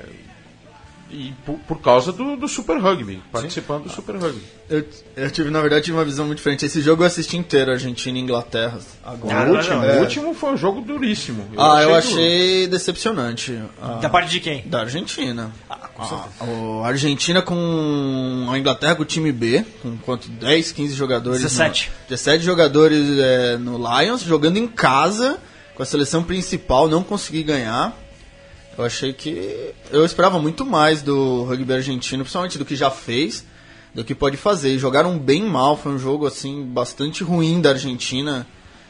e 1.12 1.34
por, 1.44 1.58
por 1.60 1.80
causa 1.80 2.12
do, 2.12 2.36
do 2.36 2.46
Super 2.48 2.78
Rugby, 2.80 3.22
participando 3.32 3.84
do 3.84 3.90
Super 3.90 4.16
Rugby. 4.16 4.40
Eu, 4.68 4.84
eu 5.16 5.30
tive, 5.30 5.50
na 5.50 5.60
verdade, 5.60 5.84
tive 5.86 5.96
uma 5.96 6.04
visão 6.04 6.24
muito 6.26 6.38
diferente. 6.38 6.64
Esse 6.64 6.80
jogo 6.80 7.02
eu 7.02 7.06
assisti 7.06 7.36
inteiro, 7.36 7.72
Argentina 7.72 8.16
e 8.16 8.20
Inglaterra. 8.20 8.78
Agora. 9.04 9.50
o, 9.50 9.56
último, 9.56 9.84
É. 9.84 9.96
o 9.98 10.00
último 10.00 10.34
foi 10.34 10.52
um 10.52 10.56
jogo 10.56 10.80
duríssimo. 10.80 11.46
Ah, 11.56 11.78
eu 11.82 11.88
duro. 11.88 11.94
achei 11.98 12.66
decepcionante. 12.68 13.60
Ah, 13.82 13.98
Da 14.00 14.08
parte 14.08 14.30
de 14.30 14.40
quem? 14.40 14.62
Da 14.66 14.80
Argentina. 14.80 15.50
Ah, 15.68 15.88
A, 15.98 16.84
a 16.84 16.86
Argentina 16.86 17.42
com 17.42 18.48
a 18.50 18.58
Inglaterra 18.58 18.94
com 18.94 19.02
o 19.02 19.06
time 19.06 19.32
B, 19.32 19.64
com 19.82 19.96
quanto? 19.98 20.28
10, 20.28 20.72
15 20.72 20.94
jogadores. 20.94 21.42
17. 21.42 21.88
No, 21.90 22.08
17 22.08 22.44
jogadores 22.44 23.18
é, 23.18 23.56
no 23.56 23.76
Lions, 23.78 24.22
jogando 24.22 24.56
em 24.56 24.66
casa, 24.66 25.38
com 25.74 25.82
a 25.82 25.86
seleção 25.86 26.22
principal, 26.22 26.88
não 26.88 27.02
consegui 27.02 27.42
ganhar. 27.42 27.96
Eu 28.76 28.84
achei 28.84 29.12
que. 29.12 29.74
Eu 29.90 30.04
esperava 30.04 30.38
muito 30.38 30.64
mais 30.64 31.02
do 31.02 31.44
rugby 31.44 31.72
argentino, 31.72 32.22
principalmente 32.22 32.58
do 32.58 32.64
que 32.64 32.76
já 32.76 32.90
fez, 32.90 33.44
do 33.94 34.04
que 34.04 34.14
pode 34.14 34.36
fazer. 34.36 34.78
Jogaram 34.78 35.18
bem 35.18 35.42
mal, 35.42 35.76
foi 35.76 35.92
um 35.92 35.98
jogo 35.98 36.26
assim 36.26 36.64
bastante 36.64 37.22
ruim 37.22 37.60
da 37.60 37.70
Argentina. 37.70 38.46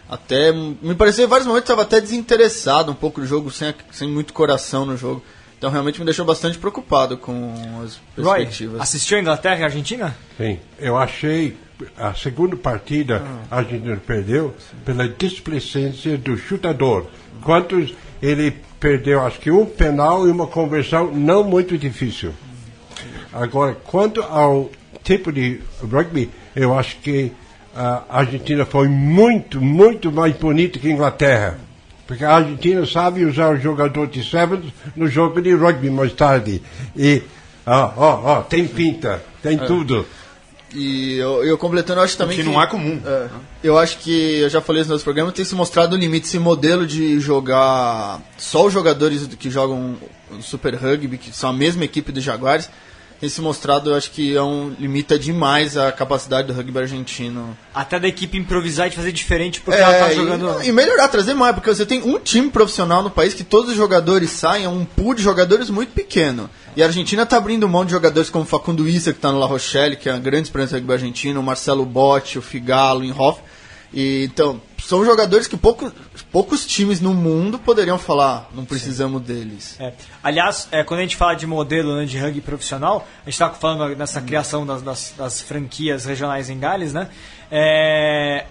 Até. 0.08 0.52
Me 0.52 0.94
pareceu 0.94 1.24
em 1.24 1.28
vários 1.28 1.46
momentos 1.46 1.68
estava 1.68 1.82
até 1.82 2.00
desinteressado 2.00 2.90
um 2.92 2.94
pouco 2.94 3.20
do 3.20 3.26
jogo, 3.26 3.50
sem, 3.50 3.74
sem 3.90 4.08
muito 4.08 4.32
coração 4.32 4.84
no 4.84 4.96
jogo. 4.96 5.22
Então 5.60 5.70
realmente 5.70 5.98
me 5.98 6.06
deixou 6.06 6.24
bastante 6.24 6.56
preocupado 6.56 7.18
com 7.18 7.52
as 7.84 8.00
Roy, 8.16 8.46
perspectivas. 8.46 8.80
assistiu 8.80 9.18
a 9.18 9.20
Inglaterra 9.20 9.58
e 9.58 9.62
a 9.62 9.66
Argentina? 9.66 10.16
Sim, 10.38 10.58
eu 10.78 10.96
achei 10.96 11.54
a 11.98 12.14
segunda 12.14 12.56
partida 12.56 13.22
a 13.50 13.58
Argentina 13.58 14.00
perdeu 14.06 14.54
pela 14.86 15.06
displicência 15.06 16.16
do 16.16 16.34
chutador. 16.36 17.08
Quantos 17.42 17.94
ele 18.22 18.54
perdeu, 18.80 19.20
acho 19.20 19.38
que 19.38 19.50
um 19.50 19.66
penal 19.66 20.26
e 20.26 20.30
uma 20.30 20.46
conversão 20.46 21.12
não 21.14 21.44
muito 21.44 21.76
difícil. 21.76 22.32
Agora, 23.32 23.76
quanto 23.84 24.22
ao 24.22 24.70
tipo 25.04 25.30
de 25.30 25.60
rugby, 25.80 26.30
eu 26.56 26.76
acho 26.76 26.96
que 26.98 27.30
a 27.76 28.02
Argentina 28.08 28.64
foi 28.64 28.88
muito, 28.88 29.60
muito 29.60 30.10
mais 30.10 30.34
bonita 30.34 30.78
que 30.78 30.88
a 30.88 30.92
Inglaterra. 30.92 31.58
Porque 32.06 32.24
a 32.24 32.34
Argentina 32.34 32.84
sabe 32.86 33.24
usar 33.24 33.54
o 33.54 33.60
jogador 33.60 34.08
de 34.08 34.28
sevens 34.28 34.64
no 34.96 35.06
jogo 35.06 35.40
de 35.40 35.54
rugby 35.54 35.90
mais 35.90 36.12
tarde. 36.12 36.60
E, 36.96 37.22
ó, 37.64 37.92
ó, 37.96 38.20
ó, 38.24 38.42
tem 38.42 38.66
pinta, 38.66 39.22
tem 39.40 39.56
tudo. 39.58 40.04
E 40.74 41.16
eu, 41.18 41.44
eu 41.44 41.58
completando, 41.58 42.00
eu 42.00 42.04
acho 42.04 42.16
também 42.16 42.36
que 42.36 42.42
que. 42.44 42.48
não 42.48 42.60
é 42.62 42.66
comum. 42.66 43.00
É, 43.04 43.28
eu 43.62 43.76
acho 43.76 43.98
que, 43.98 44.38
eu 44.40 44.48
já 44.48 44.60
falei 44.60 44.82
isso 44.82 44.90
nos 44.90 45.02
programas, 45.02 45.34
tem 45.34 45.44
se 45.44 45.54
mostrado 45.54 45.96
o 45.96 45.98
limite, 45.98 46.26
esse 46.26 46.38
modelo 46.38 46.86
de 46.86 47.18
jogar 47.20 48.20
só 48.38 48.66
os 48.66 48.72
jogadores 48.72 49.26
que 49.38 49.50
jogam 49.50 49.96
Super 50.40 50.74
Rugby, 50.76 51.18
que 51.18 51.36
são 51.36 51.50
a 51.50 51.52
mesma 51.52 51.84
equipe 51.84 52.12
dos 52.12 52.22
Jaguares, 52.22 52.70
tem 53.20 53.28
se 53.28 53.40
mostrado, 53.42 53.90
eu 53.90 53.96
acho 53.96 54.12
que 54.12 54.34
é 54.34 54.42
um, 54.42 54.74
limita 54.80 55.18
demais 55.18 55.76
a 55.76 55.92
capacidade 55.92 56.48
do 56.48 56.54
rugby 56.54 56.78
argentino. 56.78 57.54
Até 57.74 58.00
da 58.00 58.08
equipe 58.08 58.38
improvisar 58.38 58.88
e 58.88 58.90
fazer 58.92 59.12
diferente 59.12 59.60
porque 59.60 59.78
ela 59.78 59.92
tá 59.92 60.10
É, 60.10 60.14
jogando. 60.14 60.62
e, 60.62 60.68
e 60.68 60.72
melhorar, 60.72 61.06
trazer 61.08 61.34
mais, 61.34 61.54
porque 61.54 61.68
você 61.68 61.84
tem 61.84 62.00
um 62.02 62.18
time 62.18 62.48
profissional 62.48 63.02
no 63.02 63.10
país 63.10 63.34
que 63.34 63.44
todos 63.44 63.68
os 63.72 63.76
jogadores 63.76 64.30
saem, 64.30 64.64
é 64.64 64.68
um 64.70 64.86
pool 64.86 65.12
de 65.14 65.22
jogadores 65.22 65.68
muito 65.68 65.92
pequeno. 65.92 66.48
E 66.76 66.82
a 66.82 66.86
Argentina 66.86 67.26
tá 67.26 67.36
abrindo 67.36 67.68
mão 67.68 67.84
de 67.84 67.90
jogadores 67.90 68.30
como 68.30 68.44
Facundo 68.44 68.88
Issa, 68.88 69.12
que 69.12 69.18
tá 69.18 69.32
no 69.32 69.38
La 69.38 69.46
Rochelle, 69.46 69.96
que 69.96 70.08
é 70.08 70.12
uma 70.12 70.20
grande 70.20 70.44
experiência 70.48 70.80
do 70.80 70.92
argentino, 70.92 71.40
o 71.40 71.42
Marcelo 71.42 71.84
Botti, 71.84 72.38
o 72.38 72.42
Figalo, 72.42 73.00
o 73.00 73.04
Inhoff. 73.04 73.40
E, 73.92 74.22
então, 74.32 74.62
são 74.80 75.04
jogadores 75.04 75.48
que 75.48 75.56
poucos, 75.56 75.92
poucos 76.30 76.64
times 76.64 77.00
no 77.00 77.12
mundo 77.12 77.58
poderiam 77.58 77.98
falar, 77.98 78.48
não 78.54 78.64
precisamos 78.64 79.20
deles. 79.22 79.74
É. 79.80 79.92
Aliás, 80.22 80.68
é, 80.70 80.84
quando 80.84 81.00
a 81.00 81.02
gente 81.02 81.16
fala 81.16 81.34
de 81.34 81.44
modelo 81.44 81.96
né, 81.96 82.04
de 82.04 82.16
rugby 82.16 82.40
profissional, 82.40 83.06
a 83.22 83.24
gente 83.24 83.34
estava 83.34 83.54
falando 83.54 83.96
nessa 83.96 84.20
criação 84.20 84.64
das, 84.64 84.80
das- 84.80 85.12
das 85.18 85.40
franquias 85.40 86.04
regionais 86.04 86.48
em 86.48 86.58
Gales, 86.60 86.92
né? 86.92 87.08
É, 87.50 88.46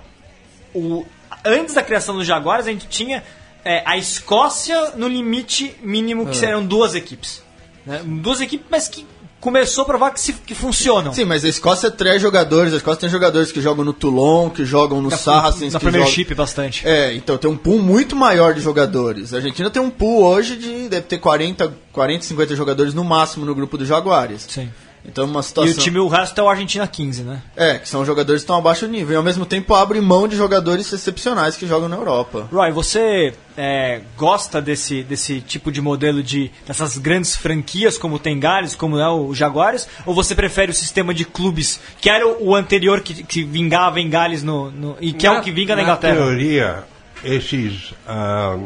o, 0.76 1.06
antes 1.46 1.74
da 1.74 1.82
criação 1.84 2.16
dos 2.16 2.28
Jaguares, 2.28 2.68
a 2.68 2.72
gente 2.72 2.88
tinha 2.90 3.24
é, 3.64 3.82
a 3.86 3.98
Escócia 3.98 4.92
no 4.98 5.08
limite 5.08 5.74
mínimo, 5.82 6.28
que 6.28 6.46
eram 6.46 6.66
duas 6.66 6.96
equipes. 6.96 7.42
Né? 7.86 8.02
Duas 8.04 8.42
equipes, 8.42 8.66
mas 8.70 8.88
que 8.88 9.06
começou 9.40 9.84
a 9.84 9.86
provar 9.86 10.12
que, 10.12 10.20
se, 10.20 10.34
que 10.34 10.54
funcionam. 10.54 11.14
Sim, 11.14 11.26
mas 11.26 11.44
a 11.46 11.48
Escócia 11.48 11.90
traz 11.90 12.22
jogadores, 12.22 12.74
a 12.74 12.78
Escócia 12.78 13.02
tem 13.02 13.10
jogadores 13.10 13.52
que 13.52 13.62
jogam 13.62 13.86
no 13.86 13.94
Toulon, 13.94 14.50
que 14.50 14.66
jogam 14.66 15.02
no 15.02 15.10
na, 15.10 15.18
Saracens, 15.18 15.74
na. 15.74 15.80
Premiership 15.80 16.34
bastante. 16.36 16.88
É, 16.88 17.14
então 17.14 17.38
tem 17.38 17.50
um 17.50 17.58
pool 17.58 17.80
muito 17.80 18.16
maior 18.16 18.54
de 18.54 18.62
jogadores. 18.62 19.34
A 19.34 19.38
Argentina 19.38 19.70
tem 19.70 19.82
um 19.82 19.90
pool 19.90 20.24
hoje 20.24 20.58
de 20.58 20.90
deve 20.90 21.06
ter 21.06 21.18
40, 21.18 21.74
40, 21.92 22.26
50 22.26 22.56
jogadores 22.56 22.94
no 22.94 23.04
máximo 23.04 23.46
no 23.46 23.56
grupo 23.56 23.78
dos 23.78 23.88
Jaguares. 23.88 24.46
Sim. 24.50 24.70
Então 25.06 25.26
uma 25.26 25.40
E 25.40 25.44
situação 25.44 25.74
o 25.74 25.78
time, 25.78 25.98
o 26.00 26.08
resto 26.08 26.40
é 26.40 26.44
o 26.44 26.50
Argentina 26.50 26.86
15, 26.88 27.24
né? 27.24 27.42
é, 27.56 27.80
que 27.80 27.88
são 27.88 28.04
jogadores 28.06 28.42
que 28.42 28.44
estão 28.44 28.58
abaixo 28.58 28.86
do 28.86 28.92
nível 28.92 29.14
e 29.14 29.16
ao 29.16 29.24
mesmo 29.24 29.46
tempo 29.46 29.74
abre 29.74 30.00
mão 30.02 30.28
de 30.28 30.36
jogadores 30.36 30.92
excepcionais 30.92 31.56
que 31.56 31.66
jogam 31.66 31.88
na 31.88 31.96
Europa. 31.96 32.48
Roy, 32.52 32.72
você 32.72 33.34
é, 33.58 34.02
gosta 34.18 34.62
desse, 34.62 35.02
desse 35.04 35.40
tipo 35.42 35.72
de 35.72 35.82
modelo 35.82 36.22
de 36.22 36.52
dessas 36.68 36.98
grandes 36.98 37.36
franquias 37.36 37.98
como 37.98 38.20
tem 38.20 38.38
Gales, 38.40 38.76
como 38.76 39.00
é 39.00 39.10
o 39.10 39.34
Jaguares, 39.34 39.88
ou 40.06 40.14
você 40.14 40.36
prefere 40.36 40.72
o 40.72 40.76
sistema 40.76 41.14
de 41.14 41.24
clubes 41.24 41.80
que 42.02 42.10
era 42.10 42.28
o, 42.28 42.50
o 42.50 42.56
anterior 42.56 43.00
que, 43.00 43.24
que 43.24 43.44
vingava 43.44 44.00
em 44.02 44.10
Gales 44.10 44.44
no, 44.44 44.70
no- 44.70 44.98
e 45.00 45.14
que 45.14 45.26
é 45.26 45.32
o 45.32 45.42
que 45.42 45.50
vinga 45.52 45.76
na 45.78 45.82
Inglaterra? 45.84 46.18
teoria, 46.18 46.84
esses 47.24 47.94
ah, 48.06 48.58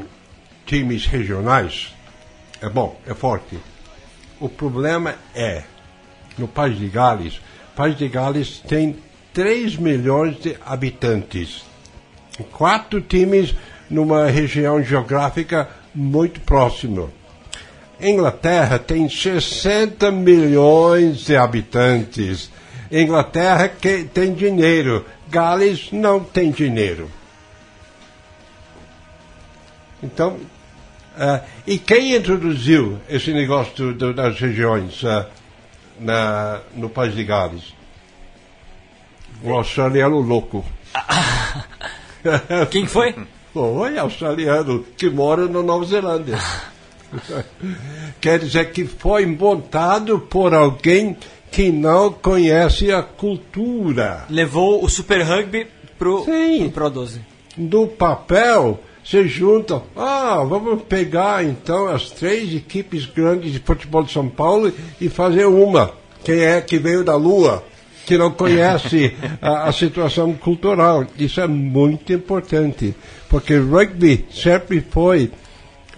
times 0.65 1.05
regionais, 1.05 1.93
é 2.59 2.67
bom, 2.69 2.99
é 3.05 3.13
forte. 3.13 3.57
O 4.39 4.49
problema 4.49 5.15
é, 5.35 5.63
no 6.37 6.47
País 6.47 6.77
de 6.77 6.87
Gales, 6.87 7.39
País 7.75 7.97
de 7.97 8.07
Gales 8.07 8.61
tem 8.67 8.95
3 9.33 9.75
milhões 9.77 10.37
de 10.39 10.55
habitantes. 10.65 11.63
Quatro 12.51 13.01
times 13.01 13.53
numa 13.89 14.27
região 14.27 14.81
geográfica 14.83 15.69
muito 15.93 16.39
próxima. 16.41 17.09
Inglaterra 17.99 18.77
tem 18.79 19.07
60 19.09 20.11
milhões 20.11 21.25
de 21.25 21.35
habitantes. 21.35 22.51
Inglaterra 22.91 23.67
que 23.69 24.03
tem 24.03 24.33
dinheiro. 24.33 25.05
Gales 25.29 25.89
não 25.91 26.19
tem 26.19 26.51
dinheiro. 26.51 27.09
Então, 30.01 30.37
ah, 31.17 31.41
e 31.65 31.77
quem 31.77 32.15
introduziu 32.15 32.99
esse 33.09 33.31
negócio 33.33 33.93
do- 33.93 34.13
das 34.13 34.39
regiões 34.39 35.03
ah, 35.05 35.27
na, 35.99 36.61
no 36.75 36.89
País 36.89 37.15
de 37.15 37.23
Gales? 37.23 37.73
O 39.43 39.53
australiano 39.53 40.19
louco. 40.19 40.63
Quem 42.71 42.85
foi? 42.85 43.15
Foi 43.53 43.97
australiano 43.97 44.85
que 44.97 45.09
mora 45.09 45.47
na 45.47 45.61
Nova 45.61 45.85
Zelândia. 45.85 46.39
Quer 48.19 48.39
dizer 48.39 48.71
que 48.71 48.85
foi 48.85 49.25
montado 49.25 50.19
por 50.19 50.53
alguém 50.53 51.17
que 51.51 51.71
não 51.71 52.11
conhece 52.11 52.91
a 52.91 53.03
cultura. 53.03 54.25
Levou 54.29 54.83
o 54.83 54.89
Super 54.89 55.21
Rugby 55.21 55.67
pro, 55.99 56.25
Sim. 56.25 56.69
pro 56.69 56.71
Pro 56.71 56.89
12. 56.89 57.21
No 57.55 57.87
papel, 57.87 58.79
se 59.03 59.27
juntam. 59.27 59.83
Ah, 59.95 60.43
vamos 60.47 60.83
pegar 60.83 61.43
então 61.43 61.87
as 61.87 62.09
três 62.09 62.53
equipes 62.55 63.05
grandes 63.05 63.51
de 63.51 63.59
futebol 63.59 64.03
de 64.03 64.11
São 64.11 64.29
Paulo 64.29 64.71
e 64.99 65.09
fazer 65.09 65.45
uma. 65.45 65.91
Quem 66.23 66.39
é 66.39 66.61
que 66.61 66.79
veio 66.79 67.03
da 67.03 67.15
Lua? 67.15 67.63
Que 68.05 68.17
não 68.17 68.31
conhece 68.31 69.15
a, 69.41 69.69
a 69.69 69.71
situação 69.71 70.33
cultural. 70.33 71.05
Isso 71.17 71.39
é 71.41 71.47
muito 71.47 72.11
importante. 72.13 72.95
Porque 73.29 73.57
rugby 73.57 74.25
sempre 74.31 74.81
foi 74.81 75.31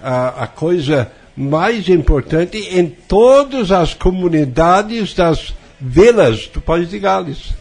a, 0.02 0.44
a 0.44 0.48
coisa 0.48 1.12
mais 1.36 1.90
importante 1.90 2.58
em 2.58 2.88
todas 2.88 3.72
as 3.72 3.94
comunidades 3.94 5.14
das 5.14 5.54
vilas 5.80 6.48
do 6.48 6.62
País 6.62 6.90
de 6.90 7.00
Gales. 7.00 7.54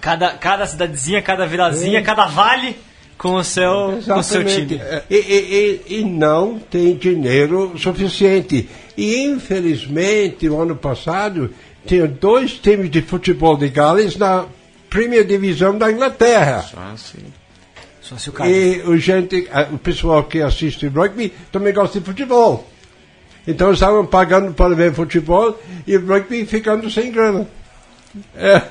Cada, 0.00 0.30
cada 0.34 0.66
cidadezinha, 0.66 1.22
cada 1.22 1.46
vilazinha, 1.46 2.02
cada 2.02 2.26
vale 2.26 2.76
com 3.18 3.34
o 3.34 3.44
seu, 3.44 4.00
com 4.04 4.18
o 4.18 4.22
seu 4.22 4.44
time. 4.44 4.80
E, 5.10 5.14
e- 5.16 5.80
e- 5.88 5.98
e 6.00 6.04
não 6.04 6.58
tem 6.58 6.94
dinheiro 6.96 7.72
suficiente. 7.78 8.68
E 8.96 9.22
infelizmente, 9.24 10.48
o 10.48 10.60
ano 10.60 10.76
passado, 10.76 11.50
tinha 11.86 12.06
dois 12.06 12.52
times 12.52 12.90
de 12.90 13.02
futebol 13.02 13.56
de 13.56 13.68
Gales 13.68 14.16
na 14.16 14.44
primeira 14.90 15.24
divisão 15.24 15.76
da 15.76 15.90
Inglaterra. 15.90 16.64
Ah, 16.76 16.94
sim. 16.96 17.24
Só 18.00 18.16
se 18.16 18.28
o 18.28 18.32
cara. 18.32 18.48
E 18.50 18.82
o, 18.82 18.96
gente, 18.96 19.48
o 19.72 19.78
pessoal 19.78 20.22
que 20.24 20.40
assiste 20.40 20.86
rugby 20.86 21.32
também 21.50 21.72
gosta 21.72 21.98
de 21.98 22.04
futebol. 22.06 22.68
Então 23.48 23.72
estavam 23.72 24.04
pagando 24.06 24.52
para 24.52 24.74
ver 24.74 24.92
futebol 24.92 25.58
e 25.86 25.96
o 25.96 26.06
rugby 26.06 26.44
ficando 26.46 26.90
sem 26.90 27.10
grana. 27.12 27.46
É. 28.36 28.62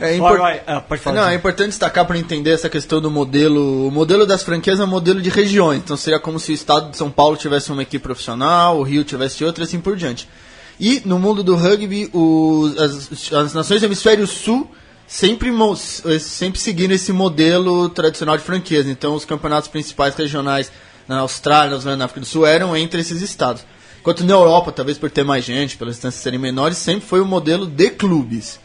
É 0.00 0.16
impor- 0.16 0.38
Roy, 0.38 0.60
ah, 0.66 0.80
pode 0.80 1.00
falar. 1.00 1.20
Não, 1.20 1.28
é 1.28 1.34
importante 1.34 1.68
destacar 1.68 2.04
para 2.06 2.18
entender 2.18 2.50
essa 2.50 2.68
questão 2.68 3.00
do 3.00 3.10
modelo. 3.10 3.86
O 3.86 3.90
modelo 3.90 4.26
das 4.26 4.42
franquias 4.42 4.80
é 4.80 4.84
um 4.84 4.88
modelo 4.88 5.22
de 5.22 5.30
regiões. 5.30 5.78
Então 5.78 5.96
seria 5.96 6.18
como 6.18 6.38
se 6.40 6.50
o 6.52 6.54
estado 6.54 6.90
de 6.90 6.96
São 6.96 7.10
Paulo 7.10 7.36
tivesse 7.36 7.70
uma 7.70 7.82
equipe 7.82 8.02
profissional, 8.02 8.78
o 8.78 8.82
Rio 8.82 9.04
tivesse 9.04 9.44
outra, 9.44 9.62
e 9.62 9.66
assim 9.66 9.80
por 9.80 9.96
diante. 9.96 10.28
E 10.80 11.00
no 11.04 11.18
mundo 11.18 11.44
do 11.44 11.54
rugby, 11.54 12.10
as, 12.78 13.32
as 13.32 13.54
nações 13.54 13.80
do 13.80 13.86
hemisfério 13.86 14.26
sul 14.26 14.68
sempre, 15.06 15.50
mo- 15.52 15.76
sempre 15.76 16.58
seguiram 16.58 16.94
esse 16.94 17.12
modelo 17.12 17.88
tradicional 17.88 18.36
de 18.36 18.42
franquias. 18.42 18.86
Então 18.88 19.14
os 19.14 19.24
campeonatos 19.24 19.68
principais 19.68 20.14
regionais 20.16 20.72
na 21.06 21.18
Austrália, 21.20 21.70
na 21.76 21.78
Zona 21.80 21.96
da 21.98 22.04
África 22.06 22.20
do 22.20 22.26
Sul 22.26 22.44
eram 22.46 22.76
entre 22.76 23.00
esses 23.00 23.22
estados. 23.22 23.64
Enquanto 24.00 24.24
na 24.24 24.32
Europa, 24.34 24.72
talvez 24.72 24.98
por 24.98 25.10
ter 25.10 25.22
mais 25.22 25.44
gente, 25.44 25.76
pelas 25.76 25.94
distâncias 25.94 26.22
serem 26.22 26.38
menores, 26.38 26.76
sempre 26.78 27.06
foi 27.06 27.20
o 27.20 27.24
modelo 27.24 27.64
de 27.66 27.90
clubes. 27.90 28.58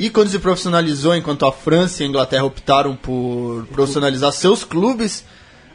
E 0.00 0.08
quando 0.08 0.30
se 0.30 0.38
profissionalizou, 0.38 1.14
enquanto 1.14 1.44
a 1.44 1.52
França 1.52 2.02
e 2.02 2.06
a 2.06 2.08
Inglaterra 2.08 2.44
optaram 2.44 2.96
por 2.96 3.66
profissionalizar 3.66 4.32
seus 4.32 4.64
clubes, 4.64 5.26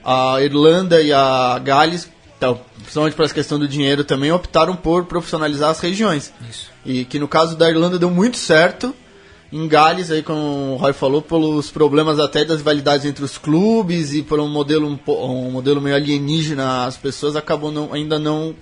a 0.04 0.42
Irlanda 0.42 1.00
e 1.00 1.14
a 1.14 1.62
Gales, 1.64 2.10
então, 2.36 2.60
principalmente 2.78 3.14
para 3.14 3.26
essa 3.26 3.34
questão 3.36 3.60
do 3.60 3.68
dinheiro 3.68 4.04
também, 4.04 4.32
optaram 4.32 4.76
por 4.76 5.06
profissionalizar 5.06 5.70
as 5.70 5.80
regiões. 5.80 6.34
E 6.84 7.06
que 7.06 7.20
no 7.20 7.28
caso 7.28 7.56
da 7.56 7.70
Irlanda 7.70 8.00
deu 8.00 8.10
muito 8.10 8.38
certo. 8.38 8.96
Em 9.54 9.68
Gales, 9.68 10.10
aí, 10.10 10.24
como 10.24 10.74
o 10.74 10.76
Roy 10.78 10.92
falou, 10.92 11.22
pelos 11.22 11.70
problemas 11.70 12.18
até 12.18 12.44
das 12.44 12.58
rivalidades 12.58 13.06
entre 13.06 13.24
os 13.24 13.38
clubes 13.38 14.12
e 14.12 14.24
por 14.24 14.40
um 14.40 14.50
modelo, 14.50 14.88
um, 14.88 15.00
um 15.22 15.52
modelo 15.52 15.80
meio 15.80 15.96
alienígena, 15.96 16.86
as 16.86 16.98
pessoas 16.98 17.36
acabou 17.36 17.72
não, 17.72 17.94
ainda 17.94 18.18
não 18.18 18.56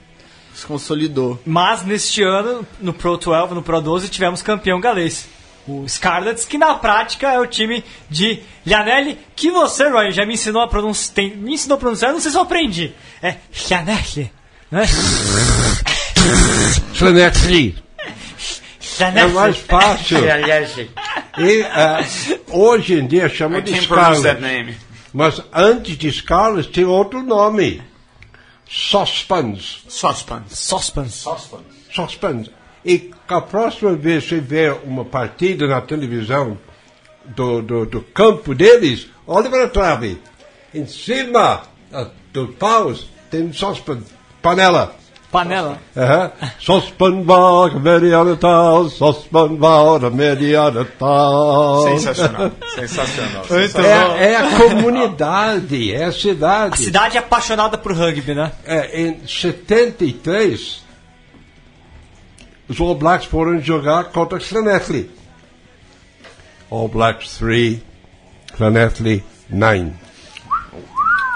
se 0.54 0.65
consolidou. 0.65 1.39
Mas 1.45 1.86
neste 1.86 2.21
ano, 2.21 2.67
no 2.82 2.93
Pro 2.93 3.15
12, 3.15 3.54
no 3.54 3.63
Pro 3.63 3.80
12, 3.80 4.10
tivemos 4.10 4.41
campeão 4.41 4.82
galês. 4.82 5.26
O 5.67 5.88
Scarlets, 5.88 6.43
que 6.43 6.58
na 6.58 6.76
prática 6.76 7.32
é 7.32 7.39
o 7.39 7.47
time 7.47 7.84
de 8.10 8.41
Llanelli, 8.65 9.17
que 9.36 9.49
você, 9.49 9.88
Roy, 9.88 10.12
já 10.12 10.26
me 10.26 10.34
ensinou 10.34 10.62
a 10.62 10.67
pronunciar. 10.67 11.26
Me 11.38 11.54
ensinou 11.54 11.78
a 11.78 11.80
pronunciar, 11.80 12.10
eu 12.10 12.15
não 12.15 12.21
sei 12.21 12.32
se 12.32 12.38
eu 12.38 12.41
aprendi. 12.41 12.91
É 13.21 13.36
Llanelli, 13.69 14.32
né? 14.69 14.84
Flanetri. 16.93 17.76
É 18.99 19.04
Llanelli. 19.04 19.34
mais 19.34 19.58
fácil. 19.58 20.17
E 21.36 21.63
ah, 21.63 21.99
hoje 22.52 22.93
em 22.93 23.08
dia 23.08 23.28
chama 23.28 23.60
de 23.60 23.73
Scarlet. 23.82 24.39
name. 24.39 24.78
Mas 25.12 25.41
antes 25.52 25.97
de 25.97 26.12
Scarlet 26.12 26.69
tem 26.69 26.86
outro 26.86 27.23
nome. 27.23 27.82
Saucepans. 28.69 29.84
Saucepan. 29.89 30.43
Saucepans. 30.47 31.26
Saucepans. 31.91 32.52
E 32.85 33.11
a 33.27 33.41
próxima 33.41 33.93
vez 33.93 34.23
que 34.23 34.29
você 34.29 34.41
vê 34.41 34.69
uma 34.83 35.05
partida 35.05 35.67
na 35.67 35.81
televisão 35.81 36.57
do, 37.25 37.61
do, 37.61 37.85
do 37.85 38.01
campo 38.01 38.53
deles, 38.53 39.07
olha 39.25 39.49
para 39.49 39.65
a 39.65 39.69
trave. 39.69 40.19
Em 40.73 40.85
cima 40.85 41.61
dos 42.31 42.55
paus 42.55 43.07
tem 43.29 43.51
saucepan, 43.53 43.99
panela. 44.41 44.95
Panela. 45.31 45.79
Uhum. 45.95 46.47
Saucepan 46.61 47.23
var 47.23 47.79
mediana 47.79 48.35
tal, 48.35 48.87
saucepan 48.87 49.57
var 49.57 50.11
mediana 50.11 50.85
tal. 50.99 51.87
Sensacional. 51.87 52.51
Sensacional. 53.47 54.15
É, 54.17 54.33
é 54.33 54.37
a 54.37 54.59
comunidade, 54.59 55.91
é 55.91 56.03
a 56.03 56.11
cidade. 56.11 56.75
A 56.75 56.77
cidade 56.77 57.17
é 57.17 57.19
apaixonada 57.19 57.79
por 57.79 57.93
rugby, 57.93 58.35
né? 58.35 58.51
É, 58.63 59.01
em 59.01 59.25
73, 59.25 60.82
os 62.67 62.80
All 62.80 62.95
Blacks 62.95 63.26
foram 63.26 63.60
jogar 63.62 64.06
contra 64.06 64.39
Llanelli. 64.39 65.10
All 66.69 66.88
Blacks 66.88 67.38
3, 67.38 67.80
Llanelli 68.60 69.23
9. 69.49 69.93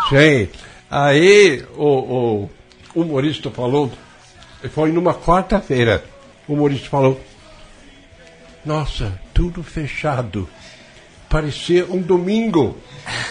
Sim. 0.09 0.49
Aí 0.89 1.65
o, 1.75 1.85
o 1.85 2.49
humorista 2.95 3.51
falou, 3.51 3.91
foi 4.71 4.91
numa 4.91 5.13
quarta-feira, 5.13 6.03
o 6.47 6.53
humorista 6.53 6.89
falou, 6.89 7.19
nossa, 8.65 9.19
tudo 9.33 9.61
fechado. 9.63 10.47
Parecia 11.29 11.85
um 11.85 12.01
domingo. 12.01 12.77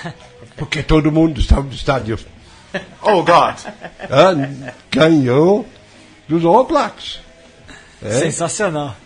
Porque 0.57 0.83
todo 0.83 1.13
mundo 1.13 1.41
estava 1.41 1.63
no 1.63 1.73
estádio. 1.73 2.19
Oh, 3.03 3.23
God. 3.23 3.57
Ah, 4.11 4.33
ganhou 4.91 5.67
dos 6.27 6.45
All 6.45 6.65
Blacks. 6.65 7.21
É? 8.03 8.11
Sensacional. 8.11 8.97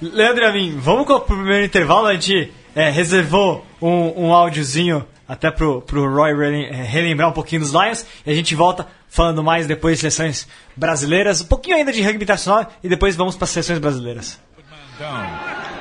Leandro 0.00 0.44
e 0.44 0.46
a 0.46 0.52
mim, 0.52 0.76
vamos 0.78 1.04
pro 1.06 1.20
primeiro 1.20 1.64
intervalo. 1.64 2.06
A 2.06 2.14
gente 2.14 2.52
é, 2.74 2.90
reservou 2.90 3.64
um, 3.80 4.26
um 4.26 4.32
áudiozinho 4.32 5.06
até 5.28 5.50
pro, 5.50 5.82
pro 5.82 6.08
Roy 6.08 6.32
é, 6.54 6.82
relembrar 6.82 7.28
um 7.28 7.32
pouquinho 7.32 7.62
dos 7.62 7.72
Lions. 7.72 8.06
E 8.24 8.30
a 8.30 8.34
gente 8.34 8.54
volta 8.54 8.86
falando 9.08 9.42
mais 9.42 9.66
depois 9.66 9.96
de 9.96 10.00
seleções 10.00 10.46
brasileiras, 10.76 11.40
um 11.40 11.46
pouquinho 11.46 11.76
ainda 11.76 11.92
de 11.92 12.02
rugby 12.02 12.22
internacional 12.22 12.70
e 12.82 12.88
depois 12.88 13.16
vamos 13.16 13.36
para 13.36 13.44
as 13.44 13.50
seleções 13.50 13.78
brasileiras. 13.78 14.40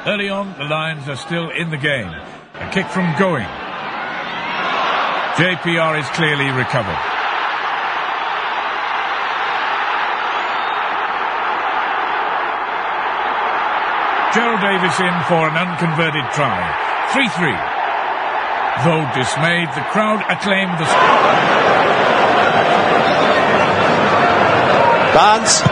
Early 0.06 0.30
on, 0.30 0.54
the 0.58 0.64
Lions 0.64 1.08
are 1.08 1.18
still 1.18 1.50
in 1.52 1.70
the 1.70 1.78
game. 1.78 2.12
A 2.54 2.70
kick 2.70 2.88
from 2.90 3.14
going. 3.18 3.46
JPR 5.36 6.00
is 6.00 6.10
clearly 6.12 6.50
recovered. 6.52 7.15
Gerald 14.36 14.60
Davis 14.60 15.00
in 15.00 15.16
for 15.32 15.48
an 15.48 15.56
unconverted 15.56 16.28
try. 16.36 16.60
3-3. 17.16 17.56
Though 18.84 19.08
dismayed, 19.16 19.72
the 19.72 19.86
crowd 19.96 20.20
acclaimed 20.28 20.76
the... 20.76 20.84
score. 20.84 21.56
Barnes 25.16 25.64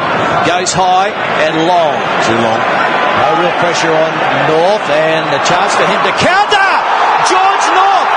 goes 0.48 0.72
high 0.72 1.12
and 1.44 1.68
long. 1.68 2.00
Too 2.24 2.40
long. 2.40 2.64
No 3.20 3.44
real 3.44 3.56
pressure 3.60 3.92
on 3.92 4.12
North 4.48 4.88
and 4.88 5.28
a 5.28 5.44
chance 5.44 5.76
for 5.76 5.84
him 5.84 6.00
to 6.08 6.14
counter. 6.24 6.70
George 7.28 7.66
North. 7.76 8.12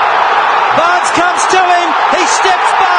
Barnes 0.78 1.10
comes 1.18 1.42
to 1.42 1.58
him. 1.58 1.88
He 2.14 2.22
steps 2.22 2.70
Barnes. 2.78 2.95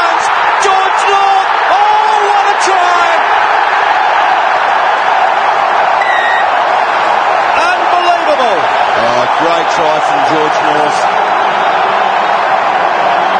Great 9.41 9.67
try 9.78 9.95
from 10.02 10.19
George 10.34 10.58
North. 10.65 11.00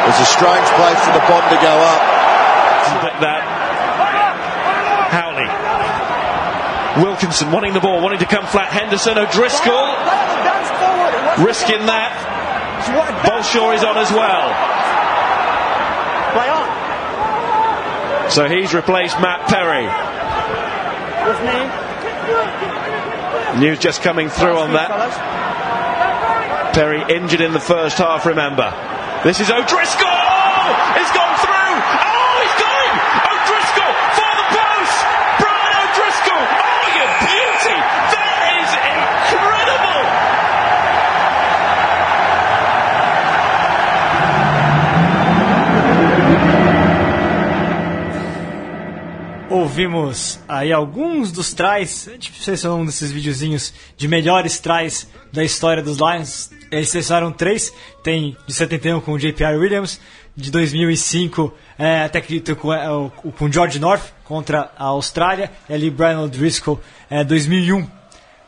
It 0.04 0.08
was 0.14 0.20
a 0.24 0.30
strange 0.30 0.70
place 0.78 1.00
for 1.04 1.14
the 1.14 1.24
bomb 1.26 1.46
to 1.50 1.60
go 1.60 1.76
up. 1.84 2.02
That 3.18 3.42
Howley. 5.12 5.50
Wilkinson 7.04 7.52
wanting 7.52 7.74
the 7.74 7.80
ball, 7.80 8.02
wanting 8.02 8.20
to 8.20 8.26
come 8.26 8.46
flat. 8.46 8.70
Henderson, 8.70 9.18
O'Driscoll. 9.18 9.98
Risking 11.44 11.86
that. 11.86 12.14
Bolshaw 13.26 13.76
is 13.76 13.84
on 13.84 13.98
as 13.98 14.12
well. 14.12 14.78
So 18.30 18.48
he's 18.48 18.74
replaced 18.74 19.20
Matt 19.22 19.48
Perry. 19.48 19.88
News 23.60 23.80
just 23.80 24.02
coming 24.02 24.30
through 24.30 24.58
on 24.58 24.74
that. 24.74 25.47
Perry 26.78 27.02
injured 27.10 27.42
in 27.42 27.54
the 27.54 27.60
first 27.60 27.98
half, 27.98 28.24
remember. 28.28 28.70
This 29.24 29.40
is 29.40 29.50
O'Driscoll! 29.50 30.06
He's 30.94 31.10
gone 31.10 31.34
through! 31.42 31.74
Oh, 32.06 32.38
he's 32.38 32.54
going! 32.62 32.94
O'Driscoll 33.34 33.94
for 34.14 34.30
the 34.38 34.46
post! 34.54 34.98
Brian 35.42 35.74
O'Driscoll! 35.74 36.38
Oh, 36.38 36.86
you 36.94 37.02
beauty! 37.26 37.82
That 38.14 38.62
is 38.62 38.70
incredible! 49.50 49.58
Ouvimos 49.64 50.40
aí 50.48 50.72
alguns 50.72 51.32
dos 51.32 51.56
tries, 51.56 52.08
a 52.08 52.12
gente 52.12 52.32
selecionou 52.40 52.82
um 52.82 52.86
desses 52.86 53.12
videozinhos 53.12 53.74
de 53.98 54.08
melhores 54.08 54.60
tries 54.60 55.08
da 55.34 55.44
história 55.44 55.82
dos 55.82 55.98
Lions. 55.98 56.56
Eles 56.72 56.90
selecionaram 56.90 57.32
três, 57.32 57.72
tem 58.04 58.36
de 58.46 58.54
71 58.54 59.00
com 59.02 59.14
o 59.14 59.20
J.P.R. 59.20 59.58
Williams, 59.58 60.00
de 60.36 60.52
2005 60.52 61.54
é, 61.80 62.04
até 62.04 62.20
que 62.22 62.40
com, 62.56 62.74
é, 62.74 62.90
o- 62.92 63.10
com 63.10 63.52
George 63.52 63.80
North 63.80 64.04
contra 64.24 64.72
a 64.78 64.86
Austrália, 64.86 65.52
e 65.70 65.74
ali 65.74 65.90
Brian 65.90 66.20
O'Driscoll, 66.20 66.80
é, 67.10 67.24
2001, 67.24 67.88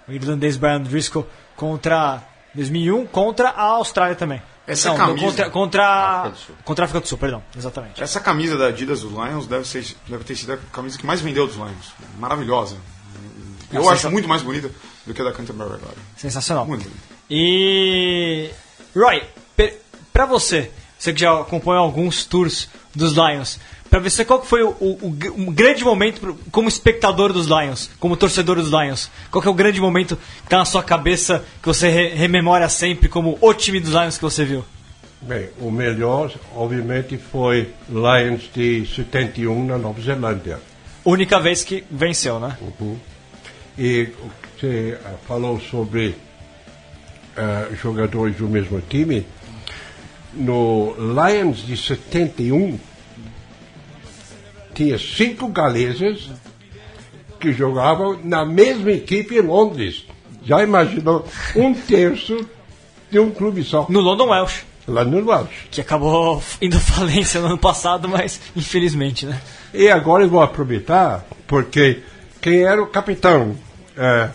o 0.08 0.12
irlandês 0.12 0.58
Brian 0.58 0.78
O'Driscoll 0.78 1.26
contra 1.56 2.22
2001 2.54 3.06
contra 3.08 3.50
a 3.50 3.64
Austrália 3.64 4.16
também. 4.16 4.42
Essa 4.68 4.90
Não, 4.90 4.98
camisa- 4.98 5.26
contra 5.26 5.50
contra 5.50 6.32
contra 6.64 6.84
a 6.84 6.86
África 6.86 7.00
do 7.00 7.08
Sul, 7.08 7.18
perdão, 7.18 7.42
exatamente. 7.58 8.04
Essa 8.04 8.20
camisa 8.20 8.56
da 8.56 8.68
Adidas 8.68 9.02
dos 9.02 9.12
Lions 9.12 9.48
deve, 9.48 9.66
ser, 9.68 9.84
deve 10.08 10.24
ter 10.24 10.36
sido 10.36 10.54
a 10.54 10.58
camisa 10.58 10.96
que 10.98 11.06
mais 11.08 11.22
vendeu 11.22 11.48
dos 11.48 11.56
Lions. 11.56 11.94
Maravilhosa. 12.20 12.76
Eu 13.72 13.82
Nossa, 13.82 13.94
acho 13.94 14.12
muito 14.12 14.28
mais 14.28 14.42
bonita 14.44 14.70
do 15.08 15.14
que 15.14 15.22
a 15.22 15.26
da 15.26 15.32
Canterbury 15.32 15.74
agora. 15.74 15.96
Sensacional. 16.18 16.66
Muito 16.68 16.84
bonita. 16.84 17.19
E. 17.30 18.50
Roy, 18.96 19.22
pra 20.12 20.26
você, 20.26 20.72
você 20.98 21.14
que 21.14 21.22
já 21.22 21.40
acompanhou 21.40 21.84
alguns 21.84 22.26
tours 22.26 22.68
dos 22.96 23.14
Lions, 23.14 23.60
pra 23.90 24.00
você 24.00 24.26
qual 24.26 24.40
que 24.42 24.48
foi 24.48 24.64
o, 24.64 24.70
o- 24.80 24.98
o 25.04 25.10
gr- 25.12 25.32
grande 25.52 25.84
momento 25.84 26.38
como 26.52 26.68
espectador 26.68 27.32
dos 27.32 27.46
Lions, 27.48 27.90
como 28.00 28.18
torcedor 28.18 28.56
dos 28.58 28.70
Lions? 28.70 29.10
Qual 29.32 29.42
que 29.42 29.48
é 29.48 29.52
o 29.52 29.54
grande 29.54 29.80
momento 29.80 30.18
que 30.44 30.50
tá 30.50 30.58
na 30.58 30.66
sua 30.66 30.82
cabeça 30.84 31.46
que 31.62 31.68
você 31.68 31.90
re- 31.90 32.10
rememora 32.16 32.68
sempre 32.68 33.08
como 33.08 33.38
o 33.40 33.54
time 33.54 33.80
dos 33.80 33.92
Lions 33.92 34.18
que 34.18 34.24
você 34.24 34.44
viu? 34.44 34.66
Bem, 35.22 35.50
o 35.60 35.70
melhor, 35.70 36.32
obviamente, 36.56 37.18
foi 37.18 37.70
Lions 37.90 38.50
de 38.54 38.86
71 38.88 39.66
na 39.66 39.78
Nova 39.78 40.02
Zelândia. 40.02 40.60
Única 41.06 41.40
vez 41.40 41.64
que 41.64 41.84
venceu, 41.92 42.40
né? 42.40 42.58
E 43.78 44.10
você 44.60 44.98
falou 45.28 45.60
sobre 45.60 46.16
jogadores 47.82 48.36
do 48.36 48.48
mesmo 48.48 48.82
time. 48.82 49.26
No 50.34 50.96
Lions 50.98 51.58
de 51.66 51.76
71, 51.76 52.80
tinha 54.74 54.98
cinco 54.98 55.48
galeses 55.48 56.30
que 57.40 57.52
jogavam 57.52 58.20
na 58.24 58.46
mesma 58.46 58.92
equipe 58.92 59.36
em 59.36 59.42
Londres. 59.42 60.06
Já 60.44 60.64
imaginou 60.64 61.26
um 61.56 61.74
terço 61.74 62.48
de 63.10 63.20
um 63.20 63.32
clube 63.32 63.64
só, 63.64 63.88
No 63.90 64.00
London 64.00 64.30
Welsh, 64.30 64.64
lá 64.88 65.04
no 65.04 65.26
Welsh. 65.28 65.68
que 65.72 65.82
acabou 65.82 66.42
indo 66.62 66.80
falência 66.80 67.42
no 67.42 67.48
ano 67.48 67.58
passado, 67.58 68.08
mas 68.08 68.40
infelizmente, 68.56 69.26
né? 69.26 69.42
E 69.74 69.90
agora 69.90 70.24
eu 70.24 70.30
vou 70.30 70.42
aproveitar, 70.42 71.26
porque 71.48 72.02
quem 72.42 72.64
era 72.64 72.82
o 72.82 72.88
capitão 72.88 73.56
eh, 73.98 74.30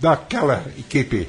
daquela 0.00 0.64
equipe? 0.78 1.28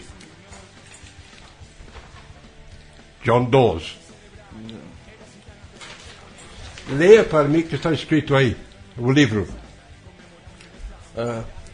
John 3.23 3.45
Dawes. 3.45 3.95
Leia 6.89 7.23
para 7.23 7.47
mim 7.47 7.61
que 7.61 7.75
está 7.75 7.91
escrito 7.91 8.35
aí, 8.35 8.55
o 8.97 9.11
livro. 9.11 9.47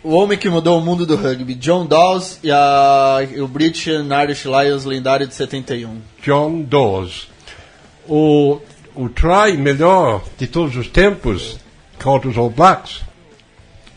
O 0.04 0.12
homem 0.14 0.38
que 0.38 0.50
mudou 0.50 0.78
o 0.78 0.82
mundo 0.82 1.06
do 1.06 1.16
rugby, 1.16 1.56
John 1.56 1.86
Dawes 1.86 2.40
e, 2.44 2.52
a, 2.52 3.20
e 3.30 3.42
o 3.42 3.48
British 3.48 3.88
and 3.88 4.08
Irish 4.24 4.46
Lions 4.46 4.86
lendário 4.86 5.28
de 5.28 5.34
71. 5.34 6.00
John 6.24 6.62
Dawes. 6.62 7.28
O, 8.08 8.60
o 8.96 9.10
try 9.10 9.58
melhor 9.58 10.24
de 10.38 10.48
todos 10.48 10.76
os 10.76 10.88
tempos 10.88 11.58
contra 12.02 12.30
os 12.30 12.38
All 12.38 12.50
Blacks, 12.50 13.02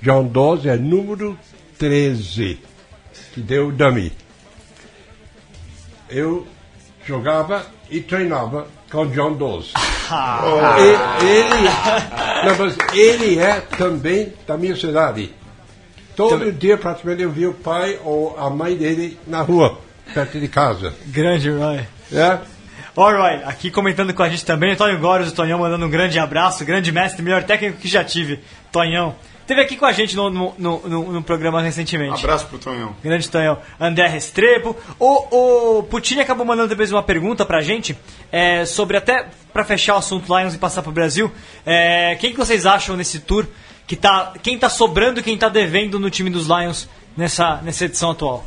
John 0.02 0.26
Dawes 0.26 0.66
é 0.66 0.76
número 0.76 1.38
13, 1.78 2.58
que 3.32 3.40
deu 3.40 3.68
o 3.68 3.72
dummy. 3.72 4.12
Eu 6.10 6.46
jogava 7.04 7.64
e 7.90 8.00
treinava 8.00 8.66
com 8.90 9.06
John 9.06 9.34
Dawes. 9.36 9.72
E- 10.78 11.24
ele, 11.24 11.68
não, 12.44 12.58
mas 12.58 12.76
ele 12.94 13.38
é 13.38 13.60
também 13.60 14.32
da 14.46 14.56
minha 14.56 14.76
cidade. 14.76 15.34
Todo 16.16 16.52
dia 16.52 16.76
praticamente 16.76 17.22
eu 17.22 17.30
via 17.30 17.48
o 17.48 17.54
pai 17.54 17.98
ou 18.04 18.38
a 18.38 18.50
mãe 18.50 18.76
dele 18.76 19.18
na 19.26 19.40
rua, 19.40 19.78
perto 20.12 20.38
de 20.38 20.48
casa. 20.48 20.92
Grande 21.06 21.50
Roy. 21.50 21.80
É? 22.12 22.38
Alright, 22.94 23.44
aqui 23.44 23.70
comentando 23.70 24.12
com 24.12 24.22
a 24.22 24.28
gente 24.28 24.44
também, 24.44 24.76
Tonho 24.76 24.98
Góres, 24.98 25.30
o 25.30 25.34
Tonhão 25.34 25.58
mandando 25.58 25.86
um 25.86 25.90
grande 25.90 26.18
abraço, 26.18 26.62
grande 26.64 26.92
mestre, 26.92 27.22
melhor 27.22 27.42
técnico 27.44 27.78
que 27.78 27.88
já 27.88 28.04
tive, 28.04 28.40
Tonhão. 28.70 29.14
Teve 29.46 29.60
aqui 29.60 29.76
com 29.76 29.84
a 29.84 29.92
gente 29.92 30.14
no, 30.16 30.30
no, 30.30 30.54
no, 30.56 31.12
no- 31.12 31.22
programa 31.22 31.60
recentemente. 31.60 32.20
Abraço 32.24 32.46
pro 32.46 32.58
Tonhão. 32.58 32.94
Grande 33.02 33.28
Tonhão. 33.28 33.58
André 33.78 34.06
Restrepo. 34.06 34.76
O, 34.98 35.78
o 35.78 35.82
Puccini 35.82 36.20
acabou 36.20 36.46
mandando 36.46 36.68
depois 36.68 36.92
uma 36.92 37.02
pergunta 37.02 37.44
pra 37.44 37.60
gente 37.60 37.96
é, 38.30 38.64
sobre 38.64 38.96
até 38.96 39.26
pra 39.52 39.64
fechar 39.64 39.94
o 39.94 39.98
assunto 39.98 40.26
Lions 40.38 40.54
e 40.54 40.58
passar 40.58 40.82
pro 40.82 40.92
Brasil. 40.92 41.30
É, 41.66 42.16
quem 42.20 42.30
que 42.32 42.38
vocês 42.38 42.64
acham 42.66 42.96
nesse 42.96 43.20
tour 43.20 43.46
que 43.86 43.96
tá 43.96 44.32
quem 44.42 44.56
tá 44.58 44.68
sobrando 44.68 45.20
e 45.20 45.22
quem 45.22 45.36
tá 45.36 45.48
devendo 45.48 45.98
no 45.98 46.08
time 46.08 46.30
dos 46.30 46.46
Lions 46.46 46.88
nessa, 47.16 47.56
nessa 47.62 47.84
edição 47.84 48.12
atual? 48.12 48.46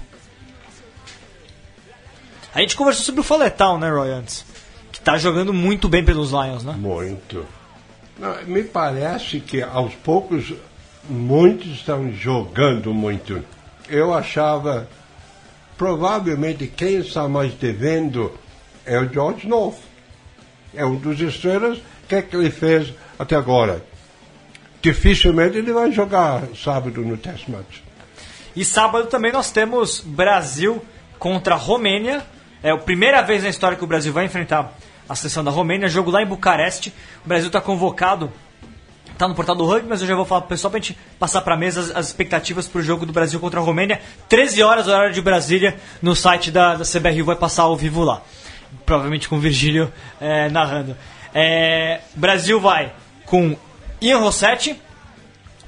A 2.54 2.62
gente 2.62 2.76
conversou 2.76 3.04
sobre 3.04 3.20
o 3.22 3.24
Foletal, 3.24 3.78
né, 3.78 3.90
Roy, 3.90 4.10
antes. 4.12 4.46
Que 4.92 5.02
tá 5.02 5.18
jogando 5.18 5.54
muito 5.54 5.90
bem 5.90 6.06
pelos 6.06 6.32
Lions, 6.32 6.64
né? 6.64 6.74
Muito. 6.78 7.46
Não, 8.18 8.34
me 8.46 8.64
parece 8.64 9.42
que 9.42 9.62
aos 9.62 9.94
poucos 9.96 10.54
muitos 11.10 11.68
estão 11.68 12.12
jogando 12.12 12.94
muito. 12.94 13.44
Eu 13.90 14.14
achava 14.14 14.88
provavelmente 15.78 16.68
quem 16.68 16.98
está 16.98 17.28
mais 17.28 17.54
devendo 17.54 18.32
é 18.86 19.00
o 19.00 19.12
George 19.12 19.48
North. 19.48 19.78
É 20.74 20.86
um 20.86 20.96
dos 20.96 21.20
estrelas. 21.20 21.78
O 21.78 22.08
que 22.08 22.16
é 22.16 22.22
que 22.22 22.36
ele 22.36 22.52
fez 22.52 22.94
até 23.18 23.36
agora? 23.36 23.84
Dificilmente 24.82 25.58
ele 25.58 25.74
vai 25.74 25.92
jogar 25.92 26.44
sábado 26.56 27.02
no 27.02 27.18
test 27.18 27.48
match. 27.48 27.80
E 28.56 28.64
sábado 28.64 29.08
também 29.08 29.32
nós 29.32 29.52
temos 29.52 30.00
Brasil 30.00 30.84
contra 31.18 31.56
Romênia. 31.56 32.24
É 32.62 32.72
a 32.72 32.78
primeira 32.78 33.22
vez 33.22 33.44
na 33.44 33.50
história 33.50 33.78
que 33.78 33.84
o 33.84 33.88
Brasil 33.88 34.14
vai 34.14 34.26
enfrentar 34.26 34.74
a 35.10 35.16
seleção 35.16 35.44
da 35.44 35.52
Romênia. 35.52 35.88
Jogo 35.88 36.12
lá 36.12 36.22
em 36.22 36.26
Bucareste. 36.26 36.94
O 37.24 37.28
Brasil 37.28 37.48
está 37.48 37.60
convocado. 37.60 38.32
Está 39.16 39.30
no 39.30 39.34
portal 39.34 39.56
do 39.56 39.66
rugby, 39.66 39.88
mas 39.88 40.02
eu 40.02 40.08
já 40.10 40.14
vou 40.14 40.26
falar 40.26 40.42
pro 40.42 40.50
pessoal 40.50 40.70
pra 40.70 40.78
gente 40.78 40.98
passar 41.18 41.40
pra 41.40 41.56
mesa 41.56 41.80
as, 41.80 41.96
as 41.96 42.08
expectativas 42.08 42.68
pro 42.68 42.82
jogo 42.82 43.06
do 43.06 43.14
Brasil 43.14 43.40
contra 43.40 43.62
a 43.62 43.64
Romênia. 43.64 44.02
13 44.28 44.62
horas, 44.62 44.90
horário 44.90 45.14
de 45.14 45.22
Brasília, 45.22 45.78
no 46.02 46.14
site 46.14 46.52
da, 46.52 46.76
da 46.76 46.84
CBRU 46.84 47.24
vai 47.24 47.38
passar 47.38 47.64
ao 47.64 47.78
vivo 47.78 48.04
lá. 48.04 48.22
Provavelmente 48.86 49.30
com 49.30 49.38
o 49.38 49.40
Virgílio 49.40 49.90
é, 50.20 50.50
narrando. 50.50 50.98
É, 51.34 52.02
Brasil 52.14 52.60
vai 52.60 52.92
com 53.26 53.56
Ian 54.02 54.18
Rossetti, 54.18 54.76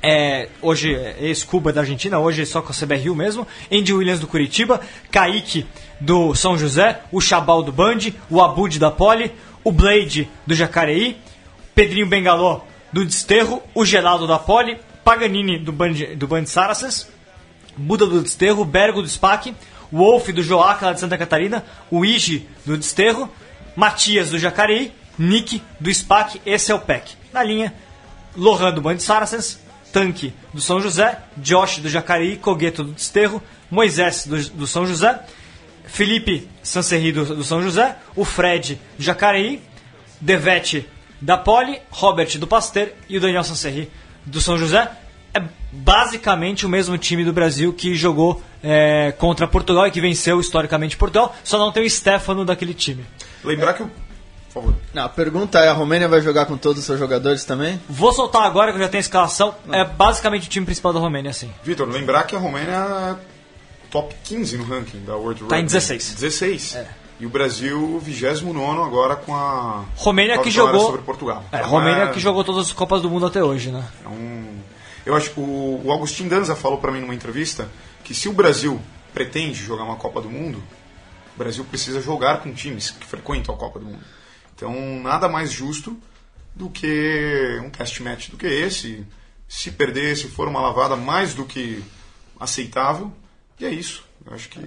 é, 0.03 0.49
hoje 0.61 0.93
é 0.93 1.15
ex-Cuba 1.21 1.71
da 1.71 1.79
Argentina, 1.79 2.19
hoje 2.19 2.41
é 2.41 2.45
só 2.45 2.61
com 2.61 2.73
a 2.73 2.75
CBRU 2.75 3.15
mesmo. 3.15 3.47
Andy 3.71 3.93
Williams 3.93 4.19
do 4.19 4.27
Curitiba, 4.27 4.81
Kaique 5.09 5.65
do 6.01 6.35
São 6.35 6.57
José, 6.57 6.99
o 7.13 7.21
Chabal 7.21 7.63
do 7.63 7.71
Band, 7.71 8.11
o 8.29 8.41
Abud 8.41 8.77
da 8.77 8.91
Poli, 8.91 9.31
o 9.63 9.71
Blade 9.71 10.29
do 10.45 10.53
Jacareí, 10.53 11.15
Pedrinho 11.73 12.07
Bengaló 12.07 12.63
do 12.97 13.05
Desterro, 13.05 13.61
o 13.75 13.85
Gelado 13.85 14.25
da 14.25 14.39
Poli, 14.39 14.79
Paganini 15.03 15.59
do 15.59 15.71
Band, 15.71 15.93
do 16.17 16.27
Band 16.27 16.47
Saracens, 16.47 17.07
Buda 17.77 18.07
do 18.07 18.23
Desterro, 18.23 18.65
Bergo 18.65 19.03
do 19.03 19.07
SPAC, 19.07 19.53
Wolf 19.93 20.29
do 20.29 20.41
Joaca 20.41 20.87
lá 20.87 20.93
de 20.93 20.99
Santa 20.99 21.15
Catarina, 21.15 21.63
o 21.91 22.03
Igi 22.03 22.49
do 22.65 22.75
Desterro, 22.75 23.29
Matias 23.75 24.31
do 24.31 24.39
Jacareí, 24.39 24.91
Nick 25.15 25.61
do 25.79 25.93
SPAC, 25.93 26.41
esse 26.43 26.71
é 26.71 26.75
o 26.75 26.79
PEC. 26.79 27.11
Na 27.31 27.43
linha, 27.43 27.71
Lohan 28.35 28.73
do 28.73 28.81
Band 28.81 28.97
Saracens, 28.97 29.59
Tanque 29.93 30.33
do 30.51 30.59
São 30.59 30.81
José, 30.81 31.19
Josh 31.37 31.77
do 31.77 31.89
Jacareí, 31.89 32.35
Cogueto 32.35 32.83
do 32.83 32.93
Desterro, 32.93 33.43
Moisés 33.69 34.25
do, 34.25 34.41
do 34.49 34.65
São 34.65 34.87
José, 34.87 35.21
Felipe 35.85 36.49
Sancerri 36.63 37.11
do, 37.11 37.25
do 37.25 37.43
São 37.43 37.61
José, 37.61 37.95
o 38.15 38.25
Fred 38.25 38.81
do 38.97 39.03
Jacareí, 39.03 39.61
Devete 40.19 40.89
da 41.19 41.37
Poli, 41.37 41.79
Robert 41.89 42.37
do 42.37 42.47
Pasteur 42.47 42.89
e 43.09 43.17
o 43.17 43.21
Daniel 43.21 43.43
Sancerri 43.43 43.89
do 44.25 44.41
São 44.41 44.57
José. 44.57 44.89
É 45.33 45.43
basicamente 45.71 46.65
o 46.65 46.69
mesmo 46.69 46.97
time 46.97 47.23
do 47.23 47.33
Brasil 47.33 47.73
que 47.73 47.95
jogou 47.95 48.41
é, 48.63 49.11
contra 49.17 49.47
Portugal 49.47 49.87
e 49.87 49.91
que 49.91 50.01
venceu 50.01 50.39
historicamente 50.39 50.97
Portugal, 50.97 51.35
só 51.43 51.57
não 51.57 51.71
tem 51.71 51.85
o 51.85 51.89
Stefano 51.89 52.45
daquele 52.45 52.73
time. 52.73 53.05
Lembrar 53.43 53.73
que 53.73 53.83
o. 53.83 53.91
Por 54.47 54.61
favor. 54.61 54.75
Não, 54.93 55.03
a 55.03 55.09
pergunta 55.09 55.59
é: 55.59 55.69
a 55.69 55.73
Romênia 55.73 56.07
vai 56.07 56.21
jogar 56.21 56.45
com 56.45 56.57
todos 56.57 56.79
os 56.79 56.85
seus 56.85 56.97
jogadores 56.97 57.43
também? 57.45 57.79
Vou 57.87 58.11
soltar 58.11 58.43
agora 58.43 58.71
que 58.71 58.77
eu 58.77 58.81
já 58.81 58.89
tenho 58.89 58.99
a 58.99 59.01
escalação. 59.01 59.55
É 59.71 59.83
basicamente 59.83 60.47
o 60.47 60.49
time 60.49 60.65
principal 60.65 60.93
da 60.93 60.99
Romênia, 60.99 61.33
sim. 61.33 61.51
Vitor, 61.63 61.87
lembrar 61.87 62.23
que 62.23 62.35
a 62.35 62.39
Romênia 62.39 62.73
é 62.73 63.15
top 63.91 64.15
15 64.23 64.57
no 64.57 64.63
ranking 64.63 65.03
da 65.03 65.15
World 65.15 65.41
Rugby. 65.41 65.49
Tá 65.49 65.59
em 65.59 65.65
16. 65.65 66.15
16. 66.15 66.77
E 67.19 67.25
o 67.25 67.29
Brasil, 67.29 67.99
29 67.99 68.81
agora 68.83 69.15
com 69.15 69.33
a. 69.35 69.85
Romênia 69.95 70.37
que 70.39 70.51
jogou- 70.51 70.85
sobre 70.85 71.01
Portugal. 71.01 71.43
É, 71.51 71.57
Então 71.57 71.69
Romênia 71.69 72.03
é- 72.03 72.11
que 72.11 72.19
jogou 72.19 72.43
todas 72.43 72.67
as 72.67 72.71
Copas 72.73 73.01
do 73.01 73.09
Mundo 73.09 73.25
até 73.25 73.43
hoje, 73.43 73.71
né? 73.71 73.87
é 74.05 74.07
um- 74.09 74.57
Eu 75.05 75.15
acho 75.15 75.31
que 75.31 75.39
o, 75.39 75.81
o 75.85 75.91
Agostinho 75.93 76.29
Danza 76.29 76.53
falou 76.55 76.77
para 76.79 76.91
mim 76.91 76.99
numa 76.99 77.15
entrevista 77.15 77.69
que 78.03 78.13
se 78.13 78.27
o 78.27 78.33
Brasil 78.33 78.79
pretende 79.13 79.53
jogar 79.63 79.83
uma 79.85 79.95
Copa 79.95 80.21
do 80.21 80.29
Mundo, 80.29 80.61
o 81.33 81.37
Brasil 81.39 81.63
precisa 81.63 82.01
jogar 82.01 82.41
com 82.41 82.51
times 82.53 82.91
que 82.91 83.05
frequentam 83.07 83.55
a 83.55 83.57
Copa 83.57 83.79
do 83.79 83.85
Mundo. 83.85 84.03
Então, 84.53 84.73
nada 85.01 85.29
mais 85.29 85.49
justo 85.51 85.97
do 86.53 86.69
que 86.69 87.57
um 87.63 87.69
test 87.69 87.99
match 88.01 88.29
do 88.29 88.37
que 88.37 88.45
esse. 88.47 89.05
Se 89.47 89.71
perder, 89.71 90.17
se 90.17 90.27
for 90.27 90.47
uma 90.47 90.59
lavada 90.59 90.95
mais 90.97 91.33
do 91.33 91.45
que 91.45 91.81
aceitável, 92.39 93.11
e 93.59 93.65
é 93.65 93.69
isso. 93.69 94.03
Eu 94.25 94.33
acho 94.33 94.49
que 94.49 94.59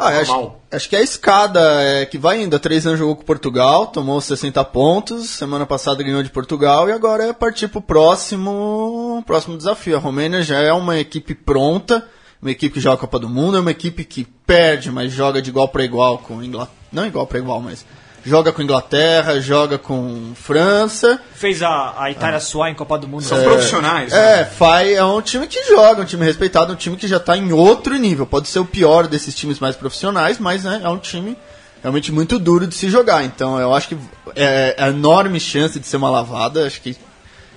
Ah, 0.00 0.18
acho, 0.18 0.52
acho 0.70 0.88
que 0.88 0.96
é 0.96 1.00
a 1.00 1.02
escada 1.02 1.60
é, 1.82 2.06
que 2.06 2.16
vai 2.16 2.42
indo. 2.42 2.56
Há 2.56 2.58
três 2.58 2.86
anos 2.86 2.98
jogou 2.98 3.16
com 3.16 3.22
Portugal, 3.22 3.88
tomou 3.88 4.18
60 4.18 4.64
pontos. 4.64 5.28
Semana 5.28 5.66
passada 5.66 6.02
ganhou 6.02 6.22
de 6.22 6.30
Portugal 6.30 6.88
e 6.88 6.92
agora 6.92 7.24
é 7.24 7.32
partir 7.34 7.68
pro 7.68 7.82
próximo, 7.82 9.22
próximo 9.26 9.58
desafio. 9.58 9.96
A 9.96 10.00
Romênia 10.00 10.42
já 10.42 10.58
é 10.58 10.72
uma 10.72 10.98
equipe 10.98 11.34
pronta, 11.34 12.08
uma 12.40 12.50
equipe 12.50 12.74
que 12.74 12.80
joga 12.80 12.94
a 12.94 13.00
Copa 13.00 13.18
do 13.18 13.28
Mundo, 13.28 13.58
é 13.58 13.60
uma 13.60 13.70
equipe 13.70 14.02
que 14.04 14.24
perde, 14.24 14.90
mas 14.90 15.12
joga 15.12 15.42
de 15.42 15.50
igual 15.50 15.68
para 15.68 15.84
igual 15.84 16.16
com 16.16 16.42
Inglaterra. 16.42 16.80
Não 16.90 17.06
igual 17.06 17.26
para 17.26 17.38
igual, 17.38 17.60
mas 17.60 17.84
joga 18.24 18.52
com 18.52 18.62
Inglaterra, 18.62 19.40
joga 19.40 19.78
com 19.78 20.32
França. 20.34 21.20
Fez 21.34 21.62
a, 21.62 21.94
a 21.98 22.10
Itália 22.10 22.40
suar 22.40 22.70
em 22.70 22.74
Copa 22.74 22.98
do 22.98 23.08
Mundo. 23.08 23.22
são 23.22 23.42
profissionais. 23.42 24.12
né? 24.12 24.40
É, 24.40 24.44
Fai 24.44 24.94
é 24.94 25.04
um 25.04 25.20
time 25.22 25.46
que 25.46 25.62
joga, 25.68 26.02
um 26.02 26.04
time 26.04 26.24
respeitado, 26.24 26.72
um 26.72 26.76
time 26.76 26.96
que 26.96 27.08
já 27.08 27.16
está 27.16 27.36
em 27.36 27.52
outro 27.52 27.96
nível. 27.96 28.26
Pode 28.26 28.48
ser 28.48 28.58
o 28.58 28.64
pior 28.64 29.06
desses 29.06 29.34
times 29.34 29.58
mais 29.58 29.76
profissionais, 29.76 30.38
mas 30.38 30.64
né, 30.64 30.80
é 30.84 30.88
um 30.88 30.98
time 30.98 31.36
realmente 31.82 32.12
muito 32.12 32.38
duro 32.38 32.66
de 32.66 32.74
se 32.74 32.90
jogar. 32.90 33.24
Então 33.24 33.58
eu 33.58 33.72
acho 33.74 33.88
que 33.88 33.96
é, 34.36 34.74
é 34.78 34.88
enorme 34.88 35.40
chance 35.40 35.78
de 35.80 35.86
ser 35.86 35.96
uma 35.96 36.10
lavada. 36.10 36.66
Acho 36.66 36.80
que 36.82 36.96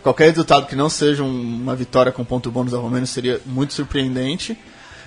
qualquer 0.02 0.26
resultado 0.30 0.66
que 0.68 0.76
não 0.76 0.90
seja 0.90 1.24
um- 1.24 1.28
uma 1.62 1.76
vitória 1.76 2.12
com 2.12 2.24
ponto 2.24 2.50
bônus 2.52 2.72
da 2.72 2.78
Romênia 2.78 3.06
seria 3.06 3.40
muito 3.46 3.74
surpreendente. 3.74 4.58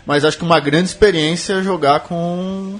Mas 0.04 0.24
acho 0.24 0.38
que 0.38 0.44
uma 0.44 0.60
grande 0.60 0.88
experiência 0.88 1.54
é 1.54 1.62
jogar 1.62 2.00
com 2.00 2.78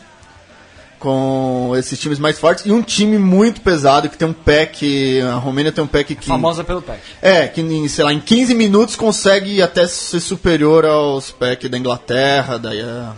com 0.98 1.72
esses 1.76 1.98
times 1.98 2.18
mais 2.18 2.38
fortes 2.38 2.64
e 2.64 2.72
um 2.72 2.82
time 2.82 3.18
muito 3.18 3.60
pesado 3.60 4.08
que 4.08 4.16
tem 4.16 4.26
um 4.26 4.32
pack, 4.32 5.20
a 5.20 5.34
Romênia 5.34 5.70
tem 5.70 5.84
um 5.84 5.86
pack 5.86 6.14
que 6.14 6.26
Famosa 6.26 6.64
pelo 6.64 6.82
pack. 6.82 7.00
é, 7.20 7.46
que 7.46 7.60
em, 7.60 7.86
sei 7.88 8.04
lá, 8.04 8.12
em 8.12 8.20
15 8.20 8.54
minutos 8.54 8.96
consegue 8.96 9.60
até 9.60 9.86
ser 9.86 10.20
superior 10.20 10.84
aos 10.84 11.30
pack 11.30 11.68
da 11.68 11.78
Inglaterra, 11.78 12.58
da, 12.58 12.74
eh, 12.74 13.12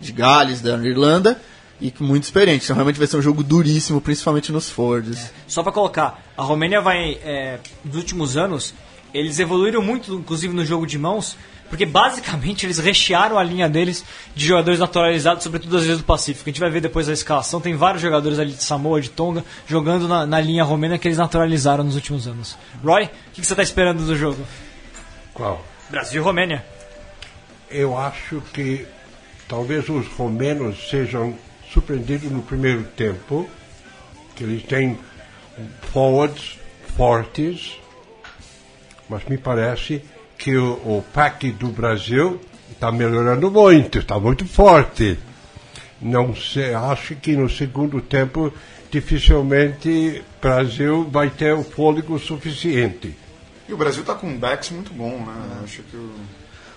de 0.00 0.12
Gales, 0.12 0.60
da 0.60 0.76
Irlanda, 0.76 1.40
e 1.80 1.92
muito 2.00 2.24
experiente. 2.24 2.64
Então 2.64 2.74
realmente 2.74 2.98
vai 2.98 3.06
ser 3.06 3.16
um 3.16 3.22
jogo 3.22 3.42
duríssimo, 3.42 4.00
principalmente 4.00 4.50
nos 4.50 4.68
Fords. 4.68 5.30
Só 5.46 5.62
pra 5.62 5.72
colocar, 5.72 6.22
a 6.36 6.42
Romênia 6.42 6.80
vai, 6.80 7.18
é, 7.22 7.58
nos 7.84 7.96
últimos 7.96 8.36
anos, 8.36 8.74
eles 9.12 9.38
evoluíram 9.38 9.82
muito, 9.82 10.14
inclusive 10.14 10.54
no 10.54 10.64
jogo 10.64 10.86
de 10.86 10.98
mãos, 10.98 11.36
porque 11.68 11.84
basicamente 11.84 12.66
eles 12.66 12.78
rechearam 12.78 13.38
a 13.38 13.42
linha 13.42 13.68
deles 13.68 14.04
de 14.34 14.46
jogadores 14.46 14.78
naturalizados, 14.80 15.42
sobretudo 15.42 15.76
às 15.76 15.82
vezes 15.82 15.98
do 15.98 16.04
Pacífico. 16.04 16.48
A 16.48 16.52
gente 16.52 16.60
vai 16.60 16.70
ver 16.70 16.80
depois 16.80 17.08
a 17.08 17.12
escalação, 17.12 17.60
tem 17.60 17.74
vários 17.74 18.02
jogadores 18.02 18.38
ali 18.38 18.52
de 18.52 18.62
Samoa, 18.62 19.00
de 19.00 19.10
Tonga, 19.10 19.44
jogando 19.66 20.08
na, 20.08 20.26
na 20.26 20.40
linha 20.40 20.64
romena 20.64 20.98
que 20.98 21.08
eles 21.08 21.18
naturalizaram 21.18 21.84
nos 21.84 21.94
últimos 21.94 22.26
anos. 22.26 22.56
Roy, 22.84 23.04
o 23.04 23.08
que, 23.32 23.40
que 23.40 23.46
você 23.46 23.52
está 23.52 23.62
esperando 23.62 24.04
do 24.04 24.16
jogo? 24.16 24.44
Qual? 25.34 25.64
Brasil 25.90 26.22
e 26.22 26.24
Romênia. 26.24 26.64
Eu 27.70 27.96
acho 27.96 28.40
que 28.52 28.86
talvez 29.48 29.88
os 29.88 30.06
romenos 30.08 30.88
sejam 30.88 31.36
surpreendidos 31.72 32.30
no 32.30 32.42
primeiro 32.42 32.84
tempo, 32.84 33.48
que 34.34 34.44
eles 34.44 34.62
têm 34.62 34.98
forwards 35.92 36.58
fortes, 36.96 37.78
mas 39.08 39.24
me 39.24 39.36
parece 39.36 40.02
que 40.46 40.56
o, 40.56 40.74
o 40.74 41.04
pack 41.12 41.50
do 41.50 41.66
Brasil 41.66 42.40
está 42.70 42.92
melhorando 42.92 43.50
muito, 43.50 43.98
está 43.98 44.16
muito 44.20 44.46
forte. 44.46 45.18
Não 46.00 46.36
sei, 46.36 46.72
acho 46.72 47.16
que 47.16 47.32
no 47.36 47.50
segundo 47.50 48.00
tempo 48.00 48.52
dificilmente 48.88 50.22
o 50.38 50.40
Brasil 50.40 51.08
vai 51.10 51.30
ter 51.30 51.52
o 51.52 51.64
fôlego 51.64 52.16
suficiente. 52.20 53.12
E 53.68 53.72
o 53.72 53.76
Brasil 53.76 54.04
tá 54.04 54.14
com 54.14 54.28
um 54.28 54.38
backs 54.38 54.70
muito 54.70 54.92
bom, 54.92 55.18
né? 55.18 55.62
Acho 55.64 55.82
que 55.82 55.96
o, 55.96 56.10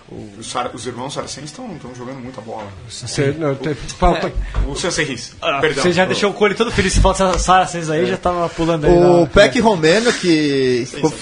o- 0.08 0.30
os, 0.40 0.52
os 0.74 0.86
irmãos 0.88 1.14
Saracens 1.14 1.44
estão 1.50 1.70
jogando 1.96 2.18
muita 2.18 2.40
bola. 2.40 2.66
Cê- 2.88 3.30
não, 3.38 3.54
tem- 3.54 3.74
falta, 3.74 4.32
O 4.66 4.74
seu 4.74 4.90
Serris, 4.90 5.36
perdão. 5.60 5.84
Você 5.84 5.92
já 5.92 6.04
deixou 6.06 6.30
o 6.32 6.34
Cole 6.34 6.56
todo 6.56 6.72
feliz, 6.72 6.92
se 6.94 7.00
falta 7.00 7.38
Sara 7.38 7.68
vocês 7.68 7.88
aí, 7.88 8.04
já 8.06 8.16
tava 8.16 8.48
pulando 8.48 8.86
aí. 8.86 8.92
O 8.92 9.20
na- 9.20 9.26
pack 9.28 9.60
romeno 9.60 10.12
que 10.12 10.84
ficou, 10.90 11.12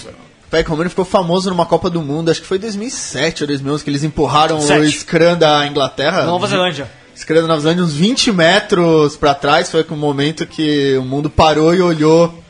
Sensacional. 0.48 0.50
o 0.50 0.50
pack 0.50 0.68
romeno 0.68 0.90
ficou 0.90 1.04
famoso 1.04 1.50
numa 1.50 1.66
Copa 1.66 1.90
do 1.90 2.02
Mundo, 2.02 2.30
acho 2.30 2.40
que 2.40 2.46
foi 2.46 2.58
2007 2.58 3.42
ou 3.42 3.46
2011 3.46 3.84
que 3.84 3.90
eles 3.90 4.04
empurraram 4.04 4.60
Sete. 4.60 4.80
o 4.80 4.90
Scrum 4.90 5.36
da 5.36 5.66
Inglaterra. 5.66 6.24
Nova 6.24 6.46
Zelândia. 6.46 6.90
Scrum 7.14 7.36
da 7.36 7.46
Nova 7.46 7.60
Zelândia 7.60 7.84
uns 7.84 7.94
20 7.94 8.32
metros 8.32 9.16
pra 9.16 9.34
trás, 9.34 9.70
foi 9.70 9.84
com 9.84 9.94
o 9.94 9.98
momento 9.98 10.46
que 10.46 10.96
o 10.96 11.02
mundo 11.02 11.28
parou 11.28 11.74
e 11.74 11.80
olhou 11.80 12.42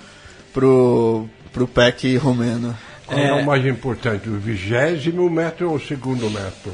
pro 0.52 1.28
pro 1.52 1.66
pack 1.66 2.16
romeno. 2.16 2.76
Qual 3.06 3.18
é, 3.18 3.32
o 3.32 3.44
mais 3.44 3.64
importante, 3.66 4.28
o 4.28 4.38
vigésimo 4.38 5.28
metro 5.30 5.70
ou 5.70 5.76
o 5.76 5.80
segundo 5.80 6.30
metro? 6.30 6.72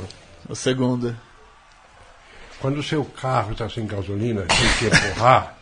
O 0.48 0.54
segundo. 0.54 1.16
Quando 2.60 2.78
o 2.78 2.82
seu 2.82 3.04
carro 3.04 3.52
está 3.52 3.68
sem 3.68 3.86
gasolina, 3.86 4.42
tem 4.42 4.90
que 4.90 4.96
empurrar, 4.96 5.56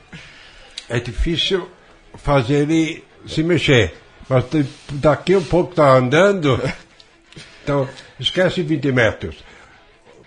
é 0.88 0.98
difícil 0.98 1.68
fazer 2.14 2.62
ele 2.62 3.04
se 3.26 3.42
mexer. 3.42 4.01
Mas 4.32 4.44
daqui 4.92 5.36
um 5.36 5.44
pouco 5.44 5.70
está 5.72 5.92
andando, 5.96 6.58
então 7.62 7.86
esquece 8.18 8.62
20 8.62 8.90
metros. 8.92 9.36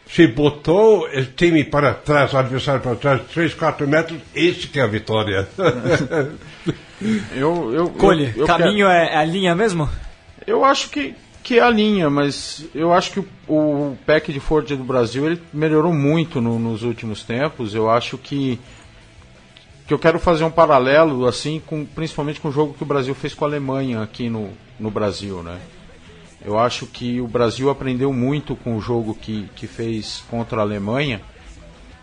Se 0.08 0.28
botou 0.28 1.08
o 1.08 1.26
time 1.26 1.64
para 1.64 1.94
trás, 1.94 2.32
o 2.34 2.38
adversário 2.38 2.80
para 2.82 2.96
trás, 2.96 3.22
3, 3.34 3.54
4 3.56 3.88
metros, 3.88 4.20
esse 4.36 4.68
que 4.68 4.80
é 4.80 4.84
a 4.84 4.88
vitória. 4.88 5.48
Eu, 7.36 7.74
eu, 7.74 7.90
Cole, 7.90 8.32
eu, 8.36 8.42
eu 8.44 8.48
caminho 8.48 8.88
é, 8.88 9.14
é 9.14 9.18
a 9.18 9.26
linha 9.26 9.54
mesmo? 9.54 9.90
Eu 10.48 10.64
acho 10.64 10.90
que, 10.90 11.14
que 11.44 11.60
é 11.60 11.62
a 11.62 11.70
linha, 11.70 12.10
mas 12.10 12.66
eu 12.74 12.94
acho 12.94 13.12
que 13.12 13.20
o, 13.20 13.26
o 13.54 13.98
pack 14.06 14.32
de 14.32 14.40
Ford 14.40 14.66
do 14.66 14.78
Brasil 14.84 15.26
ele 15.26 15.42
melhorou 15.54 15.94
muito 15.94 16.40
no- 16.40 16.58
nos 16.58 16.84
últimos 16.84 17.22
tempos. 17.24 17.76
Eu 17.76 17.90
acho 17.90 18.18
que 18.18 18.58
que 19.88 19.94
eu 19.94 20.00
quero 20.00 20.20
fazer 20.20 20.44
um 20.44 20.52
paralelo 20.52 21.28
assim 21.28 21.62
com 21.66 21.86
principalmente 21.86 22.40
com 22.40 22.50
o 22.50 22.52
jogo 22.52 22.74
que 22.74 22.84
o 22.84 22.86
Brasil 22.86 23.14
fez 23.14 23.34
com 23.34 23.46
a 23.46 23.48
Alemanha 23.48 24.02
aqui 24.02 24.30
no, 24.30 24.50
no 24.80 24.90
Brasil, 24.90 25.44
né? 25.44 25.60
Eu 26.44 26.60
acho 26.60 26.86
que 26.86 27.20
o 27.22 27.28
Brasil 27.28 27.70
aprendeu 27.70 28.14
muito 28.14 28.56
com 28.56 28.76
o 28.76 28.82
jogo 28.82 29.16
que, 29.16 29.50
que 29.56 29.68
fez 29.68 30.24
contra 30.30 30.60
a 30.60 30.64
Alemanha 30.64 31.22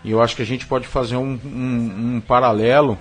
e 0.04 0.10
eu 0.10 0.20
acho 0.20 0.34
que 0.34 0.42
a 0.42 0.46
gente 0.46 0.66
pode 0.66 0.86
fazer 0.86 1.16
um, 1.16 1.38
um, 1.44 2.16
um 2.16 2.20
paralelo 2.20 2.98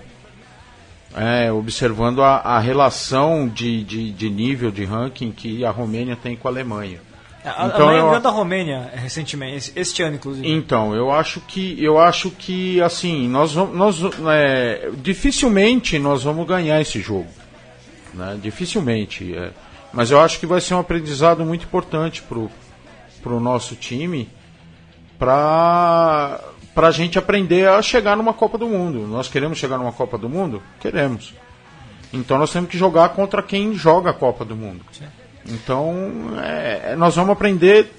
é, 1.15 1.51
observando 1.51 2.21
a, 2.21 2.37
a 2.37 2.59
relação 2.59 3.47
de, 3.47 3.83
de, 3.83 4.11
de 4.11 4.29
nível 4.29 4.71
de 4.71 4.85
ranking 4.85 5.31
que 5.31 5.65
a 5.65 5.71
Romênia 5.71 6.15
tem 6.15 6.35
com 6.35 6.47
a 6.47 6.51
Alemanha. 6.51 6.99
A, 7.43 7.65
Então, 7.67 7.87
a 7.87 7.91
Alemanha 7.91 8.15
eu- 8.17 8.21
da 8.21 8.29
Romênia 8.29 8.91
recentemente, 8.93 9.55
esse- 9.57 9.71
este 9.75 10.03
ano 10.03 10.15
inclusive. 10.15 10.47
Então, 10.51 10.93
eu 10.93 11.11
acho 11.11 11.41
que 11.41 11.83
eu 11.83 11.99
acho 11.99 12.29
que 12.29 12.79
assim 12.81 13.27
nós 13.27 13.53
vamos, 13.53 13.75
nós 13.75 13.99
é, 14.27 14.91
dificilmente 14.97 15.97
nós 15.97 16.23
vamos 16.23 16.45
ganhar 16.47 16.79
esse 16.79 16.99
jogo, 17.01 17.27
né? 18.13 18.37
Dificilmente. 18.41 19.35
é. 19.35 19.51
Mas 19.91 20.11
eu 20.11 20.21
acho 20.21 20.39
que 20.39 20.45
vai 20.45 20.61
ser 20.61 20.75
um 20.75 20.79
aprendizado 20.79 21.43
muito 21.43 21.65
importante 21.65 22.21
pro 22.21 22.49
pro 23.23 23.39
nosso 23.39 23.75
time 23.75 24.29
para 25.17 26.39
para 26.73 26.87
a 26.87 26.91
gente 26.91 27.19
aprender 27.19 27.67
a 27.67 27.81
chegar 27.81 28.15
numa 28.15 28.33
Copa 28.33 28.57
do 28.57 28.67
Mundo. 28.67 29.05
Nós 29.07 29.27
queremos 29.27 29.57
chegar 29.57 29.77
numa 29.77 29.91
Copa 29.91 30.17
do 30.17 30.29
Mundo? 30.29 30.63
Queremos. 30.79 31.33
Então 32.13 32.37
nós 32.37 32.51
temos 32.51 32.69
que 32.69 32.77
jogar 32.77 33.09
contra 33.09 33.43
quem 33.43 33.73
joga 33.73 34.11
a 34.11 34.13
Copa 34.13 34.45
do 34.45 34.55
Mundo. 34.55 34.81
Então 35.47 36.33
é, 36.43 36.95
nós 36.95 37.15
vamos 37.15 37.31
aprender 37.31 37.91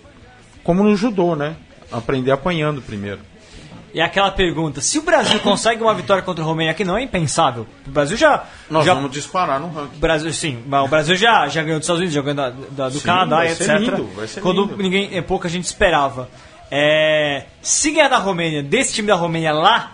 como 0.63 0.83
no 0.83 0.95
judô, 0.97 1.35
né? 1.35 1.57
Aprender 1.91 2.31
apanhando 2.31 2.81
primeiro. 2.81 3.21
E 3.95 4.01
aquela 4.01 4.31
pergunta, 4.31 4.81
se 4.81 4.99
o 4.99 5.03
Brasil 5.03 5.39
consegue 5.41 5.83
uma 5.83 5.93
vitória 5.93 6.23
contra 6.23 6.43
a 6.43 6.47
Romênia, 6.47 6.73
que 6.73 6.83
não 6.83 6.97
é 6.97 7.03
impensável, 7.03 7.67
o 7.87 7.91
Brasil 7.91 8.17
já... 8.17 8.45
Nós 8.71 8.87
já 8.87 8.95
vamos 8.95 9.11
disparar 9.11 9.61
no 9.61 9.69
ranking. 9.71 9.97
o 9.97 9.99
Brasil, 9.99 10.33
sim, 10.33 10.63
o 10.67 10.89
Brasil 10.89 11.15
já, 11.15 11.47
já 11.49 11.63
ganhou 11.63 11.79
dos 11.79 11.85
Estados 11.85 12.01
Unidos, 12.01 12.15
já 12.15 12.23
ganhou 12.23 12.37
da, 12.37 12.51
da- 12.71 12.89
do 12.89 12.99
Sim, 12.99 13.05
Canadá 13.05 13.37
vai 13.37 13.49
e 13.53 13.55
ser 13.55 13.65
etc. 13.65 13.79
lindo, 13.81 14.05
vai 14.15 14.27
ser 14.27 14.41
quando 14.41 14.63
lindo. 14.63 14.83
ninguém, 14.83 15.11
é 15.15 15.21
pouca 15.21 15.47
gente 15.47 15.65
esperava. 15.65 16.27
É, 16.71 17.45
se 17.61 17.91
ganhar 17.91 18.09
da 18.09 18.17
Romênia, 18.17 18.63
desse 18.63 18.95
time 18.95 19.09
da 19.09 19.15
Romênia 19.15 19.53
lá, 19.53 19.93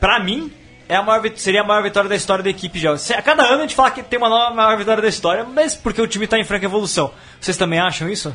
pra 0.00 0.18
mim, 0.18 0.50
é 0.88 0.96
a 0.96 1.02
maior, 1.02 1.22
seria 1.36 1.62
a 1.62 1.64
maior 1.64 1.82
vitória 1.82 2.08
da 2.08 2.16
história 2.16 2.42
da 2.42 2.50
equipe 2.50 2.78
já. 2.78 2.92
A 2.92 3.22
cada 3.22 3.44
ano 3.44 3.58
a 3.58 3.60
gente 3.62 3.74
fala 3.74 3.90
que 3.90 4.02
tem 4.02 4.18
uma 4.18 4.28
nova 4.28 4.54
maior 4.54 4.76
vitória 4.76 5.02
da 5.02 5.08
história, 5.08 5.44
mas 5.44 5.74
porque 5.74 6.00
o 6.00 6.06
time 6.06 6.26
tá 6.26 6.38
em 6.38 6.44
franca 6.44 6.66
evolução. 6.66 7.12
Vocês 7.40 7.56
também 7.56 7.78
acham 7.78 8.08
isso? 8.08 8.34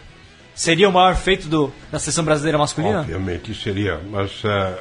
Seria 0.56 0.90
o 0.90 0.92
maior 0.92 1.16
feito 1.16 1.48
do, 1.48 1.72
da 1.92 2.00
seleção 2.00 2.24
brasileira 2.24 2.58
masculina? 2.58 3.02
Obviamente 3.02 3.54
seria, 3.54 4.00
mas 4.10 4.42
ah, 4.44 4.78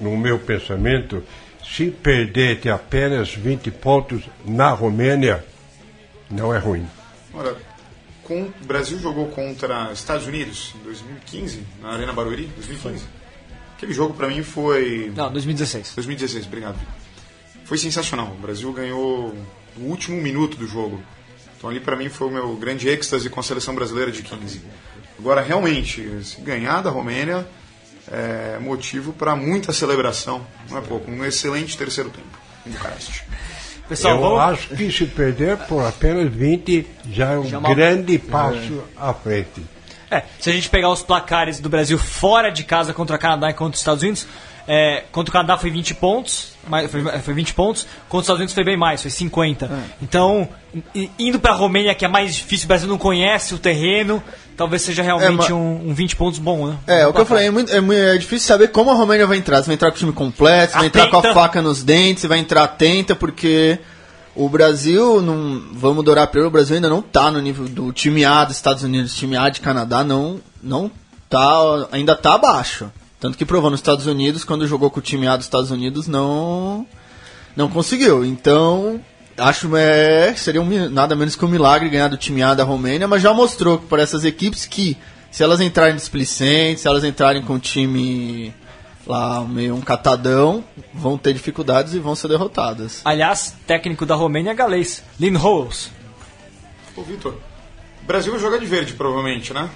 no 0.00 0.16
meu 0.16 0.38
pensamento, 0.38 1.22
se 1.62 1.90
perder 1.90 2.60
de 2.60 2.70
apenas 2.70 3.34
20 3.34 3.70
pontos 3.70 4.22
na 4.44 4.70
Romênia, 4.70 5.44
não 6.30 6.54
é 6.54 6.58
ruim. 6.58 6.86
Olha, 7.34 7.54
com, 8.24 8.42
o 8.42 8.64
Brasil 8.64 8.98
jogou 8.98 9.28
contra 9.28 9.92
Estados 9.92 10.26
Unidos 10.26 10.74
em 10.80 10.84
2015, 10.84 11.62
na 11.82 11.90
Arena 11.90 12.12
Barueri, 12.12 12.46
2015. 12.56 13.19
Aquele 13.80 13.94
jogo 13.94 14.12
pra 14.12 14.28
mim 14.28 14.42
foi. 14.42 15.10
Não, 15.16 15.32
2016. 15.32 15.94
2016, 15.94 16.46
obrigado. 16.46 16.78
Foi 17.64 17.78
sensacional. 17.78 18.26
O 18.26 18.42
Brasil 18.42 18.70
ganhou 18.74 19.34
no 19.74 19.86
último 19.86 20.20
minuto 20.20 20.58
do 20.58 20.66
jogo. 20.66 21.02
Então 21.56 21.70
ali 21.70 21.80
pra 21.80 21.96
mim 21.96 22.10
foi 22.10 22.28
o 22.28 22.30
meu 22.30 22.56
grande 22.56 22.90
êxtase 22.90 23.30
com 23.30 23.40
a 23.40 23.42
seleção 23.42 23.74
brasileira 23.74 24.12
de 24.12 24.22
15. 24.22 24.60
Agora, 25.18 25.40
realmente, 25.40 26.06
se 26.22 26.42
ganhar 26.42 26.82
da 26.82 26.90
Romênia 26.90 27.48
é 28.12 28.58
motivo 28.58 29.14
para 29.14 29.34
muita 29.34 29.72
celebração. 29.72 30.46
Não 30.68 30.76
é 30.76 30.82
pouco. 30.82 31.10
Um 31.10 31.24
excelente 31.24 31.74
terceiro 31.78 32.10
tempo 32.10 32.38
em 32.66 32.70
Bucareste. 32.72 33.24
Pessoal, 33.88 34.16
Eu 34.16 34.20
vamos, 34.20 34.40
acho 34.40 34.68
que 34.68 34.92
se 34.92 35.06
perder 35.06 35.56
por 35.56 35.86
apenas 35.86 36.30
20 36.30 36.86
já 37.10 37.32
é 37.32 37.38
um 37.38 37.46
Já 37.46 37.58
é 37.58 37.74
grande 37.74 38.18
passo 38.18 38.84
à 38.94 39.14
frente. 39.14 39.62
É, 40.10 40.22
se 40.40 40.50
a 40.50 40.52
gente 40.52 40.68
pegar 40.68 40.90
os 40.90 41.02
placares 41.02 41.60
do 41.60 41.68
Brasil 41.68 41.96
fora 41.98 42.50
de 42.50 42.64
casa 42.64 42.92
contra 42.92 43.16
o 43.16 43.18
Canadá 43.18 43.50
e 43.50 43.54
contra 43.54 43.74
os 43.74 43.80
Estados 43.80 44.02
Unidos, 44.02 44.26
é, 44.66 45.04
contra 45.12 45.30
o 45.30 45.32
Canadá 45.32 45.56
foi 45.56 45.70
20 45.70 45.94
pontos, 45.94 46.52
mas 46.68 46.90
foi, 46.90 47.02
foi 47.20 47.34
20 47.34 47.54
pontos, 47.54 47.82
contra 48.08 48.18
os 48.18 48.24
Estados 48.24 48.38
Unidos 48.40 48.54
foi 48.54 48.64
bem 48.64 48.76
mais, 48.76 49.02
foi 49.02 49.10
50. 49.10 49.70
Então, 50.02 50.48
i- 50.94 51.10
indo 51.18 51.38
pra 51.40 51.52
Romênia, 51.52 51.94
que 51.94 52.04
é 52.04 52.08
mais 52.08 52.34
difícil, 52.34 52.66
o 52.66 52.68
Brasil 52.68 52.88
não 52.88 52.98
conhece 52.98 53.54
o 53.54 53.58
terreno, 53.58 54.22
talvez 54.56 54.82
seja 54.82 55.02
realmente 55.02 55.50
É, 55.50 55.54
um, 55.54 55.90
um 55.90 55.94
20 55.94 56.14
pontos 56.16 56.38
bom, 56.38 56.68
né? 56.68 56.76
É, 56.86 57.06
o 57.06 57.12
que 57.12 57.20
eu 57.20 57.26
falei, 57.26 57.46
é, 57.46 57.50
muito- 57.50 57.72
é 57.74 57.80
mui- 57.80 57.96
é 57.96 58.16
difícil 58.18 58.46
saber 58.46 58.68
como 58.68 58.90
a 58.90 58.94
Romênia 58.94 59.26
vai 59.26 59.38
entrar. 59.38 59.60
Se 59.62 59.66
vai 59.66 59.74
entrar 59.74 59.90
com 59.90 59.96
o 59.96 59.98
time 59.98 60.12
completo, 60.12 60.72
se 60.72 60.78
vai 60.78 60.86
entrar 60.86 61.08
com 61.08 61.16
a 61.18 61.32
faca 61.34 61.62
nos 61.62 61.82
dentes, 61.82 62.20
se 62.22 62.28
vai 62.28 62.38
entrar 62.38 62.64
atenta, 62.64 63.14
porque 63.16 63.78
O 64.34 64.48
Brasil, 64.48 65.20
não, 65.20 65.62
vamos 65.72 66.04
dourar 66.04 66.28
pelo 66.28 66.46
o 66.46 66.50
Brasil 66.50 66.76
ainda 66.76 66.88
não 66.88 67.02
tá 67.02 67.30
no 67.30 67.40
nível 67.40 67.68
do 67.68 67.92
time 67.92 68.24
A 68.24 68.44
dos 68.44 68.56
Estados 68.56 68.82
Unidos, 68.82 69.14
time 69.14 69.36
A 69.36 69.48
de 69.48 69.60
Canadá 69.60 70.04
não, 70.04 70.40
não 70.62 70.90
tá, 71.28 71.88
ainda 71.90 72.14
tá 72.14 72.34
abaixo. 72.34 72.90
Tanto 73.18 73.36
que 73.36 73.44
provou 73.44 73.70
nos 73.70 73.80
Estados 73.80 74.06
Unidos, 74.06 74.44
quando 74.44 74.66
jogou 74.66 74.90
com 74.90 75.00
o 75.00 75.02
time 75.02 75.26
A 75.26 75.36
dos 75.36 75.46
Estados 75.46 75.70
Unidos, 75.70 76.06
não, 76.06 76.86
não 77.56 77.68
conseguiu. 77.68 78.24
Então, 78.24 79.00
acho 79.36 79.76
é, 79.76 80.34
seria 80.34 80.62
um, 80.62 80.88
nada 80.88 81.14
menos 81.16 81.36
que 81.36 81.44
um 81.44 81.48
milagre 81.48 81.90
ganhar 81.90 82.08
do 82.08 82.16
time 82.16 82.42
A 82.42 82.54
da 82.54 82.64
Romênia, 82.64 83.08
mas 83.08 83.20
já 83.20 83.34
mostrou 83.34 83.78
para 83.78 84.02
essas 84.02 84.24
equipes 84.24 84.64
que 84.64 84.96
se 85.30 85.42
elas 85.42 85.60
entrarem 85.60 85.94
displicentes, 85.94 86.82
se 86.82 86.88
elas 86.88 87.04
entrarem 87.04 87.42
com 87.42 87.54
o 87.54 87.58
time 87.58 88.54
lá 89.10 89.44
meio 89.44 89.74
um 89.74 89.80
catadão, 89.80 90.64
vão 90.94 91.18
ter 91.18 91.32
dificuldades 91.32 91.94
e 91.94 91.98
vão 91.98 92.14
ser 92.14 92.28
derrotadas. 92.28 93.00
Aliás, 93.04 93.54
técnico 93.66 94.06
da 94.06 94.14
Romênia 94.14 94.52
é 94.52 94.54
galês, 94.54 95.02
Lynn 95.18 95.36
Howells. 95.36 95.90
Ô, 96.96 97.02
Vitor, 97.02 97.34
o 98.02 98.06
Brasil 98.06 98.32
vai 98.32 98.40
jogar 98.40 98.58
de 98.58 98.66
verde, 98.66 98.92
provavelmente, 98.94 99.52
né? 99.52 99.68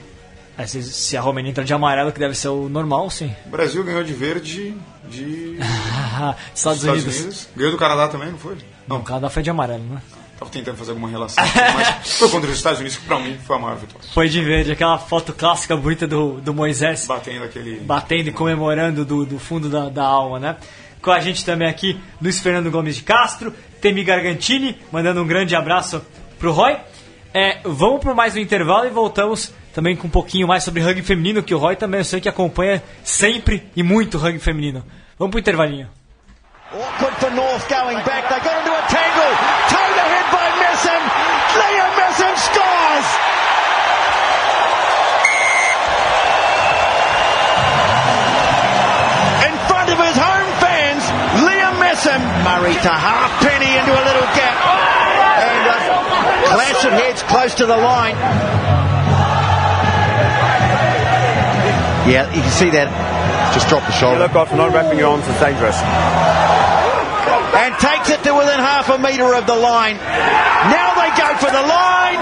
É, 0.57 0.67
se, 0.67 0.83
se 0.85 1.17
a 1.17 1.21
Romênia 1.21 1.51
entra 1.51 1.65
de 1.65 1.75
amarelo, 1.75 2.13
que 2.13 2.19
deve 2.21 2.37
ser 2.37 2.49
o 2.49 2.69
normal, 2.69 3.11
sim. 3.11 3.35
O 3.47 3.51
Brasil 3.51 3.83
ganhou 3.83 4.05
de 4.05 4.13
verde 4.13 4.77
de 5.11 5.59
Estados, 6.55 6.83
Estados 6.83 6.85
Unidos. 6.85 7.17
Unidos. 7.19 7.49
Ganhou 7.57 7.73
do 7.73 7.79
Canadá 7.79 8.07
também, 8.07 8.31
não 8.31 8.39
foi? 8.39 8.57
Não, 8.87 8.99
o 8.99 9.03
Canadá 9.03 9.29
foi 9.29 9.43
de 9.43 9.51
amarelo, 9.51 9.83
né? 9.85 10.01
Tava 10.45 10.51
tentando 10.51 10.77
fazer 10.77 10.91
alguma 10.91 11.09
relação, 11.09 11.43
aqui, 11.43 11.59
mas 11.75 11.89
foi 12.19 12.29
contra 12.29 12.51
os 12.51 12.57
Estados 12.57 12.81
Unidos 12.81 12.99
que 12.99 13.05
pra 13.07 13.19
mim 13.19 13.39
foi 13.39 13.57
a 13.57 13.59
maior 13.59 13.77
vitória. 13.77 14.07
Foi 14.13 14.29
de 14.29 14.43
verde, 14.43 14.73
aquela 14.73 14.99
foto 14.99 15.33
clássica 15.33 15.75
bonita 15.75 16.07
do, 16.07 16.41
do 16.41 16.53
Moisés 16.53 17.07
Batendo 17.07 17.45
aquele. 17.45 17.81
batendo 17.81 18.29
e 18.29 18.33
comemorando 18.33 19.05
do, 19.05 19.25
do 19.25 19.39
fundo 19.39 19.71
da, 19.71 19.89
da 19.89 20.05
alma, 20.05 20.39
né? 20.39 20.57
Com 21.01 21.11
a 21.11 21.21
gente 21.21 21.45
também 21.45 21.69
aqui, 21.69 21.99
Luiz 22.21 22.41
Fernando 22.41 22.71
Gomes 22.71 22.97
de 22.97 23.03
Castro, 23.03 23.55
Temi 23.81 24.05
Gargantini, 24.05 24.79
mandando 24.93 25.23
um 25.23 25.27
grande 25.27 25.55
abraço 25.57 26.03
pro 26.39 26.53
Roy. 26.53 26.77
É, 27.33 27.61
vamos 27.65 28.01
por 28.01 28.15
mais 28.15 28.37
um 28.37 28.39
intervalo 28.39 28.87
e 28.87 28.91
voltamos 28.91 29.53
também 29.75 29.97
com 29.97 30.07
um 30.07 30.11
pouquinho 30.11 30.47
mais 30.47 30.63
sobre 30.63 30.83
rugby 30.83 31.03
feminino, 31.03 31.43
que 31.43 31.55
o 31.55 31.59
Roy 31.59 31.75
também 31.75 32.01
eu 32.01 32.05
sei 32.05 32.21
que 32.21 32.29
acompanha 32.29 32.83
sempre 33.03 33.67
e 33.75 33.83
muito 33.83 34.19
rugby 34.19 34.39
feminino. 34.39 34.85
Vamos 35.19 35.31
pro 35.31 35.41
intervalinho. 35.41 35.89
Awkward 36.75 37.17
for 37.21 37.31
North 37.31 37.69
going 37.69 38.03
back. 38.05 38.29
They 38.29 38.41
got 38.41 38.64
to 52.85 52.93
halfpenny 52.93 53.73
into 53.81 53.93
a 53.97 54.05
little 54.05 54.29
gap. 54.37 54.61
And 55.41 55.65
uh, 55.73 56.53
clash 56.53 56.85
of 56.85 56.93
heads 56.93 57.23
close 57.23 57.55
to 57.55 57.65
the 57.65 57.77
line. 57.77 58.13
Yeah, 62.05 62.29
you 62.37 62.43
can 62.45 62.53
see 62.53 62.69
that. 62.77 62.93
Just 63.57 63.69
drop 63.69 63.87
the 63.87 63.93
shoulder. 63.93 64.21
Look 64.21 64.35
off, 64.37 64.53
not 64.53 64.75
wrapping 64.75 64.99
your 64.99 65.09
arms, 65.09 65.25
it's 65.27 65.41
dangerous. 65.41 65.81
and 67.57 67.73
takes 67.81 68.13
it 68.13 68.21
to 68.29 68.37
within 68.37 68.61
half 68.61 68.91
a 68.91 68.99
metre 68.99 69.33
of 69.33 69.47
the 69.47 69.57
line. 69.57 69.97
Now 69.97 70.93
they 71.01 71.09
go 71.17 71.33
for 71.41 71.49
the 71.49 71.65
line. 71.65 72.21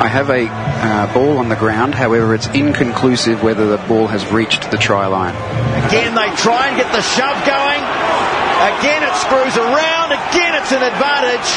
I 0.00 0.08
have 0.08 0.30
a 0.30 0.48
uh, 0.48 1.12
ball 1.12 1.36
on 1.36 1.50
the 1.50 1.56
ground, 1.56 1.94
however, 1.94 2.34
it's 2.34 2.46
inconclusive 2.46 3.42
whether 3.42 3.68
the 3.68 3.76
ball 3.88 4.06
has 4.06 4.24
reached 4.32 4.70
the 4.70 4.78
try 4.78 5.06
line. 5.06 5.36
Again, 5.84 6.14
they 6.14 6.30
try 6.36 6.68
and 6.68 6.78
get 6.78 6.90
the 6.92 7.02
shove 7.02 7.36
going. 7.44 7.97
Again, 8.58 9.06
it 9.06 9.14
screws 9.22 9.56
around. 9.56 10.10
Again, 10.10 10.58
it's 10.58 10.72
an 10.74 10.82
advantage. 10.82 11.50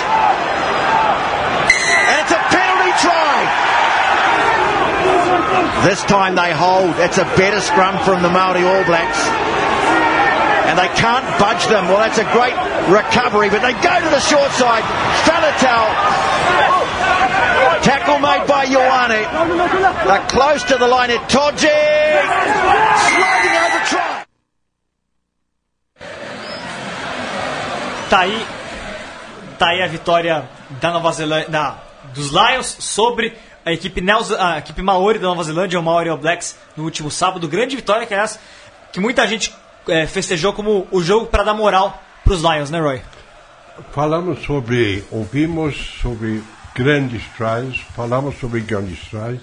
And 2.06 2.16
it's 2.22 2.30
a 2.30 2.42
penalty 2.54 2.94
try. 3.02 3.38
This 5.82 6.04
time 6.04 6.36
they 6.36 6.54
hold. 6.54 6.94
It's 7.02 7.18
a 7.18 7.26
better 7.34 7.60
scrum 7.60 7.98
from 8.06 8.22
the 8.22 8.30
Maori 8.30 8.62
All 8.62 8.84
Blacks. 8.86 9.18
And 10.70 10.78
they 10.78 10.90
can't 10.94 11.26
budge 11.42 11.66
them. 11.68 11.90
Well, 11.90 11.98
that's 11.98 12.20
a 12.20 12.28
great 12.38 12.54
recovery, 12.88 13.50
but 13.50 13.62
they 13.66 13.74
go 13.82 13.98
to 13.98 14.10
the 14.14 14.22
short 14.22 14.52
side. 14.52 14.84
Falatal. 15.26 15.90
Tackle 17.82 18.20
made 18.20 18.46
by 18.48 18.68
Ioane. 18.68 19.26
They're 20.06 20.28
close 20.28 20.64
to 20.66 20.78
the 20.78 20.88
line. 20.88 21.10
at 21.10 21.28
Itoje. 21.28 21.66
Sliding 23.10 23.58
over 23.58 23.71
Tá 28.12 28.20
aí, 28.20 28.46
tá 29.58 29.70
aí 29.70 29.82
a 29.82 29.88
vitória 29.88 30.44
da 30.82 30.92
Nova 30.92 31.14
Zelândia, 31.14 31.76
dos 32.14 32.30
Lions 32.30 32.76
sobre 32.78 33.34
a 33.66 33.72
equipe, 33.72 34.02
Neoze- 34.02 34.36
a 34.38 34.58
equipe 34.58 34.82
Maori 34.82 35.18
da 35.18 35.28
Nova 35.28 35.42
Zelândia, 35.46 35.80
o 35.80 35.84
Maori 35.84 36.10
All 36.10 36.18
Blacks, 36.18 36.58
no 36.76 36.84
último 36.84 37.10
sábado. 37.10 37.48
Grande 37.48 37.74
vitória, 37.78 38.06
que 38.06 38.14
que 38.92 39.00
muita 39.00 39.26
gente 39.26 39.56
é, 39.88 40.06
festejou 40.06 40.52
como 40.52 40.86
o 40.92 41.02
jogo 41.02 41.28
para 41.28 41.44
dar 41.44 41.54
moral 41.54 42.04
pros 42.26 42.42
Lions, 42.42 42.70
né, 42.70 42.82
Roy? 42.82 43.02
Falamos 43.94 44.44
sobre, 44.44 45.06
ouvimos 45.10 45.98
sobre 46.02 46.44
grandes 46.76 47.24
tries, 47.38 47.80
falamos 47.96 48.38
sobre 48.42 48.60
grandes 48.60 49.00
tries. 49.10 49.40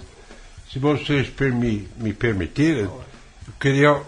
Se 0.71 0.77
vocês 0.77 1.27
permi, 1.27 1.89
me 1.97 2.13
permitirem, 2.13 2.83
eu 2.83 3.03
queria 3.59 3.99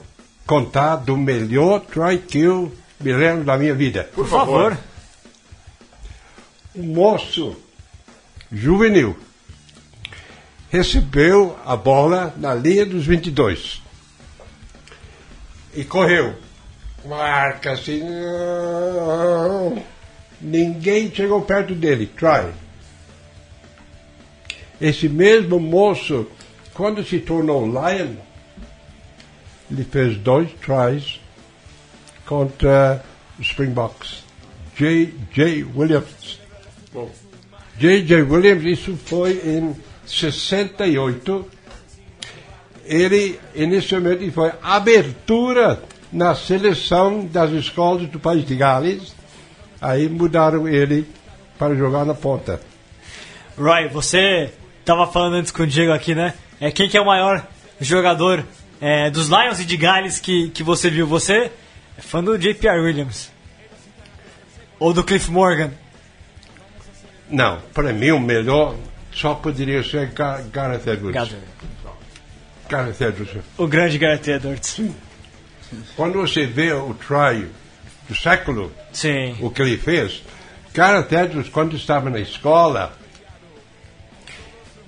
contar 0.45 0.97
do 0.97 1.18
melhor 1.18 1.80
try 1.80 2.20
que 2.20 2.41
eu 2.41 2.72
me 3.02 3.14
lembro 3.14 3.43
da 3.43 3.58
minha 3.58 3.74
vida. 3.74 4.10
Por 4.14 4.28
favor. 4.28 4.78
Um 6.76 6.84
moço 6.84 7.56
juvenil 8.52 9.18
recebeu 10.70 11.58
a 11.66 11.76
bola 11.76 12.34
na 12.38 12.56
linha 12.56 12.86
dos 12.86 13.06
22 13.06 13.82
e 15.74 15.84
correu. 15.84 16.36
Marca 17.06 17.74
assim. 17.74 18.02
não. 18.02 19.84
Ninguém 20.39 21.14
chegou 21.14 21.41
perto 21.41 21.76
dele. 21.76 22.08
Try. 22.08 22.52
Esse 24.80 25.08
mesmo 25.08 25.60
moço, 25.60 26.28
quando 26.74 27.04
se 27.04 27.20
tornou 27.20 27.66
Lion, 27.66 28.16
ele 29.70 29.84
fez 29.84 30.18
dois 30.18 30.49
tries 30.54 31.20
contra 32.32 33.04
Springboks. 33.42 34.24
J.J. 34.78 35.66
Williams. 35.76 36.40
J.J. 37.78 38.22
Williams, 38.22 38.64
isso 38.64 38.96
foi 38.96 39.34
em 39.44 39.76
68. 40.06 41.46
Ele, 42.86 43.38
inicialmente, 43.54 44.32
foi 44.32 44.50
abertura 44.64 45.84
na 46.10 46.34
seleção 46.34 47.26
das 47.26 47.52
escolas 47.52 48.08
do 48.08 48.18
país 48.18 48.46
de 48.46 48.56
Gales. 48.56 49.14
Aí 49.82 50.08
mudaram 50.08 50.70
ele 50.70 51.06
para 51.60 51.76
jogar 51.76 52.06
na 52.06 52.14
ponta. 52.14 52.62
Roy, 53.58 53.90
você 53.90 54.54
tava 54.86 55.06
falando 55.06 55.34
antes 55.34 55.52
com 55.52 55.64
o 55.64 55.68
Diego 55.68 55.92
aqui, 55.92 56.16
né? 56.16 56.34
É, 56.62 56.72
quem 56.72 56.88
que 56.88 56.98
é 56.98 57.02
o 57.02 57.06
maior 57.06 57.46
jogador 57.82 58.46
é, 58.80 59.10
dos 59.10 59.28
Lions 59.28 59.60
e 59.60 59.66
de 59.66 59.76
Gales 59.76 60.18
que, 60.18 60.50
que 60.52 60.64
você 60.64 60.90
viu? 60.90 61.06
Você 61.06 61.52
é 62.02 62.04
fã 62.04 62.24
do 62.24 62.36
J.P.R. 62.38 62.80
Williams? 62.82 63.32
Ou 64.80 64.91
do 64.91 65.04
Cliff 65.04 65.30
Morgan? 65.30 65.72
Não, 67.30 67.62
para 67.74 67.93
mim 67.93 68.10
o 68.10 68.20
melhor 68.20 68.76
só 69.14 69.36
poderia 69.36 69.84
ser 69.84 70.08
Gar 70.08 70.41
Gareth 70.52 70.88
Edwards. 70.88 71.36
Gareth. 72.68 73.02
Edwards. 73.02 73.43
O 73.58 73.68
grande 73.68 73.97
Gareth 73.97 74.28
Edwards. 74.28 74.82
Quando 75.95 76.20
você 76.20 76.45
vê 76.45 76.74
o 76.74 76.93
try 76.95 77.47
do 78.10 78.16
século, 78.16 78.72
Sim. 78.91 79.38
o 79.39 79.49
que 79.52 79.62
ele 79.62 79.78
fez, 79.78 80.24
Gareth 80.74 81.12
Edwards, 81.12 81.49
quando 81.49 81.76
estava 81.76 82.10
na 82.10 82.20
escola, 82.20 82.97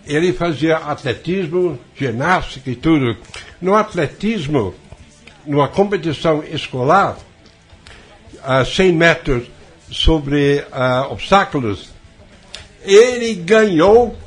ele 0.05 0.33
fazia 0.33 0.77
atletismo, 0.77 1.79
ginástica 1.95 2.71
e 2.71 2.75
tudo. 2.75 3.15
No 3.61 3.75
atletismo, 3.75 4.73
numa 5.45 5.67
competição 5.67 6.43
escolar, 6.43 7.17
a 8.43 8.65
100 8.65 8.91
metros 8.93 9.43
sobre 9.91 10.65
ah, 10.71 11.07
obstáculos, 11.09 11.89
ele 12.83 13.33
ganhou 13.35 14.17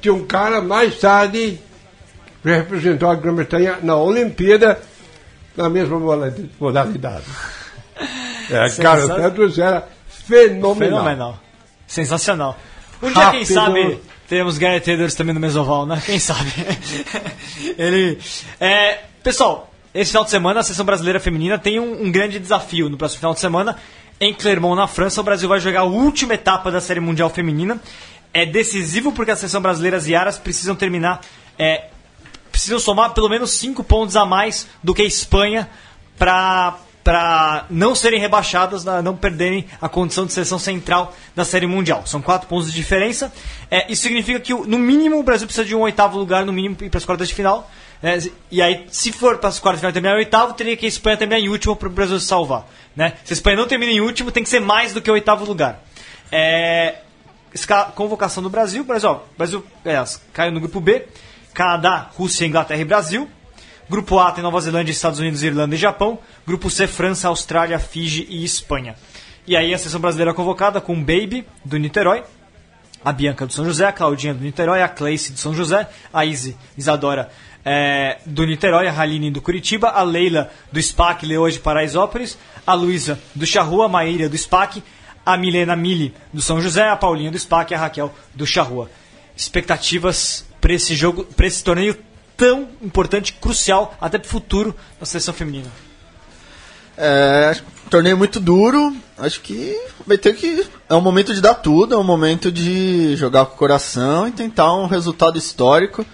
de 0.00 0.10
um 0.10 0.24
cara 0.26 0.60
mais 0.60 0.98
tarde 0.98 1.58
representou 2.44 3.08
a 3.08 3.14
Grã-Bretanha 3.14 3.78
na 3.82 3.96
Olimpíada 3.96 4.80
na 5.56 5.68
mesma 5.68 5.98
modalidade-. 6.60 7.24
É, 8.50 8.68
cara. 8.82 9.26
Edwards 9.26 9.58
era 9.58 9.88
fenomenal. 10.08 10.74
Fenomenal. 10.76 11.40
Sensacional. 11.86 12.56
Um 13.02 13.12
dia, 13.12 13.30
quem 13.30 13.44
sabe, 13.44 14.00
teremos 14.28 14.58
Gareth 14.58 14.88
Edwards 14.88 15.14
também 15.14 15.34
no 15.34 15.40
Mesoval, 15.40 15.86
né? 15.86 16.02
Quem 16.04 16.18
sabe? 16.18 16.50
Ele. 17.78 18.18
É, 18.60 19.00
pessoal, 19.22 19.73
esse 19.94 20.10
final 20.10 20.24
de 20.24 20.30
semana 20.30 20.60
a 20.60 20.62
seleção 20.62 20.84
brasileira 20.84 21.20
feminina 21.20 21.58
tem 21.58 21.78
um, 21.78 22.04
um 22.04 22.10
grande 22.10 22.38
desafio 22.38 22.88
no 22.88 22.96
próximo 22.96 23.20
final 23.20 23.34
de 23.34 23.40
semana 23.40 23.76
em 24.20 24.34
Clermont, 24.34 24.76
na 24.76 24.86
França. 24.86 25.20
O 25.20 25.24
Brasil 25.24 25.48
vai 25.48 25.60
jogar 25.60 25.80
a 25.80 25.84
última 25.84 26.34
etapa 26.34 26.70
da 26.70 26.80
Série 26.80 27.00
Mundial 27.00 27.30
Feminina. 27.30 27.80
É 28.32 28.44
decisivo 28.44 29.12
porque 29.12 29.30
a 29.30 29.36
seleção 29.36 29.62
brasileira 29.62 30.00
e 30.04 30.14
Aras 30.14 30.38
precisam 30.38 30.74
terminar, 30.74 31.20
é, 31.56 31.84
precisam 32.50 32.80
somar 32.80 33.14
pelo 33.14 33.28
menos 33.28 33.52
cinco 33.52 33.84
pontos 33.84 34.16
a 34.16 34.26
mais 34.26 34.66
do 34.82 34.92
que 34.92 35.02
a 35.02 35.06
Espanha 35.06 35.70
para 36.18 36.78
para 37.04 37.66
não 37.68 37.94
serem 37.94 38.18
rebaixadas, 38.18 38.82
não 39.04 39.14
perderem 39.14 39.66
a 39.78 39.90
condição 39.90 40.24
de 40.24 40.32
seleção 40.32 40.58
central 40.58 41.14
da 41.36 41.44
Série 41.44 41.66
Mundial. 41.66 42.06
São 42.06 42.22
quatro 42.22 42.48
pontos 42.48 42.72
de 42.72 42.72
diferença. 42.72 43.30
É, 43.70 43.92
isso 43.92 44.00
significa 44.00 44.40
que, 44.40 44.54
no 44.54 44.78
mínimo, 44.78 45.18
o 45.18 45.22
Brasil 45.22 45.46
precisa 45.46 45.66
de 45.66 45.76
um 45.76 45.80
oitavo 45.80 46.16
lugar, 46.16 46.46
no 46.46 46.52
mínimo, 46.52 46.74
para 46.74 46.96
as 46.96 47.04
quartas 47.04 47.28
de 47.28 47.34
final. 47.34 47.70
Né? 48.04 48.18
e 48.50 48.60
aí, 48.60 48.84
se 48.90 49.10
for 49.12 49.38
para 49.38 49.48
as 49.48 49.58
quartas 49.58 49.78
de 49.78 49.80
final 49.80 49.92
terminar 49.94 50.14
em 50.16 50.18
oitavo, 50.18 50.52
teria 50.52 50.76
que 50.76 50.84
a 50.84 50.88
Espanha 50.88 51.16
terminar 51.16 51.40
em 51.40 51.48
último 51.48 51.74
para 51.74 51.88
o 51.88 51.90
Brasil 51.90 52.20
se 52.20 52.26
salvar. 52.26 52.68
Né? 52.94 53.14
Se 53.24 53.32
a 53.32 53.36
Espanha 53.36 53.56
não 53.56 53.66
termina 53.66 53.90
em 53.90 54.02
último, 54.02 54.30
tem 54.30 54.42
que 54.42 54.48
ser 54.50 54.60
mais 54.60 54.92
do 54.92 55.00
que 55.00 55.10
o 55.10 55.14
oitavo 55.14 55.46
lugar. 55.46 55.82
É, 56.30 56.96
convocação 57.94 58.42
do 58.42 58.50
Brasil. 58.50 58.84
Brasil, 58.84 59.08
ó, 59.08 59.20
Brasil 59.38 59.64
é, 59.86 60.04
caiu 60.34 60.52
no 60.52 60.60
grupo 60.60 60.82
B. 60.82 61.06
Canadá, 61.54 62.10
Rússia, 62.14 62.44
Inglaterra 62.44 62.82
e 62.82 62.84
Brasil. 62.84 63.26
Grupo 63.88 64.18
A 64.18 64.32
tem 64.32 64.44
Nova 64.44 64.60
Zelândia, 64.60 64.92
Estados 64.92 65.18
Unidos, 65.18 65.42
Irlanda 65.42 65.74
e 65.74 65.78
Japão. 65.78 66.18
Grupo 66.46 66.68
C, 66.68 66.86
França, 66.86 67.28
Austrália, 67.28 67.78
Fiji 67.78 68.26
e 68.28 68.44
Espanha. 68.44 68.96
E 69.46 69.56
aí 69.56 69.72
a 69.72 69.78
seleção 69.78 70.00
brasileira 70.00 70.34
convocada 70.34 70.78
com 70.78 70.94
Baby, 70.94 71.46
do 71.64 71.78
Niterói, 71.78 72.22
a 73.02 73.12
Bianca 73.12 73.46
do 73.46 73.52
São 73.54 73.64
José, 73.64 73.86
a 73.86 73.92
Claudinha 73.92 74.34
do 74.34 74.42
Niterói, 74.42 74.82
a 74.82 74.88
Cleice 74.88 75.32
do 75.32 75.38
São 75.38 75.54
José, 75.54 75.88
a 76.12 76.26
Izzy 76.26 76.54
Isadora 76.76 77.30
é, 77.64 78.18
do 78.26 78.44
Niterói, 78.44 78.86
a 78.86 78.92
Haline 78.92 79.30
do 79.30 79.40
Curitiba, 79.40 79.88
a 79.88 80.02
Leila 80.02 80.50
do 80.70 80.80
SPAC, 80.80 81.24
Leoa 81.24 81.50
de 81.50 81.58
Paraisópolis, 81.58 82.36
a 82.66 82.74
Luísa 82.74 83.18
do 83.34 83.46
Charrua, 83.46 83.86
a 83.86 83.88
Maíra 83.88 84.28
do 84.28 84.36
SPAC, 84.36 84.82
a 85.24 85.36
Milena 85.36 85.74
Mili 85.74 86.14
do 86.32 86.42
São 86.42 86.60
José, 86.60 86.88
a 86.88 86.96
Paulinha 86.96 87.30
do 87.30 87.38
SPAC 87.38 87.72
e 87.72 87.74
a 87.74 87.78
Raquel 87.78 88.14
do 88.34 88.46
Charrua. 88.46 88.90
Expectativas 89.36 90.44
para 90.60 90.74
esse 90.74 90.94
jogo, 90.94 91.24
para 91.24 91.46
esse 91.46 91.64
torneio 91.64 91.96
tão 92.36 92.68
importante, 92.82 93.32
crucial, 93.32 93.96
até 94.00 94.18
para 94.18 94.26
o 94.26 94.30
futuro 94.30 94.74
da 95.00 95.06
seleção 95.06 95.32
feminina. 95.32 95.70
É, 96.96 97.56
um 97.86 97.88
torneio 97.88 98.16
muito 98.16 98.38
duro. 98.38 98.94
Acho 99.18 99.40
que 99.40 99.76
vai 100.06 100.18
ter 100.18 100.34
que. 100.34 100.66
É 100.88 100.94
um 100.94 101.00
momento 101.00 101.34
de 101.34 101.40
dar 101.40 101.54
tudo, 101.54 101.94
é 101.94 101.98
um 101.98 102.04
momento 102.04 102.52
de 102.52 103.16
jogar 103.16 103.46
com 103.46 103.54
o 103.54 103.58
coração 103.58 104.28
e 104.28 104.32
tentar 104.32 104.74
um 104.74 104.86
resultado 104.86 105.38
histórico. 105.38 106.04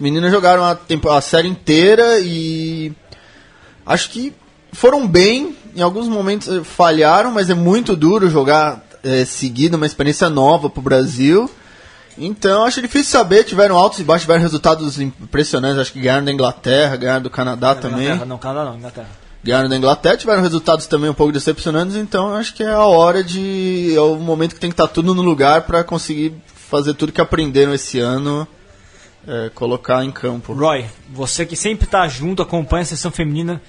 As 0.00 0.02
meninas 0.02 0.32
jogaram 0.32 0.64
a, 0.64 0.78
a 1.14 1.20
série 1.20 1.46
inteira 1.46 2.20
e. 2.20 2.90
Acho 3.84 4.08
que 4.08 4.32
foram 4.72 5.06
bem. 5.06 5.54
Em 5.76 5.82
alguns 5.82 6.08
momentos 6.08 6.48
eh, 6.48 6.64
falharam, 6.64 7.30
mas 7.30 7.50
é 7.50 7.54
muito 7.54 7.94
duro 7.94 8.30
jogar 8.30 8.82
eh, 9.04 9.26
seguido, 9.26 9.76
uma 9.76 9.84
experiência 9.84 10.30
nova 10.30 10.70
pro 10.70 10.80
Brasil. 10.80 11.50
Então 12.16 12.64
acho 12.64 12.80
difícil 12.80 13.10
saber. 13.10 13.44
Tiveram 13.44 13.76
altos 13.76 13.98
e 13.98 14.02
baixos, 14.02 14.22
tiveram 14.22 14.40
resultados 14.40 14.98
impressionantes. 14.98 15.78
Acho 15.78 15.92
que 15.92 16.00
ganharam 16.00 16.24
da 16.24 16.32
Inglaterra, 16.32 16.96
ganharam 16.96 17.22
do 17.22 17.30
Canadá 17.30 17.74
também 17.74 18.06
Inglaterra, 18.06 18.24
não, 18.24 18.38
Canadá 18.38 18.70
não, 18.70 18.78
Inglaterra. 18.78 19.08
ganharam 19.44 19.68
da 19.68 19.76
Inglaterra, 19.76 20.16
tiveram 20.16 20.42
resultados 20.42 20.86
também 20.86 21.10
um 21.10 21.14
pouco 21.14 21.30
decepcionantes, 21.30 21.94
então 21.94 22.34
acho 22.34 22.54
que 22.54 22.62
é 22.62 22.70
a 22.70 22.86
hora 22.86 23.22
de. 23.22 23.92
É 23.94 24.00
o 24.00 24.16
momento 24.16 24.54
que 24.54 24.60
tem 24.60 24.70
que 24.70 24.74
estar 24.74 24.88
tudo 24.88 25.14
no 25.14 25.20
lugar 25.20 25.66
para 25.66 25.84
conseguir 25.84 26.32
fazer 26.70 26.94
tudo 26.94 27.12
que 27.12 27.20
aprenderam 27.20 27.74
esse 27.74 28.00
ano, 28.00 28.48
é, 29.26 29.50
colocar 29.54 30.04
em 30.04 30.10
campo. 30.10 30.52
Roy, 30.52 30.84
você 31.10 31.44
que 31.46 31.56
sempre 31.56 31.84
está 31.84 32.06
junto, 32.08 32.42
acompanha 32.42 32.82
a 32.82 32.86
seleção 32.86 33.10
feminina, 33.10 33.60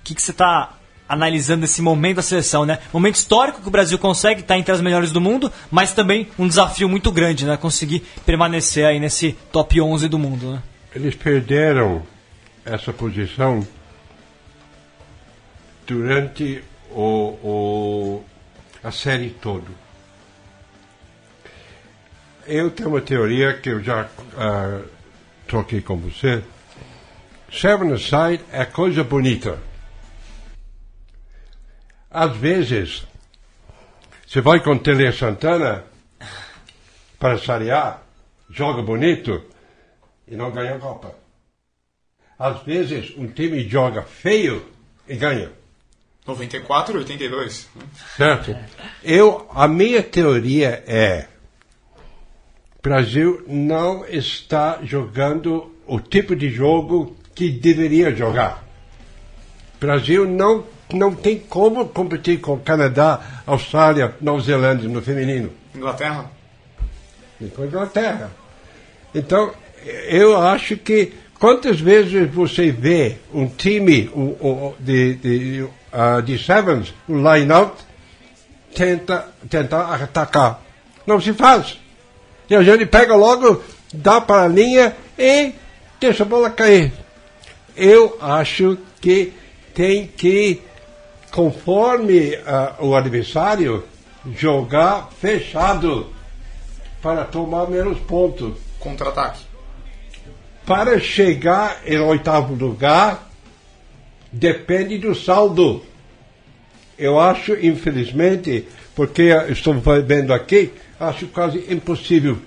o 0.00 0.04
que, 0.04 0.14
que 0.14 0.22
você 0.22 0.30
está 0.30 0.74
analisando 1.08 1.64
esse 1.64 1.80
momento 1.80 2.16
da 2.16 2.22
seleção, 2.22 2.66
né? 2.66 2.78
Momento 2.92 3.14
histórico 3.16 3.62
que 3.62 3.68
o 3.68 3.70
Brasil 3.70 3.98
consegue 3.98 4.40
estar 4.42 4.58
entre 4.58 4.72
as 4.72 4.80
melhores 4.80 5.10
do 5.10 5.20
mundo, 5.20 5.50
mas 5.70 5.92
também 5.94 6.28
um 6.38 6.46
desafio 6.46 6.88
muito 6.88 7.10
grande, 7.10 7.46
né? 7.46 7.56
Conseguir 7.56 8.00
permanecer 8.26 8.84
aí 8.84 9.00
nesse 9.00 9.32
top 9.50 9.80
11 9.80 10.06
do 10.08 10.18
mundo, 10.18 10.52
né? 10.52 10.62
Eles 10.94 11.14
perderam 11.14 12.02
essa 12.64 12.92
posição 12.92 13.66
durante 15.86 16.62
o, 16.90 17.02
o- 17.42 18.24
a 18.84 18.90
série 18.90 19.30
toda. 19.30 19.66
Eu 22.48 22.70
tenho 22.70 22.88
uma 22.88 23.02
teoria 23.02 23.52
que 23.58 23.68
eu 23.68 23.82
já 23.82 24.08
ah, 24.34 24.80
troquei 25.46 25.82
com 25.82 25.98
você. 25.98 26.42
Seven 27.52 27.92
Aside 27.92 28.42
é 28.50 28.64
coisa 28.64 29.04
bonita. 29.04 29.58
Às 32.10 32.34
vezes, 32.38 33.06
você 34.26 34.40
vai 34.40 34.60
com 34.60 34.78
Tele 34.78 35.12
Santana 35.12 35.84
para 37.18 37.36
sarear, 37.36 38.02
joga 38.48 38.80
bonito 38.80 39.44
e 40.26 40.34
não 40.34 40.50
ganha 40.50 40.76
a 40.76 40.78
Copa. 40.78 41.14
Às 42.38 42.62
vezes, 42.62 43.14
um 43.18 43.28
time 43.28 43.68
joga 43.68 44.00
feio 44.00 44.66
e 45.06 45.16
ganha. 45.16 45.52
94 46.26 46.94
e 46.94 46.98
82. 47.00 47.68
né? 47.74 47.82
Certo? 48.16 48.56
Eu, 49.04 49.46
a 49.54 49.68
minha 49.68 50.02
teoria 50.02 50.82
é: 50.86 51.26
Brasil 52.88 53.44
não 53.46 54.06
está 54.06 54.78
jogando 54.82 55.70
o 55.86 56.00
tipo 56.00 56.34
de 56.34 56.48
jogo 56.48 57.14
que 57.34 57.50
deveria 57.50 58.16
jogar. 58.16 58.64
Brasil 59.78 60.26
não, 60.26 60.64
não 60.94 61.14
tem 61.14 61.38
como 61.38 61.86
competir 61.90 62.40
com 62.40 62.58
Canadá, 62.58 63.42
Austrália, 63.46 64.14
Nova 64.22 64.40
Zelândia 64.40 64.88
no 64.88 65.02
feminino. 65.02 65.50
Inglaterra. 65.74 66.30
e 67.38 67.48
com 67.48 67.66
Inglaterra. 67.66 68.30
Então, 69.14 69.52
eu 70.08 70.40
acho 70.40 70.74
que 70.78 71.12
quantas 71.38 71.78
vezes 71.78 72.30
você 72.30 72.70
vê 72.70 73.18
um 73.34 73.48
time 73.48 74.10
um, 74.16 74.34
um, 74.40 74.74
de, 74.80 75.14
de, 75.16 75.68
ah, 75.92 76.22
de 76.22 76.38
Sevens, 76.38 76.94
um 77.06 77.18
line-out, 77.18 77.74
tenta, 78.74 79.28
tentar 79.50 79.94
atacar. 79.94 80.62
Não 81.06 81.20
se 81.20 81.34
faz. 81.34 81.78
E 82.48 82.54
a 82.54 82.62
gente 82.62 82.86
pega 82.86 83.14
logo, 83.14 83.62
dá 83.92 84.20
para 84.20 84.44
a 84.44 84.48
linha 84.48 84.96
e 85.18 85.52
deixa 86.00 86.22
a 86.22 86.26
bola 86.26 86.50
cair. 86.50 86.92
Eu 87.76 88.16
acho 88.20 88.78
que 89.00 89.32
tem 89.74 90.06
que, 90.06 90.60
conforme 91.30 92.36
ah, 92.46 92.74
o 92.80 92.94
adversário, 92.94 93.84
jogar 94.34 95.10
fechado 95.20 96.06
para 97.02 97.24
tomar 97.24 97.68
menos 97.68 97.98
pontos. 98.00 98.54
Contra-ataque. 98.80 99.40
Para 100.64 101.00
chegar 101.00 101.80
em 101.84 101.98
oitavo 101.98 102.54
lugar, 102.54 103.28
depende 104.32 104.98
do 104.98 105.14
saldo. 105.14 105.82
Eu 106.98 107.18
acho, 107.18 107.54
infelizmente, 107.54 108.68
porque 108.94 109.30
estou 109.48 109.74
vendo 110.06 110.32
aqui, 110.32 110.72
acho 111.00 111.26
quase 111.28 111.64
impossível 111.72 112.38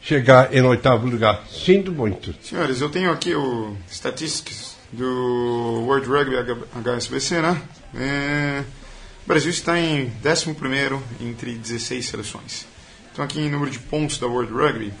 chegar 0.00 0.54
em 0.54 0.62
oitavo 0.62 1.06
lugar. 1.08 1.44
Sinto 1.50 1.92
muito. 1.92 2.34
Senhores, 2.42 2.80
eu 2.80 2.88
tenho 2.88 3.10
aqui 3.10 3.34
o 3.34 3.76
Statistics 3.90 4.76
do 4.92 5.84
World 5.86 6.06
Rugby 6.08 6.36
HSBC, 6.84 7.42
né? 7.42 7.60
É, 7.94 8.62
o 9.24 9.28
Brasil 9.28 9.50
está 9.50 9.78
em 9.78 10.10
11 10.24 10.54
entre 11.20 11.54
16 11.54 12.06
seleções. 12.06 12.66
Então, 13.12 13.24
aqui 13.24 13.40
em 13.40 13.50
número 13.50 13.70
de 13.70 13.78
pontos 13.78 14.18
da 14.18 14.26
World 14.26 14.52
Rugby, 14.52 14.92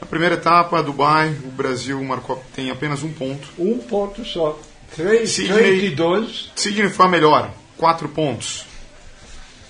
na 0.00 0.06
primeira 0.06 0.34
etapa, 0.34 0.82
Dubai, 0.82 1.30
o 1.44 1.50
Brasil 1.50 2.02
marcou, 2.04 2.42
tem 2.54 2.70
apenas 2.70 3.02
um 3.02 3.12
ponto. 3.12 3.48
Um 3.58 3.78
ponto 3.78 4.24
só. 4.24 4.60
Três, 4.94 5.30
Sydney- 5.30 5.56
três 5.58 5.80
de 5.80 5.90
dois. 5.90 6.50
Sydney 6.54 6.90
foi 6.90 7.06
a 7.06 7.08
melhor, 7.08 7.50
4 7.78 8.08
pontos. 8.10 8.66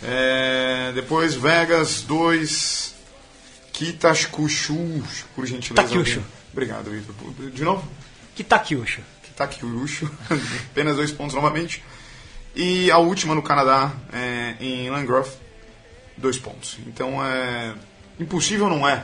É, 0.04 0.92
depois 0.94 1.34
Vegas, 1.34 2.02
2. 2.02 2.92
Kitashkushu, 3.72 5.02
por 5.34 5.46
gentileza. 5.46 5.88
Takyushu. 5.88 6.22
Obrigado, 6.52 6.90
Vitor. 6.90 7.14
De 7.50 7.64
novo? 7.64 7.88
Kitakyushu. 8.34 9.00
Kitakyushu. 9.22 10.10
Apenas 10.70 10.96
dois 10.96 11.10
pontos 11.10 11.34
novamente. 11.34 11.82
E 12.54 12.90
a 12.90 12.98
última 12.98 13.34
no 13.34 13.42
Canadá, 13.42 13.92
é, 14.12 14.54
em 14.60 14.90
Landgrove, 14.90 15.30
dois 16.16 16.38
pontos. 16.38 16.78
Então 16.86 17.24
é. 17.24 17.74
Impossível 18.20 18.68
não 18.68 18.86
é. 18.86 19.02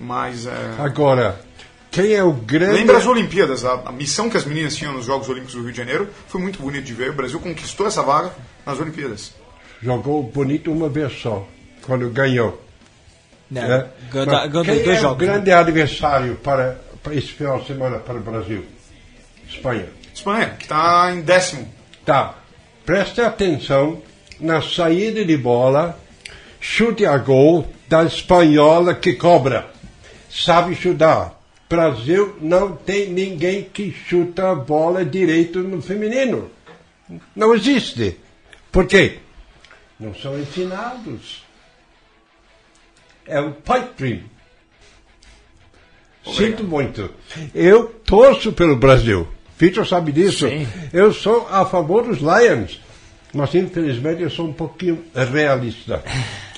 Mas 0.00 0.46
é. 0.46 0.74
Agora, 0.78 1.44
quem 1.90 2.14
é 2.14 2.24
o 2.24 2.32
grande. 2.32 2.72
Lembra 2.72 2.96
as 2.96 3.06
Olimpíadas, 3.06 3.64
a, 3.64 3.74
a 3.86 3.92
missão 3.92 4.30
que 4.30 4.38
as 4.38 4.46
meninas 4.46 4.74
tinham 4.74 4.94
nos 4.94 5.04
Jogos 5.04 5.28
Olímpicos 5.28 5.54
do 5.54 5.62
Rio 5.62 5.72
de 5.72 5.76
Janeiro 5.76 6.08
foi 6.28 6.40
muito 6.40 6.60
bonito 6.60 6.84
de 6.84 6.94
ver. 6.94 7.10
O 7.10 7.14
Brasil 7.14 7.38
conquistou 7.38 7.86
essa 7.86 8.02
vaga 8.02 8.32
nas 8.64 8.80
Olimpíadas. 8.80 9.34
Jogou 9.82 10.22
bonito 10.22 10.70
uma 10.70 10.88
vez 10.88 11.12
só, 11.20 11.46
quando 11.82 12.08
ganhou. 12.10 12.62
Né? 13.50 13.66
né? 13.66 13.86
Ganhou 14.12 14.26
Mas 14.26 14.36
da- 14.36 14.46
ganhou 14.46 14.64
quem 14.64 14.84
dois 14.84 14.98
é 14.98 15.00
jogos, 15.00 15.16
o 15.16 15.18
grande 15.18 15.50
adversário 15.52 16.34
para, 16.36 16.80
para 17.02 17.14
esse 17.14 17.28
final 17.28 17.60
de 17.60 17.66
semana 17.66 17.98
para 17.98 18.16
o 18.16 18.20
Brasil? 18.20 18.64
Espanha. 19.48 19.86
Espanha, 20.14 20.50
que 20.58 20.64
está 20.64 21.12
em 21.12 21.22
décimo. 21.22 21.66
Tá. 22.04 22.34
Preste 22.84 23.20
atenção 23.20 24.02
na 24.38 24.60
saída 24.62 25.24
de 25.24 25.36
bola, 25.36 25.98
chute 26.60 27.06
a 27.06 27.16
gol 27.16 27.66
da 27.88 28.04
espanhola 28.04 28.94
que 28.94 29.14
cobra. 29.14 29.66
Sabe 30.30 30.74
chutar. 30.74 31.38
Brasil 31.68 32.36
não 32.40 32.72
tem 32.76 33.08
ninguém 33.10 33.62
que 33.62 33.92
chuta 33.92 34.50
a 34.50 34.54
bola 34.54 35.04
direito 35.04 35.60
no 35.60 35.80
feminino. 35.80 36.50
Não 37.34 37.54
existe. 37.54 38.16
Por 38.72 38.86
quê? 38.86 39.18
Não 40.00 40.14
são 40.14 40.38
ensinados. 40.38 41.44
É 43.26 43.38
o 43.38 43.52
pipe 43.52 43.90
dream. 43.98 44.20
Sinto 46.34 46.64
muito. 46.64 47.10
Eu 47.54 47.88
torço 48.04 48.52
pelo 48.52 48.76
Brasil. 48.76 49.28
Vitor 49.58 49.86
sabe 49.86 50.10
disso. 50.10 50.48
Sim. 50.48 50.66
Eu 50.92 51.12
sou 51.12 51.46
a 51.50 51.66
favor 51.66 52.04
dos 52.04 52.18
Lions. 52.18 52.80
Mas 53.32 53.54
infelizmente 53.54 54.22
eu 54.22 54.30
sou 54.30 54.48
um 54.48 54.52
pouquinho 54.52 55.04
realista. 55.14 56.02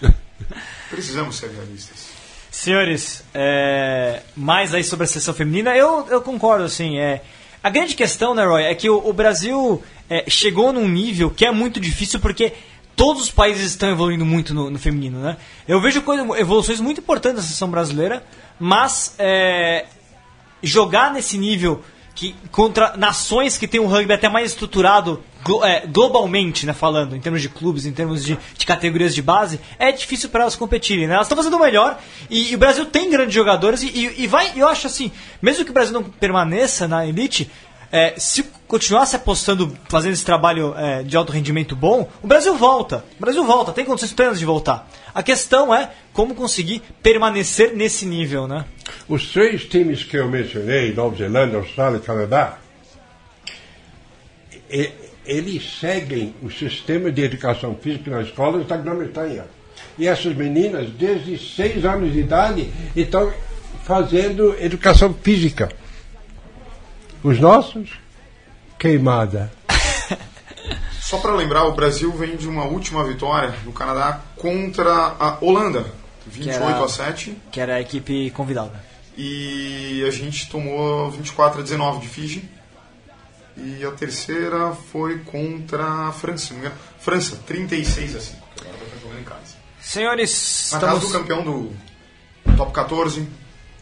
Precisamos 0.88 1.36
ser 1.36 1.51
realistas. 1.51 2.11
Senhores, 2.51 3.24
é, 3.34 4.22
mais 4.36 4.74
aí 4.74 4.84
sobre 4.84 5.05
a 5.05 5.07
seleção 5.07 5.32
feminina, 5.34 5.74
eu, 5.74 6.07
eu 6.09 6.20
concordo, 6.20 6.64
assim, 6.64 6.99
é, 6.99 7.22
a 7.62 7.70
grande 7.70 7.95
questão, 7.95 8.34
né, 8.34 8.45
Roy, 8.45 8.64
é 8.64 8.74
que 8.74 8.90
o, 8.90 9.09
o 9.09 9.12
Brasil 9.12 9.82
é, 10.09 10.28
chegou 10.28 10.72
num 10.72 10.86
nível 10.86 11.30
que 11.30 11.47
é 11.47 11.51
muito 11.51 11.80
difícil 11.80 12.20
porque 12.20 12.53
todos 12.97 13.22
os 13.22 13.30
países 13.30 13.70
estão 13.70 13.90
evoluindo 13.90 14.24
muito 14.24 14.53
no, 14.55 14.70
no 14.70 14.78
feminino, 14.78 15.20
né? 15.20 15.36
Eu 15.66 15.80
vejo 15.80 16.03
coisa, 16.03 16.22
evoluções 16.38 16.80
muito 16.80 17.01
importantes 17.01 17.38
na 17.38 17.43
seleção 17.43 17.70
brasileira, 17.70 18.22
mas 18.59 19.14
é, 19.18 19.86
jogar 20.62 21.12
nesse 21.12 21.38
nível 21.38 21.82
que 22.14 22.34
contra 22.51 22.95
nações 22.97 23.57
que 23.57 23.66
têm 23.66 23.80
um 23.80 23.86
rugby 23.86 24.12
até 24.12 24.28
mais 24.28 24.51
estruturado 24.51 25.22
glo- 25.43 25.64
é, 25.64 25.86
globalmente, 25.86 26.66
né, 26.66 26.74
falando, 26.74 27.16
em 27.16 27.20
termos 27.20 27.40
de 27.40 27.49
clubes, 27.49 27.86
em 27.86 27.93
termos 27.93 28.22
de, 28.22 28.38
de 28.57 28.66
categorias 28.66 29.14
de 29.14 29.22
base, 29.22 29.59
é 29.78 29.90
difícil 29.90 30.28
para 30.28 30.43
elas 30.43 30.55
competirem. 30.55 31.07
Né? 31.07 31.14
Elas 31.14 31.26
estão 31.26 31.36
fazendo 31.38 31.57
o 31.57 31.61
melhor 31.61 31.99
e, 32.28 32.53
e 32.53 32.55
o 32.55 32.59
Brasil 32.59 32.84
tem 32.84 33.09
grandes 33.11 33.34
jogadores 33.34 33.82
e, 33.82 33.86
e, 33.86 34.24
e 34.24 34.26
vai, 34.26 34.53
eu 34.55 34.68
acho 34.68 34.86
assim, 34.86 35.11
mesmo 35.40 35.64
que 35.64 35.70
o 35.70 35.74
Brasil 35.74 35.95
não 35.95 36.03
permaneça 36.03 36.86
na 36.86 37.07
elite, 37.07 37.51
é, 37.93 38.14
se 38.16 38.43
continuasse 38.66 39.14
apostando, 39.14 39.76
fazendo 39.88 40.14
esse 40.14 40.24
trabalho 40.24 40.74
é, 40.74 41.03
de 41.03 41.14
alto 41.14 41.30
rendimento 41.30 41.76
bom, 41.76 42.11
o 42.22 42.26
Brasil 42.26 42.57
volta. 42.57 43.05
O 43.18 43.20
Brasil 43.20 43.45
volta, 43.45 43.70
tem 43.70 43.84
condições 43.84 44.14
plenas 44.14 44.38
de 44.38 44.47
voltar. 44.47 44.88
A 45.14 45.22
questão 45.22 45.74
é 45.74 45.90
como 46.14 46.34
conseguir 46.34 46.82
permanecer 47.03 47.74
nesse 47.74 48.07
nível, 48.07 48.49
né? 48.49 48.64
Os 49.07 49.30
três 49.30 49.66
times 49.66 50.03
que 50.03 50.16
eu 50.16 50.26
mencionei, 50.26 50.95
Nova 50.95 51.14
Zelândia, 51.16 51.59
Austrália 51.59 51.99
e 51.99 52.01
Canadá, 52.01 52.59
eles 55.26 55.78
seguem 55.78 56.34
o 56.43 56.51
sistema 56.51 57.12
de 57.12 57.22
educação 57.22 57.76
física 57.80 58.11
nas 58.11 58.28
escolas 58.28 58.66
da 58.66 58.76
Grã-Bretanha. 58.78 59.45
E 59.99 60.09
essas 60.09 60.34
meninas, 60.34 60.88
desde 60.90 61.36
seis 61.36 61.84
anos 61.84 62.11
de 62.12 62.20
idade, 62.20 62.72
estão 62.97 63.30
fazendo 63.84 64.57
educação 64.59 65.12
física. 65.12 65.68
Os 67.22 67.38
nossos, 67.38 67.90
queimada. 68.78 69.52
Só 71.00 71.18
para 71.18 71.32
lembrar, 71.34 71.64
o 71.64 71.72
Brasil 71.72 72.10
vem 72.12 72.36
de 72.36 72.48
uma 72.48 72.64
última 72.64 73.04
vitória 73.04 73.54
no 73.64 73.72
Canadá 73.72 74.20
contra 74.36 74.92
a 75.18 75.38
Holanda, 75.40 75.86
28 76.26 76.62
era- 76.62 76.84
a 76.84 76.88
7. 76.88 77.36
Que 77.50 77.60
era 77.60 77.74
a 77.76 77.80
equipe 77.80 78.30
convidada. 78.30 78.84
E 79.16 80.02
a 80.06 80.10
gente 80.10 80.48
tomou 80.48 81.10
24 81.10 81.60
a 81.60 81.62
19 81.62 82.00
de 82.00 82.08
Fiji. 82.08 82.48
E 83.56 83.84
a 83.84 83.90
terceira 83.90 84.72
foi 84.72 85.18
contra 85.18 85.84
a 86.08 86.12
França, 86.12 86.46
se 86.46 86.52
não 86.54 86.60
me 86.60 86.66
engano. 86.66 86.80
França, 86.98 87.36
36 87.46 88.16
a 88.16 88.20
5. 88.20 88.36
Agora 88.60 88.76
vai 88.78 88.86
estar 88.86 89.00
jogando 89.02 89.20
em 89.20 89.24
casa. 89.24 89.54
Senhores, 89.82 90.68
Na 90.72 90.78
estamos... 90.78 90.94
casa 91.00 91.06
do 91.06 91.12
campeão 91.12 91.44
do 91.44 91.72
top 92.56 92.72
14. 92.72 93.28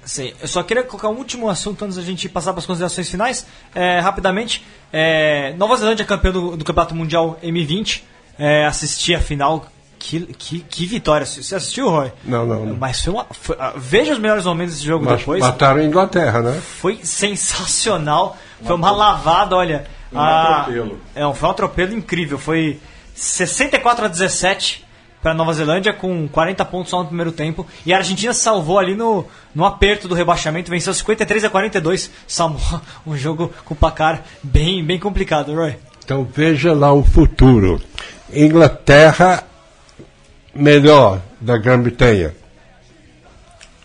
Sim, 0.04 0.32
eu 0.40 0.48
só 0.48 0.62
queria 0.62 0.82
colocar 0.82 1.08
um 1.08 1.16
último 1.16 1.48
assunto 1.48 1.84
antes 1.84 1.96
da 1.96 2.02
gente 2.02 2.28
passar 2.28 2.52
para 2.52 2.60
as 2.60 2.66
considerações 2.66 3.08
finais. 3.08 3.46
É, 3.74 4.00
rapidamente, 4.00 4.64
é, 4.92 5.52
Nova 5.56 5.76
Zelândia 5.76 6.02
é 6.02 6.06
campeão 6.06 6.32
do, 6.32 6.56
do 6.56 6.64
Campeonato 6.64 6.94
Mundial 6.94 7.38
M20. 7.42 8.02
É, 8.38 8.64
assisti 8.66 9.14
a 9.14 9.20
final. 9.20 9.66
Que, 10.02 10.20
que, 10.20 10.60
que 10.60 10.86
vitória. 10.86 11.26
Você 11.26 11.54
assistiu, 11.54 11.90
Roy? 11.90 12.10
Não, 12.24 12.46
não, 12.46 12.64
não. 12.64 12.74
Mas 12.76 13.02
foi 13.04 13.12
uma. 13.12 13.26
foi- 13.30 13.56
ah, 13.60 13.74
veja 13.76 14.14
os 14.14 14.18
melhores 14.18 14.46
momentos 14.46 14.72
desse 14.74 14.86
jogo 14.86 15.04
Mas 15.04 15.18
depois. 15.18 15.42
mataram 15.42 15.80
a 15.80 15.84
Inglaterra, 15.84 16.40
né? 16.40 16.58
Foi 16.58 16.98
sensacional. 17.02 18.34
Foi 18.64 18.74
uma 18.76 18.90
lavada, 18.90 19.54
olha. 19.56 19.84
Um 20.10 20.18
a- 20.18 20.60
atropelo. 20.62 20.98
É, 21.14 21.26
um- 21.26 21.34
foi 21.34 21.48
um 21.48 21.52
atropelo 21.52 21.92
incrível. 21.94 22.38
Foi 22.38 22.80
64 23.14 24.06
a 24.06 24.08
17 24.08 24.86
para 25.22 25.34
Nova 25.34 25.52
Zelândia, 25.52 25.92
com 25.92 26.26
40 26.28 26.64
pontos 26.64 26.90
só 26.90 27.00
no 27.00 27.06
primeiro 27.06 27.32
tempo. 27.32 27.66
E 27.84 27.92
a 27.92 27.98
Argentina 27.98 28.32
salvou 28.32 28.78
ali 28.78 28.94
no, 28.94 29.24
no 29.54 29.64
aperto 29.64 30.08
do 30.08 30.14
rebaixamento, 30.14 30.70
venceu 30.70 30.94
53 30.94 31.44
a 31.44 31.50
42. 31.50 32.10
Samoa, 32.26 32.82
um 33.06 33.16
jogo 33.16 33.52
com 33.64 33.74
placar 33.74 34.22
bem, 34.42 34.84
bem 34.84 34.98
complicado, 34.98 35.54
Roy. 35.54 35.76
Então 36.04 36.24
veja 36.24 36.72
lá 36.72 36.92
o 36.92 37.04
futuro. 37.04 37.80
Inglaterra 38.32 39.44
melhor 40.54 41.20
da 41.40 41.56
Grã-Bretanha. 41.56 42.34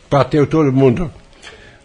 Bateu 0.10 0.48
todo 0.48 0.72
mundo. 0.72 1.12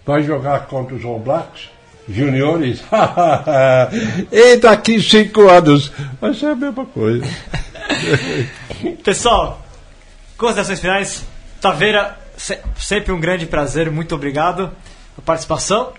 Vai 0.06 0.22
jogar 0.22 0.66
contra 0.66 0.94
os 0.94 1.04
All 1.04 1.18
Blacks, 1.18 1.68
juniores. 2.08 2.82
e 4.30 4.56
daqui 4.56 5.00
cinco 5.00 5.48
anos 5.48 5.92
vai 6.20 6.34
ser 6.34 6.46
a 6.46 6.56
mesma 6.56 6.84
coisa. 6.86 7.24
Pessoal, 9.04 9.64
considerações 10.36 10.80
finais. 10.80 11.24
Taveira, 11.60 12.18
se- 12.36 12.58
sempre 12.78 13.12
um 13.12 13.20
grande 13.20 13.46
prazer, 13.46 13.90
muito 13.90 14.14
obrigado 14.14 14.68
pela 15.14 15.24
participação. 15.24 15.92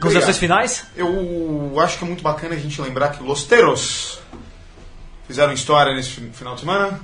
Considerações 0.00 0.38
finais? 0.38 0.86
Eu 0.96 1.78
acho 1.80 1.98
que 1.98 2.04
é 2.04 2.06
muito 2.06 2.22
bacana 2.22 2.54
a 2.54 2.58
gente 2.58 2.80
lembrar 2.80 3.10
que 3.10 3.22
Los 3.22 3.44
Teros 3.44 4.18
fizeram 5.26 5.52
história 5.52 5.94
nesse 5.94 6.10
fi- 6.10 6.30
final 6.32 6.54
de 6.54 6.60
semana, 6.60 7.00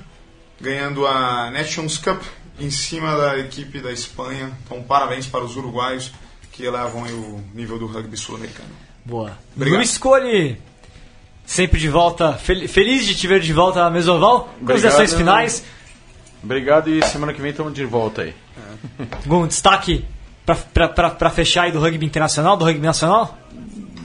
ganhando 0.59 1.05
a 1.05 1.49
Nations 1.51 1.97
Cup 1.97 2.21
em 2.59 2.69
cima 2.71 3.15
da 3.15 3.37
equipe 3.37 3.79
da 3.79 3.91
Espanha. 3.91 4.51
Então, 4.65 4.81
parabéns 4.83 5.25
para 5.27 5.43
os 5.43 5.55
uruguaios 5.55 6.11
que 6.51 6.63
elevam 6.65 7.03
o 7.03 7.43
nível 7.53 7.77
do 7.79 7.85
rugby 7.87 8.17
sul-americano. 8.17 8.69
Boa. 9.05 9.37
Obrigado. 9.55 9.77
Luiz 9.77 9.97
Cole, 9.97 10.61
sempre 11.49 11.79
de 11.79 11.89
volta, 11.89 12.33
fel- 12.33 12.67
feliz 12.69 13.03
de 13.05 13.15
te 13.15 13.27
ver 13.27 13.39
de 13.41 13.51
volta 13.51 13.83
na 13.83 13.89
Mesoval. 13.89 14.49
Considerações 14.65 15.11
Obrigado. 15.13 15.17
finais, 15.17 15.63
Obrigado 16.43 16.89
e 16.89 17.03
semana 17.03 17.33
que 17.33 17.41
vem 17.41 17.49
estamos 17.51 17.73
de 17.73 17.83
volta 17.85 18.21
aí. 18.21 18.33
algum 19.25 19.45
destaque 19.47 20.05
para 20.45 21.29
fechar 21.31 21.63
aí 21.63 21.71
do 21.71 21.79
rugby 21.79 22.05
internacional, 22.05 22.55
do 22.55 22.63
rugby 22.65 22.85
nacional? 22.85 23.35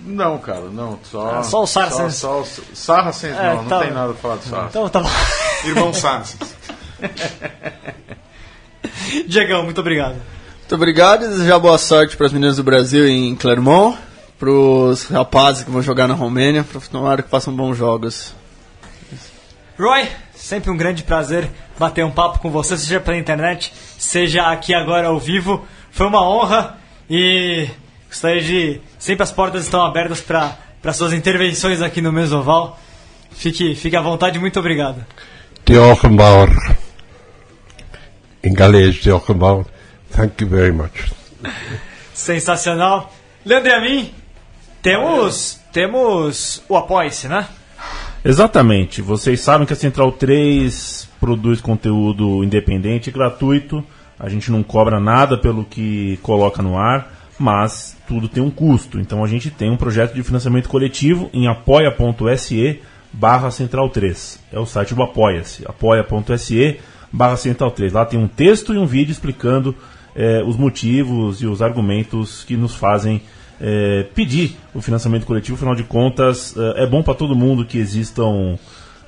Não, 0.07 0.39
cara, 0.39 0.63
não. 0.73 0.99
Só, 1.05 1.37
Ah, 1.37 1.43
só 1.43 1.63
o 1.63 1.67
Saracens. 1.67 2.15
Só, 2.17 2.43
só 2.45 2.63
o 2.63 2.75
Saracens, 2.77 3.37
É, 3.37 3.55
não, 3.55 3.65
tá. 3.67 3.77
não 3.77 3.83
tem 3.85 3.93
nada 3.93 4.13
pra 4.15 4.23
falar 4.23 4.37
do 4.37 4.43
Saracens. 4.45 4.71
Então 4.71 4.89
tá 4.89 5.01
bom. 5.01 5.11
Irmão 5.69 5.93
Santos. 5.95 6.37
Diegão, 9.27 9.63
muito 9.65 9.81
obrigado. 9.81 10.17
Muito 10.61 10.75
obrigado 10.75 11.25
e 11.25 11.29
desejar 11.29 11.59
boa 11.59 11.79
sorte 11.79 12.17
para 12.17 12.27
as 12.27 12.33
meninas 12.33 12.57
do 12.57 12.63
Brasil 12.63 13.07
em 13.07 13.35
Clermont, 13.37 13.99
para 14.45 14.53
os 14.53 15.07
rapazes 15.07 15.65
que 15.65 15.71
vão 15.71 15.81
jogar 15.81 16.07
na 16.07 16.13
Romênia, 16.13 16.63
para 16.63 16.79
tomara 16.83 17.23
que 17.23 17.31
façam 17.31 17.55
bons 17.55 17.79
jogos. 17.79 18.35
Roy, 19.79 20.07
sempre 20.35 20.71
um 20.71 20.77
grande 20.77 21.03
prazer 21.03 21.49
bater 21.79 22.05
um 22.05 22.11
papo 22.11 22.39
com 22.41 22.51
você, 22.51 22.77
seja 22.77 23.01
pela 23.01 23.17
internet, 23.17 23.73
seja 23.99 24.43
aqui 24.51 24.75
agora 24.75 25.09
ao 25.09 25.19
vivo. 25.19 25.67
Foi 25.91 26.07
uma 26.07 26.23
honra 26.23 26.77
e 27.09 27.67
gostaria 28.07 28.43
de. 28.43 28.81
Sempre 28.99 29.23
as 29.23 29.33
portas 29.33 29.65
estão 29.65 29.83
abertas 29.83 30.21
para 30.21 30.93
suas 30.93 31.15
intervenções 31.15 31.81
aqui 31.81 32.03
no 32.03 32.13
Mesoval. 32.13 32.79
Fique, 33.31 33.75
fique 33.75 33.97
à 33.97 34.03
vontade, 34.03 34.39
muito 34.39 34.61
obrigado. 34.61 35.05
De 35.65 35.79
Ochenbauer. 35.79 36.51
Em 38.43 38.53
galês, 38.53 38.97
de 38.97 39.11
Ochenbauer. 39.11 39.65
Thank 40.15 40.45
you 40.45 40.51
very 40.51 40.71
much. 40.71 41.13
Sensacional. 42.13 43.11
Leandro 43.45 43.71
e 43.71 43.75
a 43.75 43.81
mim, 43.81 44.15
temos, 44.85 45.59
temos 45.73 46.63
o 46.69 46.77
Apoie-se, 46.77 47.27
né? 47.27 47.49
Exatamente. 48.23 49.01
Vocês 49.01 49.41
sabem 49.41 49.67
que 49.67 49.73
a 49.73 49.77
Central 49.77 50.13
3 50.13 51.09
produz 51.19 51.63
conteúdo 51.63 52.45
independente 52.45 53.09
e 53.09 53.13
gratuito. 53.13 53.83
A 54.21 54.29
gente 54.29 54.53
não 54.53 54.63
cobra 54.63 55.01
nada 55.01 55.39
pelo 55.39 55.65
que 55.65 56.19
coloca 56.23 56.63
no 56.63 56.79
ar, 56.79 57.11
mas 57.39 57.97
tudo 58.07 58.29
tem 58.29 58.43
um 58.43 58.51
custo. 58.51 59.01
Então 59.01 59.25
a 59.25 59.27
gente 59.27 59.51
tem 59.51 59.71
um 59.71 59.77
projeto 59.77 60.15
de 60.15 60.23
financiamento 60.23 60.69
coletivo 60.69 61.31
em 61.33 61.49
apoia.se 61.49 62.81
barra 63.11 63.51
Central 63.51 63.89
3. 63.89 64.39
É 64.53 64.59
o 64.59 64.67
site 64.67 64.95
do 64.95 65.03
Apoia-se. 65.03 65.65
apoia.se 65.67 66.79
barra 67.11 67.39
Central 67.39 67.71
3. 67.71 67.93
Lá 67.95 68.05
tem 68.05 68.21
um 68.21 68.29
texto 68.29 68.75
e 68.75 68.79
um 68.79 68.87
vídeo 68.87 69.13
explicando 69.13 69.75
eh, 70.15 70.43
os 70.47 70.59
motivos 70.59 71.41
e 71.41 71.47
os 71.47 71.63
argumentos 71.63 72.45
que 72.45 72.57
nos 72.57 72.75
fazem 72.75 73.23
é, 73.61 74.05
pedir 74.15 74.57
o 74.75 74.81
financiamento 74.81 75.27
coletivo, 75.27 75.57
afinal 75.57 75.75
de 75.75 75.85
contas, 75.85 76.55
é, 76.57 76.85
é 76.85 76.87
bom 76.87 77.03
para 77.03 77.15
todo 77.15 77.35
mundo 77.35 77.65
que 77.65 77.79
existam 77.79 78.59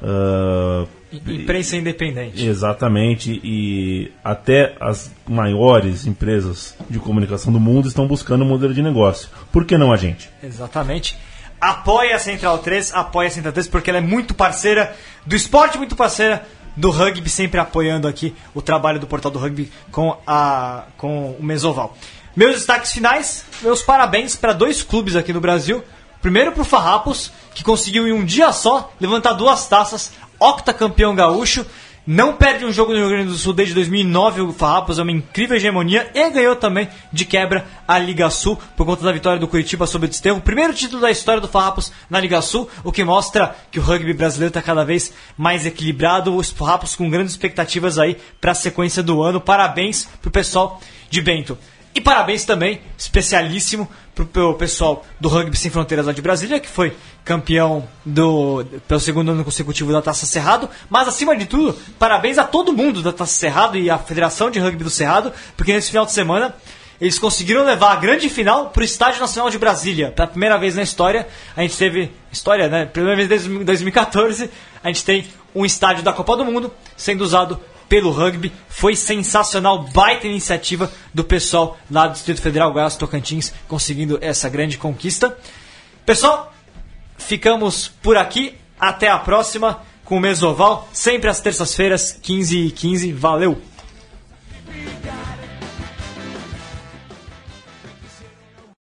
ah, 0.03 0.87
Imprensa 1.13 1.77
independente. 1.77 2.45
Exatamente, 2.45 3.41
e 3.43 4.11
até 4.25 4.75
as 4.81 5.11
maiores 5.27 6.07
empresas 6.07 6.77
de 6.91 6.99
comunicação 6.99 7.53
do 7.53 7.61
mundo 7.61 7.89
estão 7.89 8.07
buscando 8.07 8.45
um 8.45 8.49
modelo 8.49 8.75
de 8.75 8.83
negócio. 8.83 9.29
Por 9.53 9.65
que 9.65 9.79
não 9.79 9.93
a 9.93 9.97
gente? 9.97 10.29
Exatamente. 10.43 11.17
Apoia 11.61 12.17
a 12.17 12.19
Central 12.19 12.59
3, 12.59 12.93
apoia 12.93 13.29
a 13.29 13.31
Central 13.31 13.53
3 13.53 13.69
porque 13.69 13.89
ela 13.89 13.99
é 13.99 14.03
muito 14.03 14.35
parceira 14.35 14.95
do 15.25 15.35
esporte, 15.35 15.79
muito 15.79 15.97
parceira 15.97 16.45
do 16.77 16.91
rugby, 16.91 17.31
sempre 17.31 17.59
apoiando 17.59 18.07
aqui 18.07 18.35
o 18.53 18.61
trabalho 18.61 19.01
do 19.01 19.07
Portal 19.07 19.31
do 19.31 19.39
Rugby 19.39 19.73
com, 19.91 20.19
a, 20.27 20.85
com 20.99 21.31
o 21.31 21.43
Mesoval. 21.43 21.97
Meus 22.37 22.57
destaques 22.57 22.93
finais, 22.93 23.47
meus 23.63 23.81
parabéns 23.81 24.37
para 24.37 24.53
dois 24.53 24.83
clubes 24.83 25.17
aqui 25.17 25.33
no 25.33 25.41
Brasil. 25.41 25.83
Primeiro 26.21 26.53
para 26.53 26.61
o 26.61 26.67
Farrapos, 26.67 27.33
que 27.55 27.65
conseguiu 27.65 28.07
em 28.07 28.13
um 28.13 28.27
dia 28.27 28.53
só 28.53 28.93
levantar 29.01 29.33
duas 29.33 29.67
taças, 29.67 30.13
octacampeão 30.39 31.15
gaúcho. 31.15 31.65
Não 32.07 32.37
perde 32.37 32.67
um 32.67 32.73
jogo 32.73 32.93
no 32.93 32.99
Rio 32.99 33.09
Grande 33.09 33.31
do 33.31 33.39
Sul 33.39 33.55
desde 33.55 33.73
2009. 33.73 34.43
O 34.43 34.53
Farrapos 34.53 34.99
é 34.99 35.03
uma 35.03 35.13
incrível 35.13 35.57
hegemonia 35.57 36.11
e 36.15 36.29
ganhou 36.29 36.55
também 36.55 36.91
de 37.11 37.25
quebra 37.25 37.67
a 37.89 37.99
Liga 37.99 38.29
Sul 38.29 38.61
por 38.77 38.85
conta 38.85 39.03
da 39.03 39.13
vitória 39.13 39.41
do 39.41 39.49
Curitiba 39.49 39.87
sobre 39.87 40.05
o 40.05 40.11
Desterro. 40.11 40.43
Primeiro 40.43 40.75
título 40.75 41.01
da 41.01 41.11
história 41.11 41.41
do 41.41 41.49
Farrapos 41.49 41.91
na 42.11 42.21
Liga 42.21 42.43
Sul, 42.43 42.69
o 42.85 42.93
que 42.93 43.03
mostra 43.03 43.57
que 43.71 43.79
o 43.79 43.83
rugby 43.83 44.13
brasileiro 44.13 44.51
está 44.51 44.61
cada 44.61 44.85
vez 44.85 45.11
mais 45.39 45.65
equilibrado. 45.65 46.37
Os 46.37 46.51
Farrapos 46.51 46.95
com 46.95 47.09
grandes 47.09 47.33
expectativas 47.33 47.99
aí 47.99 48.19
para 48.43 48.53
a 48.53 48.55
sequência 48.55 49.03
do 49.03 49.23
ano. 49.23 49.41
Parabéns 49.41 50.07
pro 50.21 50.31
pessoal 50.31 50.79
de 51.09 51.23
Bento. 51.23 51.57
E 51.97 52.01
parabéns 52.03 52.45
também, 52.45 52.83
especialíssimo, 52.99 53.89
pro 54.15 54.53
pessoal 54.53 55.03
do 55.19 55.31
Rugby 55.31 55.57
Sem 55.57 55.71
Fronteiras 55.71 56.05
lá 56.05 56.13
de 56.13 56.21
Brasília, 56.21 56.61
que 56.61 56.69
foi 56.69 56.95
campeão 57.25 57.89
do, 58.05 58.67
pelo 58.87 59.01
segundo 59.01 59.31
ano 59.31 59.43
consecutivo 59.43 59.91
da 59.91 60.03
Taça 60.03 60.27
Cerrado. 60.27 60.69
Mas, 60.91 61.09
acima 61.09 61.35
de 61.35 61.47
tudo, 61.47 61.75
parabéns 61.99 62.37
a 62.37 62.45
todo 62.45 62.71
mundo 62.71 63.01
da 63.01 63.15
Taça 63.15 63.33
Cerrado 63.33 63.79
e 63.79 63.89
à 63.89 63.97
Federação 63.97 64.51
de 64.51 64.59
Rugby 64.59 64.85
do 64.85 64.91
Cerrado, 64.91 65.33
porque 65.57 65.73
nesse 65.73 65.89
final 65.89 66.05
de 66.05 66.13
semana 66.13 66.55
eles 67.01 67.19
conseguiram 67.19 67.65
levar 67.65 67.93
a 67.93 67.97
grande 67.97 68.29
final 68.29 68.69
para 68.69 68.83
o 68.83 68.85
Estádio 68.85 69.23
Nacional 69.23 69.49
de 69.49 69.59
Brasília. 69.59 70.11
Pela 70.11 70.29
primeira 70.29 70.59
vez 70.59 70.75
na 70.75 70.83
história, 70.83 71.27
a 71.57 71.63
gente 71.63 71.79
teve. 71.79 72.13
História, 72.31 72.69
né? 72.69 72.85
Primeira 72.85 73.17
vez 73.17 73.27
desde 73.27 73.65
2014, 73.65 74.51
a 74.85 74.89
gente 74.89 75.03
tem 75.03 75.27
um 75.55 75.65
estádio 75.65 76.03
da 76.03 76.13
Copa 76.13 76.37
do 76.37 76.45
Mundo 76.45 76.71
sendo 76.95 77.23
usado 77.23 77.59
pelo 77.89 78.11
rugby. 78.11 78.53
Foi 78.69 78.95
sensacional, 78.95 79.85
baita 79.85 80.27
iniciativa 80.27 80.91
do 81.13 81.25
pessoal 81.25 81.79
lá 81.91 82.07
do 82.07 82.15
Distrito 82.15 82.43
Federal, 82.43 82.73
Goiás 82.73 82.97
Tocantins, 82.97 83.53
conseguindo 83.69 84.19
essa 84.21 84.49
grande 84.49 84.79
conquista. 84.79 85.37
Pessoal, 86.05 86.53
ficamos 87.19 87.89
por 88.03 88.17
aqui. 88.17 88.55
Até 88.79 89.09
a 89.09 89.19
próxima 89.19 89.81
com 90.05 90.19
o 90.19 90.21
Mesoval, 90.21 90.89
sempre 90.93 91.31
às 91.31 91.41
terças-feiras, 91.41 92.13
15 92.13 92.59
e 92.59 92.71
15. 92.71 93.13
Valeu! 93.13 93.61